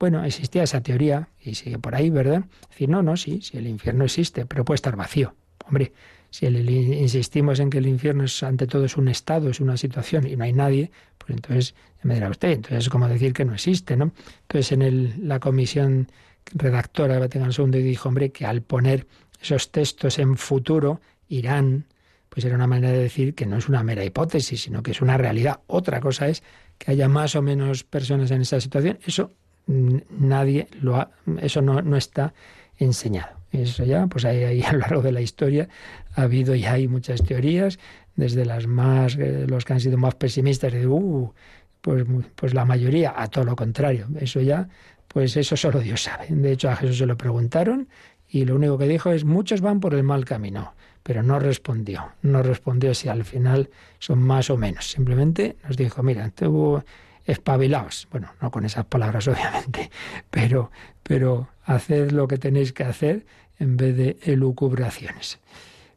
bueno, 0.00 0.24
existía 0.24 0.62
esa 0.62 0.80
teoría 0.80 1.28
y 1.38 1.54
sigue 1.54 1.78
por 1.78 1.94
ahí, 1.94 2.08
¿verdad? 2.08 2.44
decir, 2.70 2.88
no, 2.88 3.02
no, 3.02 3.18
sí, 3.18 3.42
si 3.42 3.58
el 3.58 3.66
infierno 3.66 4.04
existe, 4.04 4.46
pero 4.46 4.64
puede 4.64 4.76
estar 4.76 4.96
vacío. 4.96 5.36
Hombre, 5.66 5.92
si 6.30 6.46
insistimos 6.46 7.60
en 7.60 7.68
que 7.68 7.78
el 7.78 7.86
infierno 7.86 8.24
es 8.24 8.42
ante 8.42 8.66
todo 8.66 8.86
es 8.86 8.96
un 8.96 9.08
estado, 9.08 9.50
es 9.50 9.60
una 9.60 9.76
situación 9.76 10.26
y 10.26 10.36
no 10.36 10.44
hay 10.44 10.54
nadie, 10.54 10.90
pues 11.18 11.30
entonces 11.30 11.74
me 12.02 12.14
dirá 12.14 12.30
usted, 12.30 12.52
entonces 12.52 12.78
es 12.78 12.88
como 12.88 13.08
decir 13.08 13.34
que 13.34 13.44
no 13.44 13.52
existe, 13.52 13.94
¿no? 13.94 14.12
Entonces 14.42 14.72
en 14.72 14.82
el, 14.82 15.28
la 15.28 15.38
comisión 15.38 16.10
redactora 16.54 17.14
de 17.14 17.20
Vaticano 17.20 17.52
II 17.52 17.82
dijo, 17.82 18.08
hombre, 18.08 18.32
que 18.32 18.46
al 18.46 18.62
poner 18.62 19.06
esos 19.42 19.70
textos 19.70 20.18
en 20.18 20.38
futuro, 20.38 21.02
irán, 21.28 21.84
pues 22.30 22.46
era 22.46 22.54
una 22.54 22.66
manera 22.66 22.92
de 22.92 23.00
decir 23.00 23.34
que 23.34 23.44
no 23.44 23.58
es 23.58 23.68
una 23.68 23.82
mera 23.82 24.02
hipótesis, 24.02 24.62
sino 24.62 24.82
que 24.82 24.92
es 24.92 25.02
una 25.02 25.18
realidad. 25.18 25.60
Otra 25.66 26.00
cosa 26.00 26.28
es 26.28 26.42
que 26.78 26.92
haya 26.92 27.08
más 27.08 27.36
o 27.36 27.42
menos 27.42 27.84
personas 27.84 28.30
en 28.30 28.40
esa 28.40 28.60
situación. 28.60 28.98
Eso 29.04 29.32
nadie 29.66 30.68
lo 30.80 30.96
ha, 30.96 31.10
eso 31.40 31.62
no, 31.62 31.82
no 31.82 31.96
está 31.96 32.34
enseñado. 32.78 33.40
Eso 33.52 33.84
ya, 33.84 34.06
pues 34.06 34.24
ahí, 34.24 34.62
a 34.66 34.72
lo 34.72 34.78
largo 34.78 35.02
de 35.02 35.12
la 35.12 35.20
historia 35.20 35.68
ha 36.14 36.22
habido 36.22 36.54
y 36.54 36.64
hay 36.64 36.88
muchas 36.88 37.22
teorías, 37.22 37.78
desde 38.16 38.44
las 38.44 38.66
más, 38.66 39.16
eh, 39.16 39.46
los 39.48 39.64
que 39.64 39.72
han 39.72 39.80
sido 39.80 39.96
más 39.96 40.14
pesimistas, 40.14 40.72
de, 40.72 40.86
uh, 40.86 41.32
pues, 41.80 42.04
pues 42.34 42.54
la 42.54 42.64
mayoría, 42.64 43.14
a 43.16 43.28
todo 43.28 43.44
lo 43.44 43.56
contrario. 43.56 44.06
Eso 44.18 44.40
ya, 44.40 44.68
pues 45.08 45.36
eso 45.36 45.56
solo 45.56 45.80
Dios 45.80 46.02
sabe. 46.02 46.26
De 46.28 46.52
hecho, 46.52 46.68
a 46.68 46.76
Jesús 46.76 46.98
se 46.98 47.06
lo 47.06 47.16
preguntaron 47.16 47.88
y 48.28 48.44
lo 48.44 48.56
único 48.56 48.78
que 48.78 48.86
dijo 48.86 49.10
es, 49.10 49.24
muchos 49.24 49.60
van 49.60 49.80
por 49.80 49.94
el 49.94 50.02
mal 50.02 50.24
camino, 50.24 50.74
pero 51.02 51.22
no 51.22 51.38
respondió. 51.38 52.12
No 52.22 52.42
respondió 52.42 52.94
si 52.94 53.08
al 53.08 53.24
final 53.24 53.70
son 53.98 54.20
más 54.22 54.50
o 54.50 54.56
menos. 54.56 54.90
Simplemente 54.90 55.56
nos 55.66 55.76
dijo, 55.76 56.02
mira, 56.02 56.30
tuvo 56.30 56.84
espabilaos. 57.30 58.08
Bueno, 58.10 58.32
no 58.40 58.50
con 58.50 58.64
esas 58.64 58.84
palabras, 58.86 59.28
obviamente, 59.28 59.90
pero, 60.30 60.70
pero 61.02 61.48
haced 61.64 62.10
lo 62.10 62.28
que 62.28 62.38
tenéis 62.38 62.72
que 62.72 62.84
hacer 62.84 63.26
en 63.58 63.76
vez 63.76 63.96
de 63.96 64.18
elucubraciones. 64.22 65.38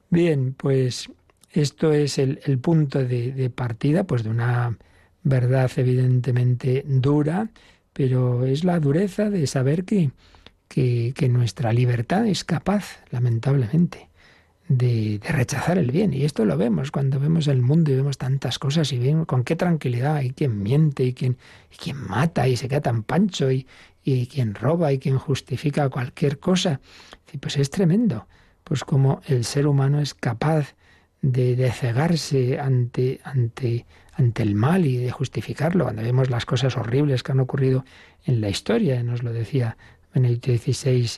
Bien, 0.09 0.53
pues 0.53 1.09
esto 1.51 1.93
es 1.93 2.17
el, 2.17 2.37
punto 2.59 3.03
de, 3.03 3.49
partida, 3.49 4.03
pues 4.03 4.23
de 4.23 4.29
una 4.29 4.77
verdad 5.23 5.71
evidentemente 5.77 6.83
dura, 6.85 7.49
pero 7.93 8.45
es 8.45 8.63
la 8.63 8.79
dureza 8.79 9.29
de 9.29 9.47
saber 9.47 9.85
que, 9.85 10.11
que 10.67 11.29
nuestra 11.29 11.73
libertad 11.73 12.27
es 12.27 12.43
capaz, 12.43 13.03
lamentablemente, 13.11 14.09
de, 14.67 15.19
rechazar 15.23 15.77
el 15.77 15.91
bien. 15.91 16.13
Y 16.13 16.23
esto 16.23 16.45
lo 16.45 16.57
vemos 16.57 16.91
cuando 16.91 17.19
vemos 17.19 17.47
el 17.47 17.61
mundo 17.61 17.91
y 17.91 17.95
vemos 17.95 18.17
tantas 18.17 18.59
cosas 18.59 18.91
y 18.91 18.99
vemos 18.99 19.25
con 19.27 19.43
qué 19.43 19.55
tranquilidad 19.55 20.15
hay 20.15 20.31
quien 20.31 20.61
miente 20.61 21.03
y 21.03 21.13
quien, 21.13 21.37
y 21.71 21.77
quien 21.77 21.97
mata 21.97 22.47
y 22.47 22.55
se 22.55 22.67
queda 22.67 22.81
tan 22.81 23.03
pancho 23.03 23.51
y, 23.51 23.67
y 24.03 24.27
quien 24.27 24.55
roba 24.55 24.91
y 24.91 24.99
quien 24.99 25.17
justifica 25.17 25.89
cualquier 25.89 26.39
cosa. 26.39 26.79
Y 27.31 27.37
pues 27.37 27.57
es 27.57 27.69
tremendo, 27.69 28.27
pues 28.63 28.83
como 28.83 29.21
el 29.27 29.43
ser 29.45 29.67
humano 29.67 29.99
es 29.99 30.13
capaz 30.13 30.75
de, 31.21 31.55
de 31.55 31.71
cegarse 31.71 32.59
ante, 32.59 33.21
ante, 33.23 33.85
ante 34.13 34.43
el 34.43 34.55
mal 34.55 34.85
y 34.85 34.97
de 34.97 35.11
justificarlo. 35.11 35.85
Cuando 35.85 36.03
vemos 36.03 36.29
las 36.29 36.45
cosas 36.45 36.77
horribles 36.77 37.23
que 37.23 37.31
han 37.31 37.39
ocurrido 37.39 37.85
en 38.25 38.41
la 38.41 38.49
historia, 38.49 39.01
nos 39.03 39.23
lo 39.23 39.33
decía 39.33 39.77
Benedicto 40.13 40.51
XVI 40.51 41.09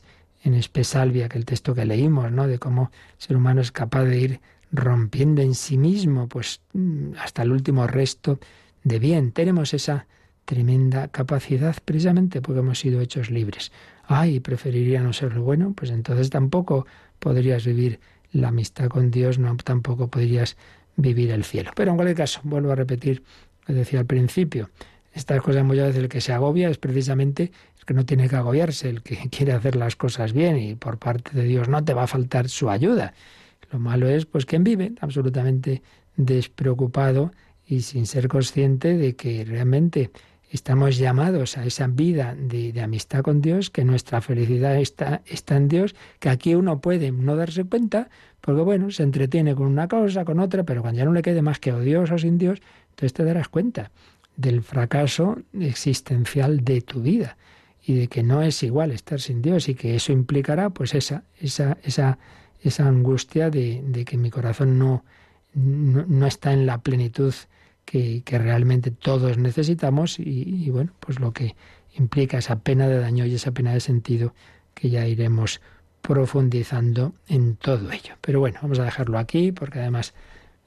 en 0.45 0.53
Espesalvia, 0.53 1.27
que 1.27 1.39
el 1.39 1.45
texto 1.45 1.73
que 1.73 1.85
leímos, 1.85 2.31
¿no? 2.31 2.47
De 2.47 2.59
cómo 2.59 2.91
el 3.17 3.21
ser 3.21 3.35
humano 3.35 3.61
es 3.61 3.71
capaz 3.71 4.05
de 4.05 4.19
ir 4.19 4.39
rompiendo 4.71 5.41
en 5.41 5.55
sí 5.55 5.77
mismo, 5.77 6.29
pues 6.29 6.61
mm, 6.73 7.13
hasta 7.19 7.41
el 7.41 7.51
último 7.51 7.87
resto 7.87 8.39
de 8.83 8.99
bien. 8.99 9.31
Tenemos 9.31 9.73
esa 9.73 10.05
tremenda 10.45 11.07
capacidad 11.07 11.75
precisamente 11.83 12.41
porque 12.41 12.59
hemos 12.59 12.79
sido 12.79 13.01
hechos 13.01 13.31
libres. 13.31 13.71
Ay, 14.03 14.39
preferiría 14.39 15.01
no 15.01 15.13
ser 15.13 15.33
lo 15.33 15.41
bueno, 15.41 15.73
pues 15.75 15.89
entonces 15.89 16.29
tampoco 16.29 16.85
podrías 17.17 17.65
vivir 17.65 17.99
la 18.31 18.49
amistad 18.49 18.87
con 18.87 19.09
Dios, 19.09 19.39
no 19.39 19.57
tampoco 19.57 20.09
podrías 20.09 20.57
vivir 20.95 21.31
el 21.31 21.43
cielo. 21.43 21.71
Pero 21.75 21.89
en 21.89 21.97
cualquier 21.97 22.17
caso, 22.17 22.39
vuelvo 22.43 22.71
a 22.71 22.75
repetir 22.75 23.23
lo 23.61 23.65
que 23.65 23.73
decía 23.73 23.99
al 23.99 24.05
principio, 24.05 24.69
estas 25.11 25.41
cosas 25.41 25.63
muchas 25.63 25.87
veces 25.87 26.03
el 26.03 26.09
que 26.09 26.21
se 26.21 26.33
agobia 26.33 26.69
es 26.69 26.77
precisamente 26.77 27.51
que 27.85 27.93
no 27.93 28.05
tiene 28.05 28.27
que 28.27 28.35
agobiarse, 28.35 28.89
el 28.89 29.01
que 29.01 29.17
quiere 29.29 29.53
hacer 29.53 29.75
las 29.75 29.95
cosas 29.95 30.33
bien 30.33 30.57
y 30.57 30.75
por 30.75 30.97
parte 30.97 31.31
de 31.33 31.43
Dios 31.43 31.69
no 31.69 31.83
te 31.83 31.93
va 31.93 32.03
a 32.03 32.07
faltar 32.07 32.49
su 32.49 32.69
ayuda. 32.69 33.13
Lo 33.71 33.79
malo 33.79 34.07
es 34.09 34.25
pues 34.25 34.45
quien 34.45 34.63
vive 34.63 34.93
absolutamente 35.01 35.81
despreocupado 36.17 37.31
y 37.67 37.81
sin 37.81 38.05
ser 38.05 38.27
consciente 38.27 38.97
de 38.97 39.15
que 39.15 39.43
realmente 39.43 40.11
estamos 40.51 40.97
llamados 40.97 41.57
a 41.57 41.65
esa 41.65 41.87
vida 41.87 42.35
de, 42.37 42.79
amistad 42.81 43.21
con 43.21 43.41
Dios, 43.41 43.69
que 43.69 43.83
nuestra 43.83 44.21
felicidad 44.21 44.77
está, 44.77 45.21
está 45.25 45.57
en 45.57 45.67
Dios, 45.67 45.95
que 46.19 46.29
aquí 46.29 46.55
uno 46.55 46.79
puede 46.79 47.11
no 47.11 47.35
darse 47.35 47.65
cuenta, 47.65 48.09
porque 48.39 48.61
bueno, 48.61 48.91
se 48.91 49.03
entretiene 49.03 49.55
con 49.55 49.67
una 49.67 49.87
cosa, 49.87 50.23
con 50.23 50.39
otra, 50.39 50.63
pero 50.63 50.81
cuando 50.81 50.99
ya 50.99 51.05
no 51.05 51.13
le 51.13 51.23
quede 51.23 51.41
más 51.41 51.59
que 51.59 51.73
odioso 51.73 52.17
sin 52.17 52.37
Dios, 52.37 52.61
entonces 52.91 53.13
te 53.13 53.25
darás 53.25 53.49
cuenta 53.49 53.91
del 54.37 54.61
fracaso 54.61 55.37
existencial 55.53 56.63
de 56.63 56.81
tu 56.81 57.01
vida 57.01 57.35
y 57.85 57.93
de 57.93 58.07
que 58.07 58.23
no 58.23 58.41
es 58.41 58.63
igual 58.63 58.91
estar 58.91 59.21
sin 59.21 59.41
Dios 59.41 59.69
y 59.69 59.75
que 59.75 59.95
eso 59.95 60.11
implicará 60.11 60.71
pues 60.71 60.95
esa, 60.95 61.23
esa, 61.39 61.77
esa, 61.83 62.17
esa 62.61 62.87
angustia 62.87 63.49
de, 63.51 63.83
de 63.85 64.05
que 64.05 64.17
mi 64.17 64.31
corazón 64.31 64.79
no, 64.79 65.05
no, 65.53 66.25
está 66.25 66.51
en 66.51 66.65
la 66.65 66.79
plenitud 66.79 67.33
que, 67.85 68.23
que 68.23 68.39
realmente 68.39 68.89
todos 68.89 69.37
necesitamos 69.37 70.19
y, 70.19 70.23
y, 70.23 70.69
bueno, 70.71 70.93
pues 70.99 71.19
lo 71.19 71.31
que 71.31 71.55
implica 71.93 72.39
esa 72.39 72.59
pena 72.59 72.87
de 72.87 72.99
daño 72.99 73.25
y 73.25 73.35
esa 73.35 73.51
pena 73.51 73.73
de 73.73 73.79
sentido 73.79 74.33
que 74.73 74.89
ya 74.89 75.05
iremos 75.07 75.61
profundizando 76.01 77.13
en 77.27 77.55
todo 77.55 77.91
ello. 77.91 78.15
Pero 78.21 78.39
bueno, 78.39 78.59
vamos 78.61 78.79
a 78.79 78.83
dejarlo 78.83 79.19
aquí 79.19 79.51
porque 79.51 79.79
además 79.79 80.13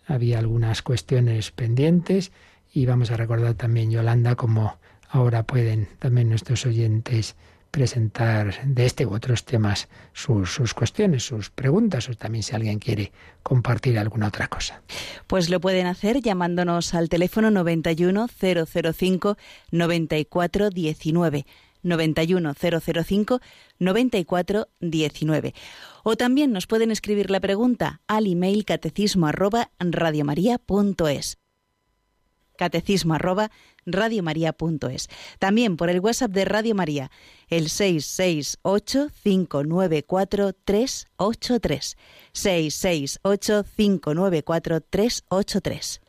había 0.07 0.39
algunas 0.39 0.83
cuestiones 0.83 1.51
pendientes 1.51 2.31
y 2.73 2.87
vamos 2.87 3.11
a 3.11 3.17
recordar 3.17 3.55
también, 3.55 3.91
Yolanda, 3.91 4.37
cómo 4.37 4.79
ahora 5.09 5.43
pueden 5.43 5.89
también 5.99 6.29
nuestros 6.29 6.67
oyentes 6.67 7.37
presentar 7.71 8.67
de 8.67 8.87
este 8.87 9.07
u 9.07 9.13
otros 9.13 9.45
temas 9.45 9.89
sus, 10.13 10.53
sus, 10.53 10.75
cuestiones, 10.75 11.25
sus 11.25 11.51
preguntas 11.51 12.09
o 12.09 12.15
también 12.15 12.43
si 12.43 12.55
alguien 12.55 12.79
quiere 12.79 13.13
compartir 13.43 13.99
alguna 13.99 14.29
otra 14.29 14.49
cosa. 14.49 14.83
Pues 15.27 15.51
lo 15.51 15.61
pueden 15.61 15.87
hacer 15.87 16.21
llamándonos 16.23 16.95
al 16.95 17.09
teléfono 17.09 17.51
91 17.51 18.27
005 18.29 19.37
94 19.71 20.71
19 20.71 21.47
91005 21.83 23.41
9419. 23.79 25.55
O 26.05 26.17
también 26.17 26.53
nos 26.53 26.67
pueden 26.67 26.91
escribir 26.91 27.31
la 27.31 27.41
pregunta 27.41 28.01
al 28.07 28.27
email 28.27 28.65
catecismo 28.65 29.27
arroba 29.27 29.71
radiomaria.es. 29.79 31.39
Catecismo 32.59 33.15
arroba 33.15 33.51
radiomaria.es. 33.87 35.09
También 35.39 35.79
por 35.79 35.89
el 35.89 36.01
WhatsApp 36.01 36.33
de 36.33 36.45
Radio 36.45 36.75
María, 36.75 37.11
el 37.49 37.71
668 37.71 39.09
594 39.23 40.53
383. 40.53 41.97
668 42.33 43.65
594 43.75 44.81
383. 44.83 46.01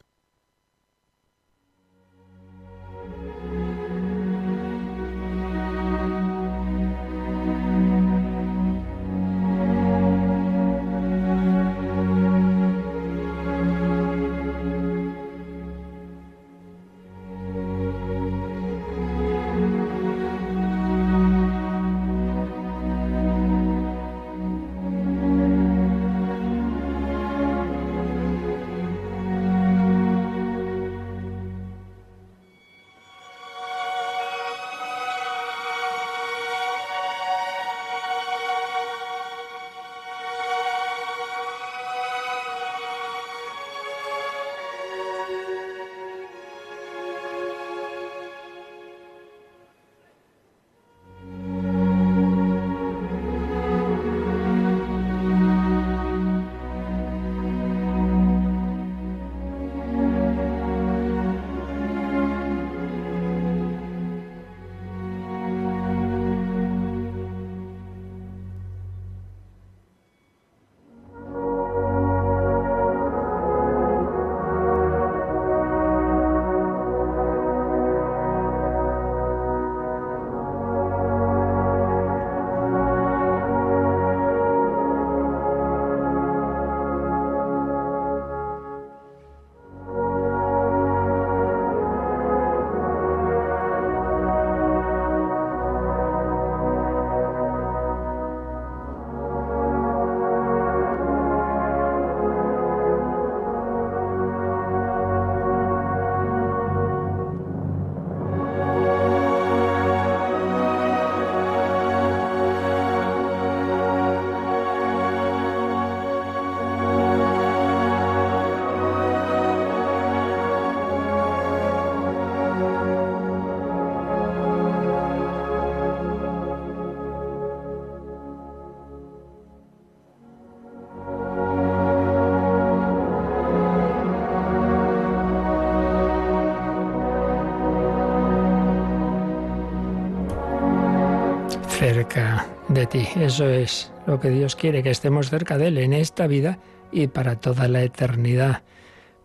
Ti. 142.85 143.07
Eso 143.15 143.47
es 143.47 143.91
lo 144.05 144.19
que 144.19 144.29
Dios 144.29 144.55
quiere, 144.55 144.83
que 144.83 144.89
estemos 144.89 145.29
cerca 145.29 145.57
de 145.57 145.67
Él 145.67 145.77
en 145.77 145.93
esta 145.93 146.27
vida 146.27 146.59
y 146.91 147.07
para 147.07 147.39
toda 147.39 147.67
la 147.67 147.81
eternidad. 147.81 148.63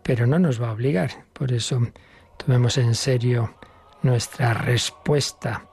Pero 0.02 0.26
no 0.26 0.38
nos 0.38 0.60
va 0.60 0.68
a 0.68 0.72
obligar. 0.72 1.24
Por 1.32 1.52
eso 1.52 1.80
tomemos 2.36 2.78
en 2.78 2.94
serio 2.94 3.54
nuestra 4.02 4.54
respuesta 4.54 5.66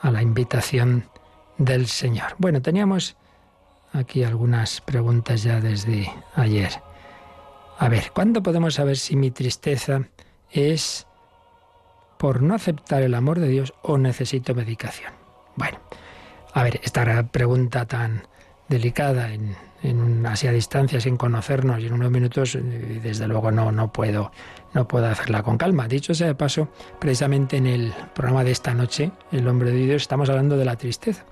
a 0.00 0.10
la 0.10 0.22
invitación 0.22 1.08
del 1.56 1.86
Señor. 1.86 2.34
Bueno, 2.38 2.62
teníamos 2.62 3.16
aquí 3.92 4.22
algunas 4.22 4.80
preguntas 4.80 5.42
ya 5.42 5.60
desde 5.60 6.10
ayer. 6.34 6.70
A 7.78 7.88
ver, 7.88 8.10
¿cuándo 8.12 8.42
podemos 8.42 8.74
saber 8.74 8.96
si 8.96 9.16
mi 9.16 9.30
tristeza 9.30 10.02
es 10.50 11.06
por 12.18 12.42
no 12.42 12.54
aceptar 12.54 13.02
el 13.02 13.14
amor 13.14 13.38
de 13.38 13.48
Dios 13.48 13.72
o 13.82 13.98
necesito 13.98 14.54
medicación? 14.54 15.12
Bueno, 15.56 15.78
a 16.52 16.62
ver, 16.62 16.80
esta 16.82 17.22
pregunta 17.28 17.86
tan 17.86 18.22
delicada 18.68 19.32
en, 19.32 19.56
en 19.82 20.26
así 20.26 20.46
a 20.46 20.52
distancia 20.52 21.00
sin 21.00 21.16
conocernos 21.16 21.80
y 21.80 21.86
en 21.86 21.92
unos 21.94 22.10
minutos 22.10 22.54
eh, 22.54 22.60
desde 23.02 23.26
luego 23.26 23.50
no 23.50 23.72
no 23.72 23.92
puedo 23.92 24.32
no 24.74 24.86
puedo 24.86 25.06
hacerla 25.06 25.42
con 25.42 25.56
calma. 25.56 25.88
Dicho 25.88 26.14
sea 26.14 26.26
de 26.26 26.34
paso 26.34 26.68
precisamente 26.98 27.56
en 27.56 27.66
el 27.66 27.92
programa 28.14 28.44
de 28.44 28.50
esta 28.50 28.74
noche 28.74 29.10
el 29.32 29.46
hombre 29.48 29.70
de 29.70 29.78
Dios 29.78 30.02
estamos 30.02 30.28
hablando 30.28 30.56
de 30.56 30.64
la 30.64 30.76
tristeza. 30.76 31.24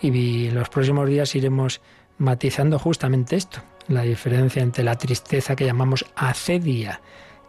Y 0.00 0.46
en 0.46 0.54
los 0.54 0.68
próximos 0.68 1.08
días 1.08 1.34
iremos 1.34 1.80
matizando 2.18 2.78
justamente 2.78 3.36
esto 3.36 3.60
la 3.88 4.02
diferencia 4.02 4.62
entre 4.62 4.84
la 4.84 4.96
tristeza 4.96 5.56
que 5.56 5.64
llamamos 5.64 6.04
acedia 6.14 7.00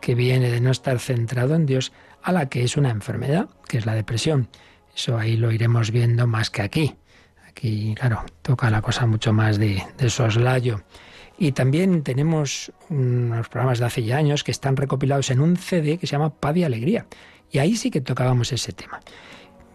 que 0.02 0.16
viene 0.16 0.50
de 0.50 0.62
no 0.62 0.72
estar 0.72 1.00
centrado 1.00 1.54
en 1.54 1.66
Dios 1.66 1.92
a 2.24 2.32
la 2.32 2.50
que 2.50 2.64
es 2.64 2.78
una 2.78 2.90
enfermedad 2.90 3.50
que 3.68 3.78
es 3.78 3.86
la 3.86 3.94
depresión 3.94 4.48
eso 5.00 5.18
ahí 5.18 5.38
lo 5.38 5.52
iremos 5.52 5.92
viendo 5.92 6.28
más 6.28 6.50
que 6.50 6.62
aquí 6.62 6.96
Aquí, 7.50 7.96
claro, 7.96 8.24
toca 8.42 8.70
la 8.70 8.82
cosa 8.82 9.08
mucho 9.08 9.34
más 9.34 9.58
de, 9.58 9.84
soslayo. 10.08 10.82
Y 11.38 11.52
también 11.52 12.04
tenemos 12.04 12.72
unos 12.90 13.50
programas 13.50 13.80
de 13.80 13.86
hace 13.86 14.04
ya 14.04 14.18
años 14.18 14.44
que 14.44 14.52
están 14.52 14.78
recopilados 14.78 15.32
en 15.32 15.40
un 15.42 15.58
CD 15.58 15.98
que 15.98 16.06
se 16.06 16.12
llama 16.12 16.30
Paz 16.30 16.56
y 16.58 16.64
Alegría. 16.64 17.08
Y 17.52 17.58
ahí 17.58 17.76
sí 17.76 17.90
que 17.90 18.02
tocábamos 18.02 18.52
ese 18.54 18.72
tema. 18.72 19.00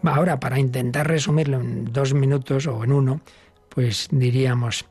Ahora, 0.03 0.39
para 0.39 0.57
intentar 0.57 1.07
resumirlo 1.07 1.59
en 1.59 1.85
dos 1.91 2.13
minutos 2.13 2.65
o 2.67 2.83
en 2.83 2.91
uno, 2.91 3.21
pues 3.69 4.07
diríamos 4.09 4.85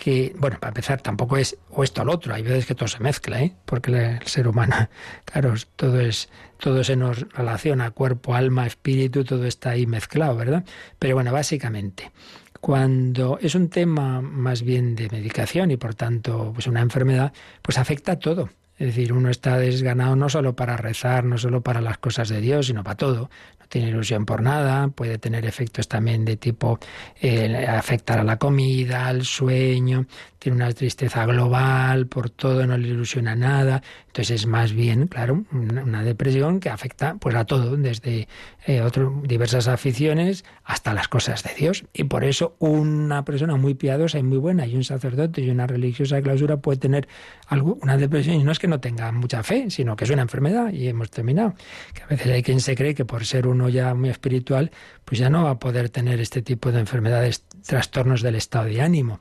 que, 0.00 0.34
bueno, 0.38 0.56
para 0.58 0.70
empezar, 0.70 1.02
tampoco 1.02 1.36
es 1.36 1.58
o 1.68 1.84
esto 1.84 2.02
lo 2.04 2.14
otro, 2.14 2.34
hay 2.34 2.42
veces 2.42 2.64
que 2.64 2.74
todo 2.74 2.88
se 2.88 3.00
mezcla, 3.00 3.42
¿eh? 3.42 3.54
porque 3.66 3.90
el 3.92 4.26
ser 4.26 4.48
humano, 4.48 4.88
claro, 5.26 5.52
todo 5.76 6.00
es, 6.00 6.30
todo 6.58 6.82
se 6.82 6.96
nos 6.96 7.30
relaciona, 7.32 7.90
cuerpo, 7.90 8.34
alma, 8.34 8.66
espíritu, 8.66 9.24
todo 9.24 9.44
está 9.44 9.70
ahí 9.70 9.86
mezclado, 9.86 10.36
¿verdad? 10.36 10.64
Pero 10.98 11.16
bueno, 11.16 11.32
básicamente, 11.32 12.12
cuando 12.60 13.38
es 13.42 13.54
un 13.54 13.68
tema 13.68 14.22
más 14.22 14.62
bien 14.62 14.96
de 14.96 15.10
medicación 15.10 15.70
y 15.70 15.76
por 15.76 15.94
tanto 15.94 16.52
pues 16.54 16.66
una 16.66 16.80
enfermedad, 16.80 17.34
pues 17.60 17.76
afecta 17.76 18.12
a 18.12 18.18
todo. 18.18 18.48
Es 18.80 18.86
decir, 18.86 19.12
uno 19.12 19.28
está 19.28 19.58
desganado 19.58 20.16
no 20.16 20.30
solo 20.30 20.56
para 20.56 20.78
rezar, 20.78 21.22
no 21.22 21.36
solo 21.36 21.60
para 21.60 21.82
las 21.82 21.98
cosas 21.98 22.30
de 22.30 22.40
Dios, 22.40 22.68
sino 22.68 22.82
para 22.82 22.96
todo. 22.96 23.28
Tiene 23.68 23.90
ilusión 23.90 24.24
por 24.24 24.40
nada, 24.40 24.88
puede 24.88 25.18
tener 25.18 25.44
efectos 25.44 25.86
también 25.86 26.24
de 26.24 26.38
tipo 26.38 26.80
eh, 27.20 27.66
afectar 27.68 28.18
a 28.18 28.24
la 28.24 28.38
comida, 28.38 29.06
al 29.06 29.26
sueño, 29.26 30.06
tiene 30.38 30.56
una 30.56 30.72
tristeza 30.72 31.26
global, 31.26 32.06
por 32.06 32.30
todo 32.30 32.66
no 32.66 32.78
le 32.78 32.88
ilusiona 32.88 33.36
nada, 33.36 33.82
entonces 34.10 34.40
es 34.40 34.46
más 34.46 34.72
bien, 34.72 35.06
claro, 35.06 35.44
una 35.52 36.02
depresión 36.02 36.58
que 36.58 36.68
afecta 36.68 37.14
pues 37.20 37.36
a 37.36 37.44
todo, 37.44 37.76
desde 37.76 38.26
eh, 38.66 38.82
diversas 39.22 39.68
aficiones 39.68 40.44
hasta 40.64 40.92
las 40.94 41.06
cosas 41.06 41.44
de 41.44 41.54
Dios. 41.54 41.84
Y 41.92 42.04
por 42.04 42.24
eso 42.24 42.56
una 42.58 43.24
persona 43.24 43.54
muy 43.54 43.74
piadosa 43.74 44.18
y 44.18 44.24
muy 44.24 44.38
buena 44.38 44.66
y 44.66 44.74
un 44.74 44.82
sacerdote 44.82 45.42
y 45.42 45.50
una 45.50 45.68
religiosa 45.68 46.16
de 46.16 46.22
clausura 46.22 46.56
puede 46.56 46.78
tener 46.78 47.06
algo, 47.46 47.78
una 47.82 47.96
depresión 47.96 48.34
y 48.34 48.42
no 48.42 48.50
es 48.50 48.58
que 48.58 48.66
no 48.66 48.80
tenga 48.80 49.12
mucha 49.12 49.44
fe, 49.44 49.70
sino 49.70 49.94
que 49.94 50.02
es 50.02 50.10
una 50.10 50.22
enfermedad 50.22 50.72
y 50.72 50.88
hemos 50.88 51.08
terminado. 51.10 51.54
Que 51.94 52.02
a 52.02 52.06
veces 52.06 52.32
hay 52.32 52.42
quien 52.42 52.60
se 52.60 52.74
cree 52.74 52.96
que 52.96 53.04
por 53.04 53.24
ser 53.24 53.46
uno 53.46 53.68
ya 53.68 53.94
muy 53.94 54.08
espiritual, 54.08 54.72
pues 55.04 55.20
ya 55.20 55.30
no 55.30 55.44
va 55.44 55.50
a 55.50 55.58
poder 55.60 55.88
tener 55.88 56.18
este 56.18 56.42
tipo 56.42 56.72
de 56.72 56.80
enfermedades, 56.80 57.44
trastornos 57.64 58.22
del 58.22 58.34
estado 58.34 58.64
de 58.64 58.82
ánimo. 58.82 59.20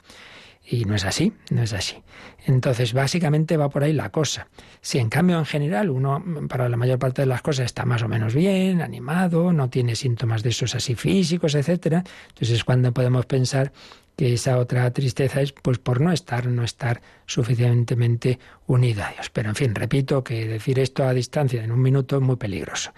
Y 0.72 0.86
no 0.86 0.93
es 0.93 1.03
así, 1.03 1.34
no 1.49 1.63
es 1.63 1.74
así. 1.74 2.03
Entonces, 2.45 2.93
básicamente 2.93 3.57
va 3.57 3.70
por 3.70 3.84
ahí 3.84 3.91
la 3.91 4.11
cosa. 4.11 4.47
Si 4.82 4.99
en 4.99 5.09
cambio 5.09 5.39
en 5.39 5.45
general 5.45 5.89
uno 5.89 6.24
para 6.47 6.70
la 6.70 6.78
mayor 6.78 6.99
parte 6.99 7.24
de 7.24 7.26
las 7.26 7.41
cosas 7.41 7.65
está 7.65 7.86
más 7.86 8.03
o 8.03 8.07
menos 8.07 8.36
bien, 8.36 8.82
animado, 8.82 9.51
no 9.51 9.70
tiene 9.72 9.95
síntomas 9.95 10.43
de 10.43 10.49
esos 10.49 10.76
así 10.76 10.93
físicos, 10.93 11.55
etcétera, 11.55 12.03
entonces 12.28 12.57
es 12.57 12.63
cuando 12.63 12.93
podemos 12.93 13.26
pensar 13.26 13.72
que 14.15 14.34
esa 14.34 14.59
otra 14.59 14.91
tristeza 14.91 15.41
es 15.41 15.53
pues 15.53 15.80
por 15.80 16.01
no 16.01 16.11
estar, 16.11 16.45
no 16.45 16.63
estar 16.63 17.01
suficientemente 17.26 18.38
unido 18.67 19.03
a 19.03 19.11
Dios. 19.11 19.30
Pero 19.32 19.49
en 19.49 19.55
fin, 19.55 19.74
repito 19.74 20.24
que 20.24 20.45
decir 20.45 20.78
esto 20.78 21.05
a 21.05 21.13
distancia 21.13 21.63
en 21.63 21.72
un 21.72 21.82
minuto 21.82 22.17
es 22.17 22.22
muy 22.22 22.36
peligroso. 22.36 22.91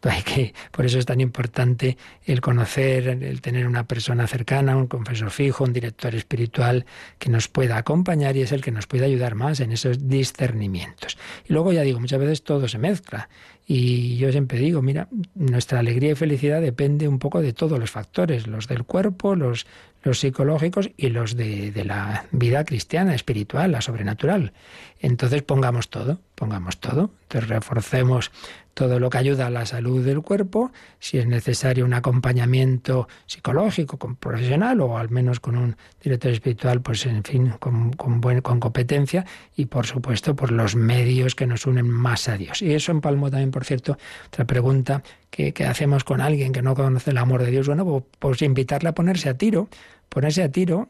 Por 0.70 0.86
eso 0.86 0.98
es 0.98 1.06
tan 1.06 1.20
importante 1.20 1.96
el 2.24 2.40
conocer, 2.40 3.08
el 3.08 3.40
tener 3.40 3.66
una 3.66 3.86
persona 3.86 4.26
cercana, 4.26 4.76
un 4.76 4.86
confesor 4.86 5.30
fijo, 5.30 5.64
un 5.64 5.72
director 5.72 6.14
espiritual 6.14 6.86
que 7.18 7.30
nos 7.30 7.48
pueda 7.48 7.76
acompañar 7.76 8.36
y 8.36 8.42
es 8.42 8.52
el 8.52 8.62
que 8.62 8.70
nos 8.70 8.86
puede 8.86 9.06
ayudar 9.06 9.34
más 9.34 9.60
en 9.60 9.72
esos 9.72 10.08
discernimientos. 10.08 11.18
Y 11.48 11.52
luego 11.52 11.72
ya 11.72 11.82
digo, 11.82 12.00
muchas 12.00 12.20
veces 12.20 12.42
todo 12.42 12.68
se 12.68 12.78
mezcla. 12.78 13.28
Y 13.70 14.16
yo 14.16 14.32
siempre 14.32 14.58
digo, 14.58 14.80
mira, 14.80 15.08
nuestra 15.34 15.80
alegría 15.80 16.12
y 16.12 16.14
felicidad 16.14 16.62
depende 16.62 17.06
un 17.06 17.18
poco 17.18 17.42
de 17.42 17.52
todos 17.52 17.78
los 17.78 17.90
factores, 17.90 18.46
los 18.46 18.66
del 18.66 18.84
cuerpo, 18.84 19.34
los, 19.34 19.66
los 20.08 20.20
psicológicos 20.20 20.90
y 20.96 21.10
los 21.10 21.36
de, 21.36 21.70
de, 21.70 21.84
la 21.84 22.24
vida 22.32 22.64
cristiana, 22.64 23.14
espiritual, 23.14 23.72
la 23.72 23.82
sobrenatural. 23.82 24.54
Entonces 25.00 25.42
pongamos 25.42 25.90
todo, 25.90 26.18
pongamos 26.34 26.78
todo. 26.78 27.10
Entonces 27.24 27.50
reforcemos 27.50 28.32
todo 28.78 29.00
lo 29.00 29.10
que 29.10 29.18
ayuda 29.18 29.48
a 29.48 29.50
la 29.50 29.66
salud 29.66 30.04
del 30.04 30.22
cuerpo, 30.22 30.70
si 31.00 31.18
es 31.18 31.26
necesario 31.26 31.84
un 31.84 31.94
acompañamiento 31.94 33.08
psicológico, 33.26 33.98
con 33.98 34.14
profesional 34.14 34.80
o 34.80 34.96
al 34.96 35.10
menos 35.10 35.40
con 35.40 35.56
un 35.56 35.76
director 36.00 36.30
espiritual, 36.30 36.80
pues 36.80 37.04
en 37.06 37.24
fin, 37.24 37.54
con, 37.58 37.92
con, 37.94 38.20
buen, 38.20 38.40
con 38.40 38.60
competencia 38.60 39.26
y 39.56 39.66
por 39.66 39.84
supuesto 39.84 40.36
por 40.36 40.52
los 40.52 40.76
medios 40.76 41.34
que 41.34 41.48
nos 41.48 41.66
unen 41.66 41.90
más 41.90 42.28
a 42.28 42.36
Dios. 42.36 42.62
Y 42.62 42.72
eso 42.72 42.92
empalmó 42.92 43.32
también, 43.32 43.50
por 43.50 43.64
cierto, 43.64 43.98
otra 44.28 44.44
pregunta 44.44 45.02
que, 45.30 45.52
hacemos 45.66 46.04
con 46.04 46.20
alguien 46.20 46.52
que 46.52 46.62
no 46.62 46.76
conoce 46.76 47.10
el 47.10 47.18
amor 47.18 47.42
de 47.42 47.50
Dios. 47.50 47.66
Bueno, 47.66 47.84
pues, 47.84 48.04
pues 48.20 48.42
invitarle 48.42 48.90
a 48.90 48.94
ponerse 48.94 49.28
a 49.28 49.34
tiro 49.34 49.68
ponerse 50.08 50.42
a 50.42 50.50
tiro 50.50 50.88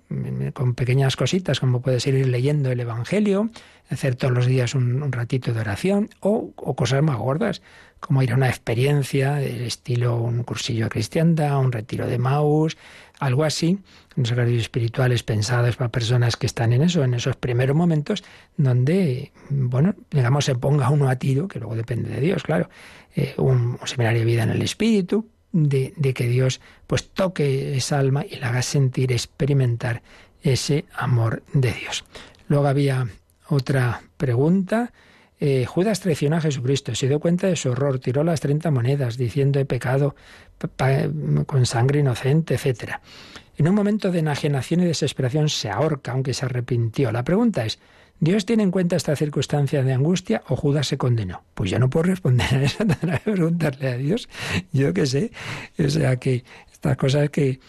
con 0.55 0.75
pequeñas 0.75 1.17
cositas 1.17 1.61
como 1.61 1.83
puede 1.83 2.01
ser 2.01 2.15
ir 2.15 2.29
leyendo 2.29 2.71
el 2.71 2.81
Evangelio, 2.81 3.51
hacer 3.91 4.15
todos 4.15 4.33
los 4.33 4.47
días 4.47 4.75
un, 4.75 5.11
ratito 5.13 5.53
de 5.53 5.61
oración 5.61 6.11
o, 6.21 6.53
cosas 6.53 7.03
más 7.03 7.17
gordas 7.17 7.63
como 8.01 8.23
ir 8.23 8.33
a 8.33 8.37
una 8.37 8.49
experiencia 8.49 9.35
del 9.35 9.63
estilo 9.63 10.17
un 10.17 10.45
cursillo 10.45 10.85
de 10.85 10.91
cristiandad, 10.91 11.59
un 11.59 11.73
retiro 11.73 12.07
de 12.07 12.19
Maus, 12.19 12.77
algo 13.19 13.43
así, 13.43 13.81
unos 14.17 14.31
horarios 14.31 14.63
espirituales 14.63 15.25
pensados 15.25 15.77
para 15.77 15.91
personas 15.91 16.37
que 16.37 16.47
están 16.47 16.73
en 16.73 16.83
eso, 16.83 17.03
en 17.03 17.15
esos 17.15 17.35
primeros 17.35 17.77
momentos 17.77 18.23
donde, 18.57 19.33
bueno, 19.51 19.97
digamos, 20.11 20.45
se 20.45 20.55
ponga 20.55 20.91
uno 20.91 21.09
a 21.09 21.17
tiro, 21.17 21.49
que 21.49 21.59
luego 21.59 21.75
depende 21.75 22.11
de 22.11 22.21
Dios, 22.21 22.45
claro, 22.45 22.69
eh, 23.17 23.35
un 23.37 23.79
seminario 23.85 24.21
de 24.21 24.27
vida 24.27 24.45
en 24.45 24.51
el 24.51 24.63
espíritu, 24.63 25.27
de, 25.53 25.93
que 26.15 26.29
Dios 26.29 26.61
pues 26.87 27.09
toque 27.11 27.77
esa 27.77 27.99
alma 27.99 28.25
y 28.29 28.37
la 28.37 28.49
haga 28.49 28.63
sentir, 28.63 29.13
experimentar 29.13 30.03
ese 30.43 30.85
amor 30.95 31.43
de 31.53 31.73
Dios. 31.73 32.05
Luego 32.49 32.67
había 32.67 33.09
otra 33.49 34.03
pregunta. 34.17 34.93
Eh, 35.41 35.67
Judas 35.67 36.01
traicionó 36.01 36.37
a 36.37 36.41
Jesucristo, 36.41 36.95
se 36.95 37.09
dio 37.09 37.21
cuenta 37.21 37.47
de 37.47 37.57
su 37.57 37.71
horror, 37.71 38.01
tiró 38.01 38.25
las 38.25 38.41
30 38.41 38.71
monedas 38.71 39.17
diciendo 39.17 39.61
he 39.61 39.65
pecado 39.65 40.17
con 41.47 41.67
sangre 41.67 42.01
inocente, 42.01 42.55
etc. 42.55 42.95
En 43.57 43.69
un 43.69 43.75
momento 43.75 44.11
de 44.11 44.19
enajenación 44.21 44.81
y 44.81 44.87
desesperación 44.87 45.49
se 45.49 45.71
ahorca, 45.71 46.13
aunque 46.13 46.35
se 46.35 46.45
arrepintió. 46.45 47.13
La 47.13 47.23
pregunta 47.23 47.65
es, 47.65 47.79
¿Dios 48.21 48.47
tiene 48.47 48.65
en 48.65 48.71
cuenta 48.71 48.97
esta 48.97 49.15
circunstancia 49.15 49.83
de 49.83 49.93
angustia 49.93 50.43
o 50.49 50.57
Judas 50.57 50.89
se 50.89 50.99
condenó? 50.99 51.45
Pues 51.55 51.71
yo 51.71 51.79
no 51.79 51.89
puedo 51.89 52.05
responder 52.05 52.53
a 52.53 52.63
eso, 52.63 52.79
tendrá 53.01 53.19
que 53.19 53.31
preguntarle 53.31 53.89
a 53.89 53.97
Dios. 53.97 54.29
Yo 54.73 54.93
qué 54.93 55.07
sé. 55.07 55.31
O 55.79 55.89
sea 55.89 56.17
que 56.17 56.45
estas 56.73 56.97
cosas 56.97 57.31
que 57.31 57.61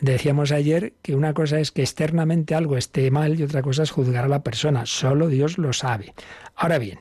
decíamos 0.00 0.52
ayer, 0.52 0.94
que 1.02 1.14
una 1.14 1.34
cosa 1.34 1.60
es 1.60 1.72
que 1.72 1.82
externamente 1.82 2.54
algo 2.54 2.76
esté 2.76 3.10
mal 3.10 3.38
y 3.38 3.42
otra 3.42 3.62
cosa 3.62 3.82
es 3.82 3.90
juzgar 3.90 4.24
a 4.24 4.28
la 4.28 4.42
persona. 4.42 4.86
Solo 4.86 5.28
Dios 5.28 5.58
lo 5.58 5.72
sabe. 5.72 6.14
Ahora 6.54 6.78
bien, 6.78 6.98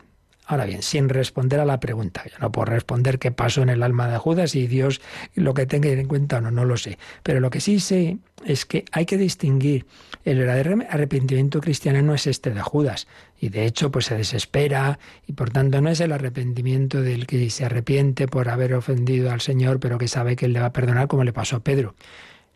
Ahora 0.47 0.65
bien, 0.65 0.83
sin 0.83 1.09
responder 1.09 1.59
a 1.59 1.65
la 1.65 1.79
pregunta, 1.79 2.23
yo 2.25 2.37
no 2.39 2.51
puedo 2.51 2.65
responder 2.65 3.17
qué 3.17 3.31
pasó 3.31 3.63
en 3.63 3.69
el 3.69 3.81
alma 3.81 4.07
de 4.07 4.17
Judas 4.17 4.53
y 4.55 4.67
Dios 4.67 5.01
lo 5.33 5.55
que 5.55 5.65
tenga 5.65 5.89
en 5.89 6.07
cuenta 6.07 6.37
o 6.37 6.41
no, 6.41 6.51
no 6.51 6.65
lo 6.65 6.77
sé. 6.77 6.99
Pero 7.23 7.39
lo 7.39 7.49
que 7.49 7.61
sí 7.61 7.79
sé 7.79 8.19
es 8.45 8.65
que 8.65 8.85
hay 8.91 9.07
que 9.07 9.17
distinguir. 9.17 9.85
El 10.23 10.37
verdadero 10.37 10.77
arrepentimiento 10.89 11.61
cristiano 11.61 12.01
no 12.03 12.13
es 12.13 12.27
este 12.27 12.51
de 12.51 12.61
Judas. 12.61 13.07
Y 13.39 13.49
de 13.49 13.65
hecho, 13.65 13.91
pues 13.91 14.05
se 14.05 14.15
desespera 14.15 14.99
y 15.25 15.33
por 15.33 15.49
tanto 15.49 15.81
no 15.81 15.89
es 15.89 15.99
el 15.99 16.11
arrepentimiento 16.11 17.01
del 17.01 17.25
que 17.25 17.49
se 17.49 17.65
arrepiente 17.65 18.27
por 18.27 18.49
haber 18.49 18.75
ofendido 18.75 19.31
al 19.31 19.41
Señor, 19.41 19.79
pero 19.79 19.97
que 19.97 20.07
sabe 20.07 20.35
que 20.35 20.45
Él 20.45 20.53
le 20.53 20.59
va 20.59 20.67
a 20.67 20.73
perdonar 20.73 21.07
como 21.07 21.23
le 21.23 21.33
pasó 21.33 21.57
a 21.57 21.63
Pedro. 21.63 21.95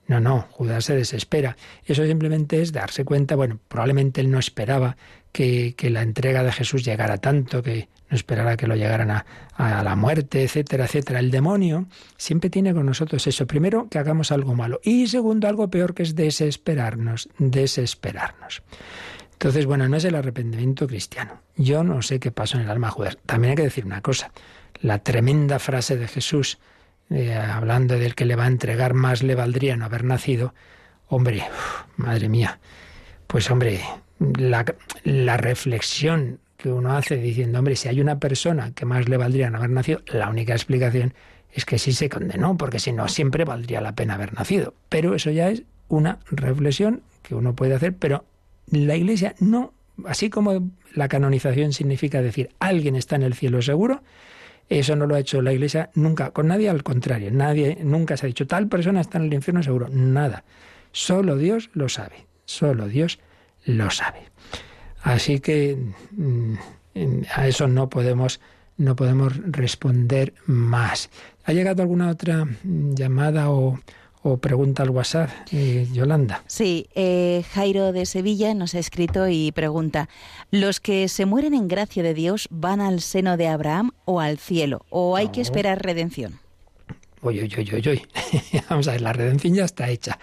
No, 0.09 0.19
no, 0.19 0.47
Judas 0.49 0.85
se 0.85 0.95
desespera. 0.95 1.55
Eso 1.85 2.03
simplemente 2.03 2.63
es 2.63 2.71
darse 2.71 3.05
cuenta, 3.05 3.35
bueno, 3.35 3.59
probablemente 3.67 4.21
él 4.21 4.31
no 4.31 4.39
esperaba 4.39 4.97
que, 5.31 5.75
la 5.89 6.01
entrega 6.01 6.43
de 6.43 6.51
Jesús 6.51 6.83
llegara 6.83 7.17
tanto, 7.17 7.61
que 7.61 7.89
no 8.09 8.15
esperara 8.15 8.57
que 8.57 8.67
lo 8.67 8.75
llegaran 8.75 9.11
a, 9.11 9.25
la 9.57 9.95
muerte, 9.95 10.43
etcétera, 10.43 10.85
etcétera. 10.85 11.19
El 11.19 11.31
demonio 11.31 11.87
siempre 12.17 12.49
tiene 12.49 12.73
con 12.73 12.85
nosotros 12.85 13.25
eso. 13.27 13.45
Primero, 13.45 13.87
que 13.89 13.99
hagamos 13.99 14.31
algo 14.31 14.55
malo. 14.55 14.79
Y 14.83 15.07
segundo, 15.07 15.47
algo 15.47 15.69
peor 15.69 15.93
que 15.93 16.03
es 16.03 16.15
desesperarnos, 16.15 17.29
desesperarnos. 17.37 18.63
Entonces, 19.33 19.65
bueno, 19.65 19.87
no 19.87 19.97
es 19.97 20.05
el 20.05 20.15
arrepentimiento 20.15 20.87
cristiano. 20.87 21.41
Yo 21.55 21.83
no 21.83 22.01
sé 22.01 22.19
qué 22.19 22.31
pasó 22.31 22.57
en 22.57 22.63
el 22.63 22.69
alma 22.69 22.87
de 22.87 22.93
Judas. 22.93 23.17
También 23.25 23.51
hay 23.51 23.55
que 23.57 23.63
decir 23.63 23.85
una 23.85 24.01
cosa. 24.01 24.31
La 24.81 24.99
tremenda 24.99 25.59
frase 25.59 25.97
de 25.97 26.07
Jesús, 26.07 26.57
eh, 27.09 27.33
hablando 27.35 27.97
del 27.97 28.15
que 28.15 28.25
le 28.25 28.35
va 28.35 28.45
a 28.45 28.47
entregar 28.47 28.93
más 28.93 29.23
le 29.23 29.35
valdría 29.35 29.77
no 29.77 29.85
haber 29.85 30.03
nacido. 30.03 30.53
Hombre, 31.07 31.43
madre 31.97 32.27
mía. 32.27 32.59
Pues 33.27 33.49
hombre, 33.51 33.81
la, 34.19 34.65
la, 35.03 35.37
reflexión 35.37 36.39
que 36.57 36.69
uno 36.69 36.95
hace 36.95 37.15
diciendo, 37.17 37.59
hombre, 37.59 37.75
si 37.75 37.87
hay 37.87 38.01
una 38.01 38.19
persona 38.19 38.73
que 38.73 38.85
más 38.85 39.07
le 39.07 39.17
valdría 39.17 39.49
no 39.49 39.59
haber 39.59 39.69
nacido, 39.69 40.01
la 40.07 40.29
única 40.29 40.53
explicación 40.53 41.13
es 41.53 41.65
que 41.65 41.79
sí 41.79 41.93
se 41.93 42.09
condenó, 42.09 42.57
porque 42.57 42.79
si 42.79 42.91
no, 42.91 43.07
siempre 43.07 43.45
valdría 43.45 43.81
la 43.81 43.95
pena 43.95 44.15
haber 44.15 44.33
nacido. 44.33 44.73
Pero 44.89 45.15
eso 45.15 45.31
ya 45.31 45.49
es 45.49 45.63
una 45.87 46.19
reflexión 46.29 47.01
que 47.23 47.35
uno 47.35 47.55
puede 47.55 47.75
hacer, 47.75 47.95
pero 47.95 48.25
la 48.67 48.95
Iglesia 48.95 49.35
no, 49.39 49.73
así 50.05 50.29
como 50.29 50.69
la 50.93 51.07
canonización 51.07 51.73
significa 51.73 52.21
decir 52.21 52.51
alguien 52.59 52.95
está 52.95 53.15
en 53.15 53.23
el 53.23 53.33
cielo 53.33 53.61
seguro, 53.61 54.03
eso 54.69 54.95
no 54.95 55.07
lo 55.07 55.15
ha 55.15 55.19
hecho 55.19 55.41
la 55.41 55.53
Iglesia 55.53 55.89
nunca, 55.95 56.31
con 56.31 56.47
nadie 56.47 56.69
al 56.69 56.83
contrario, 56.83 57.31
nadie 57.31 57.79
nunca 57.81 58.17
se 58.17 58.25
ha 58.25 58.27
dicho 58.27 58.45
tal 58.45 58.67
persona 58.67 59.01
está 59.01 59.17
en 59.17 59.25
el 59.25 59.33
infierno 59.33 59.63
seguro, 59.63 59.87
nada. 59.89 60.43
Solo 60.91 61.37
Dios 61.37 61.69
lo 61.73 61.89
sabe, 61.89 62.27
solo 62.45 62.87
Dios 62.87 63.19
lo 63.77 63.89
sabe. 63.91 64.19
Así 65.01 65.39
que 65.39 65.77
mm, 66.11 66.53
a 67.35 67.47
eso 67.47 67.67
no 67.67 67.89
podemos 67.89 68.39
no 68.77 68.95
podemos 68.95 69.33
responder 69.45 70.33
más. 70.45 71.09
¿Ha 71.43 71.51
llegado 71.51 71.81
alguna 71.81 72.09
otra 72.09 72.47
llamada 72.63 73.51
o, 73.51 73.77
o 74.21 74.37
pregunta 74.37 74.83
al 74.83 74.89
WhatsApp, 74.89 75.29
eh, 75.51 75.87
Yolanda. 75.93 76.43
Sí, 76.47 76.87
eh, 76.95 77.43
Jairo 77.51 77.91
de 77.91 78.05
Sevilla 78.05 78.53
nos 78.53 78.75
ha 78.75 78.79
escrito 78.79 79.27
y 79.29 79.51
pregunta, 79.51 80.09
¿los 80.51 80.79
que 80.79 81.07
se 81.07 81.25
mueren 81.25 81.53
en 81.53 81.67
gracia 81.67 82.03
de 82.03 82.13
Dios 82.13 82.47
van 82.51 82.81
al 82.81 83.01
seno 83.01 83.37
de 83.37 83.47
Abraham 83.47 83.91
o 84.05 84.19
al 84.19 84.37
cielo? 84.37 84.85
¿O 84.89 85.15
hay 85.15 85.27
no. 85.27 85.31
que 85.31 85.41
esperar 85.41 85.81
redención? 85.81 86.39
Oye, 87.21 87.43
oye, 87.43 87.57
oye, 87.59 87.89
oye. 87.89 88.01
Vamos 88.69 88.87
a 88.87 88.93
ver, 88.93 89.01
la 89.01 89.13
redención 89.13 89.53
ya 89.53 89.65
está 89.65 89.89
hecha. 89.89 90.19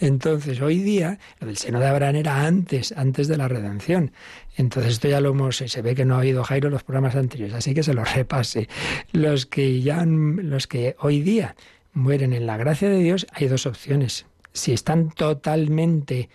Entonces, 0.00 0.60
hoy 0.60 0.78
día, 0.78 1.18
lo 1.40 1.48
del 1.48 1.56
seno 1.56 1.80
de 1.80 1.86
Abraham 1.86 2.16
era 2.16 2.46
antes, 2.46 2.92
antes 2.96 3.26
de 3.26 3.36
la 3.36 3.48
redención. 3.48 4.12
Entonces, 4.56 4.94
esto 4.94 5.08
ya 5.08 5.20
lo 5.20 5.30
hemos, 5.30 5.56
se 5.56 5.82
ve 5.82 5.94
que 5.94 6.04
no 6.04 6.14
ha 6.14 6.18
oído 6.18 6.44
Jairo 6.44 6.70
los 6.70 6.84
programas 6.84 7.16
anteriores, 7.16 7.54
así 7.54 7.74
que 7.74 7.82
se 7.82 7.94
lo 7.94 8.04
repase. 8.04 8.68
Los 9.12 9.46
que 9.46 9.80
ya, 9.82 10.04
los 10.06 10.66
que 10.66 10.94
hoy 11.00 11.20
día 11.20 11.56
mueren 11.92 12.32
en 12.32 12.46
la 12.46 12.56
gracia 12.56 12.88
de 12.88 12.98
Dios, 12.98 13.26
hay 13.32 13.48
dos 13.48 13.66
opciones. 13.66 14.26
Si 14.52 14.72
están 14.72 15.10
totalmente 15.10 16.30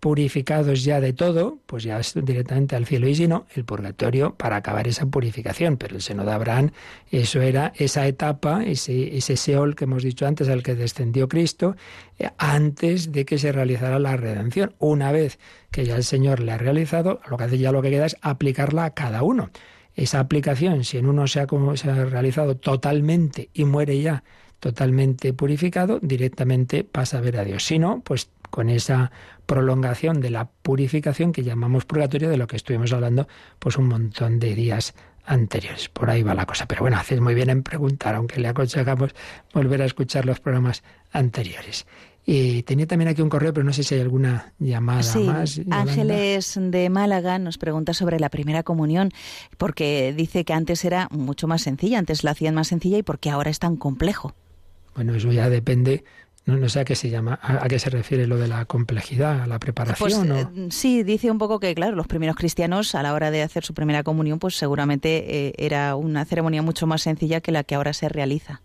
purificados 0.00 0.84
ya 0.84 1.00
de 1.00 1.12
todo, 1.12 1.58
pues 1.66 1.82
ya 1.82 2.00
directamente 2.14 2.76
al 2.76 2.86
cielo 2.86 3.08
y 3.08 3.14
si 3.14 3.26
no, 3.26 3.46
el 3.54 3.64
purgatorio 3.64 4.34
para 4.34 4.56
acabar 4.56 4.86
esa 4.86 5.06
purificación. 5.06 5.76
Pero 5.76 5.96
el 5.96 6.02
seno 6.02 6.24
de 6.24 6.32
Abraham, 6.32 6.70
eso 7.10 7.40
era 7.40 7.72
esa 7.76 8.06
etapa, 8.06 8.64
ese, 8.64 9.16
ese 9.16 9.36
Seol 9.36 9.74
que 9.74 9.84
hemos 9.84 10.02
dicho 10.02 10.26
antes, 10.26 10.48
al 10.48 10.62
que 10.62 10.74
descendió 10.74 11.28
Cristo, 11.28 11.76
eh, 12.18 12.30
antes 12.38 13.10
de 13.10 13.24
que 13.24 13.38
se 13.38 13.50
realizara 13.50 13.98
la 13.98 14.16
redención. 14.16 14.74
Una 14.78 15.10
vez 15.10 15.38
que 15.70 15.84
ya 15.84 15.96
el 15.96 16.04
Señor 16.04 16.40
le 16.40 16.52
ha 16.52 16.58
realizado, 16.58 17.20
lo 17.28 17.36
que 17.36 17.44
hace 17.44 17.58
ya 17.58 17.72
lo 17.72 17.82
que 17.82 17.90
queda 17.90 18.06
es 18.06 18.16
aplicarla 18.22 18.84
a 18.84 18.94
cada 18.94 19.22
uno. 19.22 19.50
Esa 19.96 20.20
aplicación, 20.20 20.84
si 20.84 20.98
en 20.98 21.06
uno 21.06 21.26
se 21.26 21.40
ha, 21.40 21.46
se 21.74 21.90
ha 21.90 22.04
realizado 22.04 22.56
totalmente 22.56 23.50
y 23.52 23.64
muere 23.64 24.00
ya 24.00 24.22
totalmente 24.60 25.32
purificado, 25.32 25.98
directamente 26.00 26.84
pasa 26.84 27.18
a 27.18 27.20
ver 27.20 27.36
a 27.38 27.44
Dios. 27.44 27.64
Si 27.64 27.78
no, 27.78 28.00
pues 28.04 28.30
con 28.50 28.68
esa 28.68 29.10
prolongación 29.46 30.20
de 30.20 30.30
la 30.30 30.48
purificación 30.48 31.32
que 31.32 31.42
llamamos 31.42 31.84
purgatorio, 31.84 32.28
de 32.28 32.36
lo 32.36 32.46
que 32.46 32.56
estuvimos 32.56 32.92
hablando, 32.92 33.28
pues 33.58 33.76
un 33.76 33.88
montón 33.88 34.38
de 34.38 34.54
días 34.54 34.94
anteriores. 35.24 35.88
Por 35.88 36.10
ahí 36.10 36.22
va 36.22 36.34
la 36.34 36.46
cosa. 36.46 36.66
Pero 36.66 36.82
bueno, 36.82 36.96
haces 36.96 37.20
muy 37.20 37.34
bien 37.34 37.50
en 37.50 37.62
preguntar, 37.62 38.14
aunque 38.14 38.40
le 38.40 38.48
aconsejamos 38.48 39.14
volver 39.52 39.82
a 39.82 39.84
escuchar 39.84 40.24
los 40.24 40.40
programas 40.40 40.82
anteriores. 41.12 41.86
Y 42.30 42.62
tenía 42.64 42.86
también 42.86 43.08
aquí 43.08 43.22
un 43.22 43.30
correo, 43.30 43.54
pero 43.54 43.64
no 43.64 43.72
sé 43.72 43.82
si 43.82 43.94
hay 43.94 44.02
alguna 44.02 44.52
llamada 44.58 45.14
más. 45.20 45.58
Ángeles 45.70 46.58
de 46.60 46.90
Málaga 46.90 47.38
nos 47.38 47.56
pregunta 47.56 47.94
sobre 47.94 48.20
la 48.20 48.28
primera 48.28 48.62
comunión, 48.62 49.12
porque 49.56 50.12
dice 50.14 50.44
que 50.44 50.52
antes 50.52 50.84
era 50.84 51.08
mucho 51.10 51.48
más 51.48 51.62
sencilla, 51.62 51.98
antes 51.98 52.24
la 52.24 52.32
hacían 52.32 52.54
más 52.54 52.68
sencilla 52.68 52.98
y 52.98 53.02
porque 53.02 53.30
ahora 53.30 53.48
es 53.48 53.58
tan 53.60 53.76
complejo. 53.76 54.34
Bueno, 54.94 55.14
eso 55.14 55.32
ya 55.32 55.48
depende 55.48 56.04
no, 56.56 56.68
sé 56.68 56.80
a 56.80 56.84
qué 56.84 56.94
se 56.94 57.10
llama, 57.10 57.38
a, 57.42 57.68
qué 57.68 57.78
se 57.78 57.90
refiere 57.90 58.26
lo 58.26 58.38
de 58.38 58.48
la 58.48 58.64
complejidad, 58.64 59.42
a 59.42 59.46
la 59.46 59.58
preparación. 59.58 60.28
Pues, 60.28 60.46
eh, 60.46 60.68
sí, 60.70 61.02
dice 61.02 61.30
un 61.30 61.38
poco 61.38 61.60
que, 61.60 61.74
claro, 61.74 61.94
los 61.94 62.06
primeros 62.06 62.36
cristianos 62.36 62.94
a 62.94 63.02
la 63.02 63.12
hora 63.12 63.30
de 63.30 63.42
hacer 63.42 63.64
su 63.64 63.74
primera 63.74 64.02
comunión, 64.02 64.38
pues 64.38 64.56
seguramente 64.56 65.48
eh, 65.48 65.52
era 65.58 65.94
una 65.94 66.24
ceremonia 66.24 66.62
mucho 66.62 66.86
más 66.86 67.02
sencilla 67.02 67.40
que 67.40 67.52
la 67.52 67.64
que 67.64 67.74
ahora 67.74 67.92
se 67.92 68.08
realiza. 68.08 68.62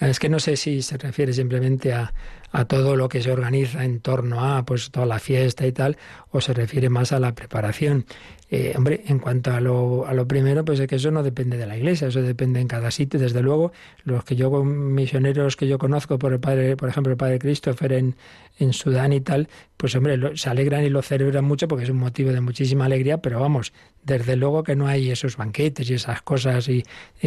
Es 0.00 0.18
que 0.18 0.28
no 0.28 0.38
sé 0.38 0.56
si 0.56 0.82
se 0.82 0.96
refiere 0.96 1.32
simplemente 1.32 1.92
a, 1.92 2.12
a 2.52 2.64
todo 2.64 2.96
lo 2.96 3.08
que 3.08 3.22
se 3.22 3.32
organiza 3.32 3.84
en 3.84 4.00
torno 4.00 4.44
a 4.44 4.64
pues 4.64 4.90
toda 4.90 5.06
la 5.06 5.18
fiesta 5.18 5.66
y 5.66 5.72
tal, 5.72 5.96
o 6.30 6.40
se 6.40 6.54
refiere 6.54 6.88
más 6.88 7.12
a 7.12 7.20
la 7.20 7.34
preparación. 7.34 8.06
Eh, 8.50 8.72
hombre, 8.76 9.02
en 9.06 9.18
cuanto 9.18 9.52
a 9.52 9.60
lo, 9.60 10.06
a 10.06 10.14
lo 10.14 10.26
primero, 10.26 10.64
pues 10.64 10.80
es 10.80 10.86
que 10.86 10.96
eso 10.96 11.10
no 11.10 11.22
depende 11.22 11.58
de 11.58 11.66
la 11.66 11.76
iglesia, 11.76 12.08
eso 12.08 12.22
depende 12.22 12.60
en 12.60 12.68
cada 12.68 12.90
sitio. 12.90 13.20
Desde 13.20 13.42
luego, 13.42 13.72
los 14.04 14.24
que 14.24 14.36
yo, 14.36 14.50
misioneros 14.64 15.56
que 15.56 15.66
yo 15.68 15.78
conozco, 15.78 16.18
por 16.18 16.32
el 16.32 16.40
padre, 16.40 16.76
por 16.76 16.88
ejemplo, 16.88 17.12
el 17.12 17.18
padre 17.18 17.38
Christopher 17.38 17.92
en, 17.92 18.16
en 18.58 18.72
Sudán 18.72 19.12
y 19.12 19.20
tal, 19.20 19.48
pues 19.76 19.94
hombre, 19.94 20.18
se 20.36 20.50
alegran 20.50 20.84
y 20.84 20.90
lo 20.90 21.02
celebran 21.02 21.44
mucho 21.44 21.68
porque 21.68 21.84
es 21.84 21.90
un 21.90 21.98
motivo 21.98 22.32
de 22.32 22.40
muchísima 22.40 22.86
alegría, 22.86 23.18
pero 23.18 23.40
vamos, 23.40 23.72
desde 24.02 24.34
luego 24.36 24.64
que 24.64 24.74
no 24.74 24.88
hay 24.88 25.10
esos 25.10 25.36
banquetes 25.36 25.88
y 25.88 25.94
esas 25.94 26.22
cosas, 26.22 26.68
y, 26.68 26.84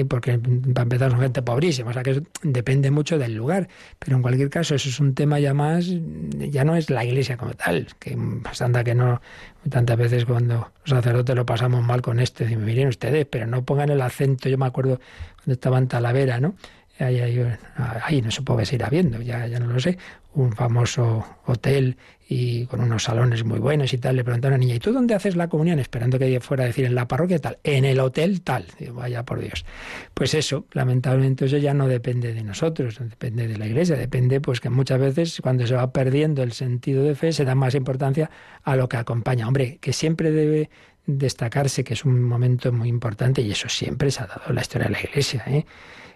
porque 0.09 0.37
para 0.73 0.83
empezar 0.83 1.11
son 1.11 1.21
gente 1.21 1.41
pobrísima, 1.41 1.91
o 1.91 1.93
sea 1.93 2.03
que 2.03 2.21
depende 2.43 2.91
mucho 2.91 3.17
del 3.17 3.35
lugar, 3.35 3.69
pero 3.99 4.17
en 4.17 4.21
cualquier 4.21 4.49
caso 4.49 4.75
eso 4.75 4.89
es 4.89 4.99
un 4.99 5.15
tema 5.15 5.39
ya 5.39 5.53
más, 5.53 5.87
ya 5.87 6.65
no 6.65 6.75
es 6.75 6.89
la 6.89 7.05
iglesia 7.05 7.37
como 7.37 7.53
tal, 7.53 7.87
que 7.99 8.17
anda 8.59 8.83
que 8.83 8.95
no, 8.95 9.21
tantas 9.69 9.97
veces 9.97 10.25
cuando 10.25 10.71
los 10.83 10.89
sacerdotes 10.89 11.35
lo 11.35 11.45
pasamos 11.45 11.83
mal 11.83 12.01
con 12.01 12.19
esto, 12.19 12.43
y 12.43 12.57
miren 12.57 12.89
ustedes, 12.89 13.25
pero 13.25 13.47
no 13.47 13.63
pongan 13.63 13.89
el 13.89 14.01
acento, 14.01 14.49
yo 14.49 14.57
me 14.57 14.65
acuerdo 14.65 14.99
cuando 15.37 15.53
estaba 15.53 15.77
en 15.77 15.87
Talavera, 15.87 16.39
¿no? 16.39 16.55
Ahí, 17.01 18.21
no 18.21 18.31
supongo 18.31 18.59
que 18.59 18.65
se 18.65 18.75
irá 18.75 18.89
viendo, 18.89 19.21
ya, 19.21 19.47
ya 19.47 19.59
no 19.59 19.67
lo 19.67 19.79
sé, 19.79 19.97
un 20.33 20.53
famoso 20.53 21.25
hotel 21.45 21.97
y 22.27 22.65
con 22.67 22.79
unos 22.79 23.03
salones 23.03 23.43
muy 23.43 23.59
buenos 23.59 23.91
y 23.93 23.97
tal, 23.97 24.15
le 24.15 24.23
preguntaron 24.23 24.53
a 24.53 24.57
la 24.57 24.59
niña, 24.59 24.75
¿y 24.75 24.79
tú 24.79 24.93
dónde 24.93 25.13
haces 25.13 25.35
la 25.35 25.49
comunión? 25.49 25.79
Esperando 25.79 26.17
que 26.17 26.39
fuera 26.39 26.63
a 26.63 26.67
decir 26.67 26.85
en 26.85 26.95
la 26.95 27.07
parroquia 27.07 27.39
tal, 27.39 27.57
en 27.63 27.83
el 27.83 27.99
hotel 27.99 28.41
tal. 28.41 28.65
vaya 28.93 29.25
por 29.25 29.41
Dios. 29.41 29.65
Pues 30.13 30.33
eso, 30.33 30.65
lamentablemente 30.71 31.45
eso 31.45 31.57
ya 31.57 31.73
no 31.73 31.87
depende 31.87 32.33
de 32.33 32.43
nosotros, 32.43 32.99
depende 32.99 33.47
de 33.47 33.57
la 33.57 33.67
iglesia, 33.67 33.97
depende 33.97 34.39
pues 34.39 34.61
que 34.61 34.69
muchas 34.69 34.99
veces 34.99 35.41
cuando 35.41 35.67
se 35.67 35.75
va 35.75 35.91
perdiendo 35.91 36.43
el 36.43 36.53
sentido 36.53 37.03
de 37.03 37.15
fe 37.15 37.33
se 37.33 37.43
da 37.43 37.55
más 37.55 37.75
importancia 37.75 38.29
a 38.63 38.75
lo 38.77 38.87
que 38.87 38.97
acompaña. 38.97 39.47
Hombre, 39.47 39.77
que 39.81 39.91
siempre 39.91 40.31
debe 40.31 40.69
destacarse 41.05 41.83
que 41.83 41.93
es 41.93 42.05
un 42.05 42.21
momento 42.21 42.71
muy 42.71 42.87
importante 42.87 43.41
y 43.41 43.51
eso 43.51 43.67
siempre 43.69 44.11
se 44.11 44.23
ha 44.23 44.27
dado 44.27 44.43
en 44.47 44.55
la 44.55 44.61
historia 44.61 44.87
de 44.87 44.93
la 44.93 45.01
iglesia. 45.01 45.43
¿eh? 45.47 45.65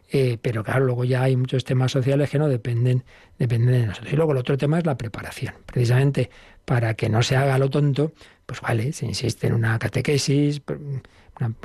Eh, 0.10 0.38
pero 0.42 0.64
claro, 0.64 0.86
luego 0.86 1.04
ya 1.04 1.24
hay 1.24 1.36
muchos 1.36 1.64
temas 1.64 1.92
sociales 1.92 2.30
que 2.30 2.38
no 2.38 2.48
dependen, 2.48 3.04
dependen 3.40 3.82
de 3.82 3.88
nosotros. 3.88 4.14
Y 4.14 4.16
luego 4.16 4.32
el 4.34 4.38
otro 4.38 4.58
tema 4.58 4.78
es 4.78 4.86
la 4.86 4.98
preparación. 4.98 5.56
Precisamente 5.66 6.30
para 6.64 6.94
que 6.94 7.10
no 7.10 7.24
se 7.24 7.36
haga 7.36 7.58
lo 7.58 7.70
tonto, 7.70 8.14
pues 8.46 8.62
vale, 8.62 8.94
se 8.94 9.06
insiste 9.06 9.48
en 9.48 9.54
una 9.54 9.80
catequesis, 9.80 10.62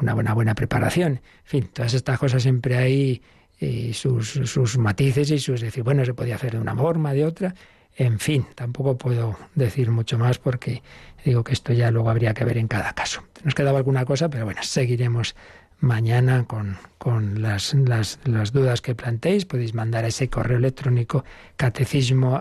una, 0.01 0.15
buena, 0.15 0.35
buena 0.35 0.55
preparación. 0.55 1.13
En 1.13 1.21
fin, 1.45 1.71
todas 1.73 1.95
estas 1.95 2.19
cosas 2.19 2.43
siempre 2.43 2.77
hay 2.77 3.23
eh, 3.59 3.93
sus, 3.93 4.31
sus 4.31 4.79
matices 4.79 5.31
y 5.31 5.39
sus 5.39 5.61
decir, 5.61 5.83
bueno, 5.83 6.05
se 6.05 6.15
podía 6.15 6.37
hacer 6.37 6.53
de 6.53 6.61
una 6.61 6.75
forma, 6.75 7.13
de 7.13 7.25
otra. 7.25 7.55
En 7.97 8.19
fin, 8.19 8.47
tampoco 8.55 8.97
puedo 8.97 9.37
decir 9.55 9.91
mucho 9.91 10.19
más 10.19 10.39
porque 10.39 10.83
digo 11.25 11.45
que 11.45 11.53
esto 11.53 11.73
ya 11.73 11.91
luego 11.91 12.09
habría 12.09 12.33
que 12.33 12.45
ver 12.45 12.57
en 12.57 12.69
cada 12.69 12.95
caso. 12.95 13.23
Nos 13.45 13.55
quedaba 13.55 13.79
alguna 13.79 14.05
cosa, 14.05 14.31
pero 14.31 14.45
bueno, 14.45 14.63
seguiremos 14.63 15.35
mañana 15.81 16.45
con, 16.45 16.77
con 16.99 17.43
las, 17.43 17.75
las, 17.75 18.19
las, 18.25 18.53
dudas 18.53 18.81
que 18.81 18.95
planteéis. 18.95 19.47
Podéis 19.47 19.75
mandar 19.75 20.05
ese 20.05 20.29
correo 20.29 20.59
electrónico 20.59 21.25
catecismo 21.57 22.41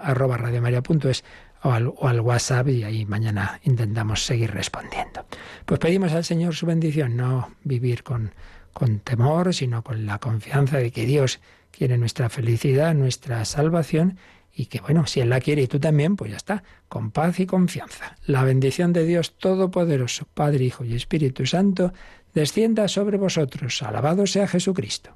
o 1.61 1.71
al, 1.71 1.87
o 1.87 2.07
al 2.07 2.21
WhatsApp 2.21 2.67
y 2.69 2.83
ahí 2.83 3.05
mañana 3.05 3.59
intentamos 3.63 4.25
seguir 4.25 4.51
respondiendo. 4.51 5.25
Pues 5.65 5.79
pedimos 5.79 6.13
al 6.13 6.23
Señor 6.23 6.55
su 6.55 6.65
bendición, 6.65 7.17
no 7.17 7.49
vivir 7.63 8.03
con, 8.03 8.33
con 8.73 8.99
temor, 8.99 9.53
sino 9.53 9.83
con 9.83 10.05
la 10.05 10.19
confianza 10.19 10.77
de 10.77 10.91
que 10.91 11.05
Dios 11.05 11.39
quiere 11.71 11.97
nuestra 11.97 12.29
felicidad, 12.29 12.93
nuestra 12.93 13.45
salvación 13.45 14.17
y 14.53 14.65
que 14.65 14.79
bueno, 14.81 15.07
si 15.07 15.19
Él 15.21 15.29
la 15.29 15.39
quiere 15.39 15.61
y 15.63 15.67
tú 15.67 15.79
también, 15.79 16.15
pues 16.15 16.31
ya 16.31 16.37
está, 16.37 16.63
con 16.87 17.11
paz 17.11 17.39
y 17.39 17.45
confianza. 17.45 18.17
La 18.25 18.43
bendición 18.43 18.93
de 18.93 19.05
Dios 19.05 19.37
Todopoderoso, 19.37 20.27
Padre, 20.33 20.65
Hijo 20.65 20.83
y 20.83 20.95
Espíritu 20.95 21.45
Santo, 21.45 21.93
descienda 22.33 22.87
sobre 22.87 23.17
vosotros. 23.17 23.81
Alabado 23.83 24.27
sea 24.27 24.47
Jesucristo. 24.47 25.15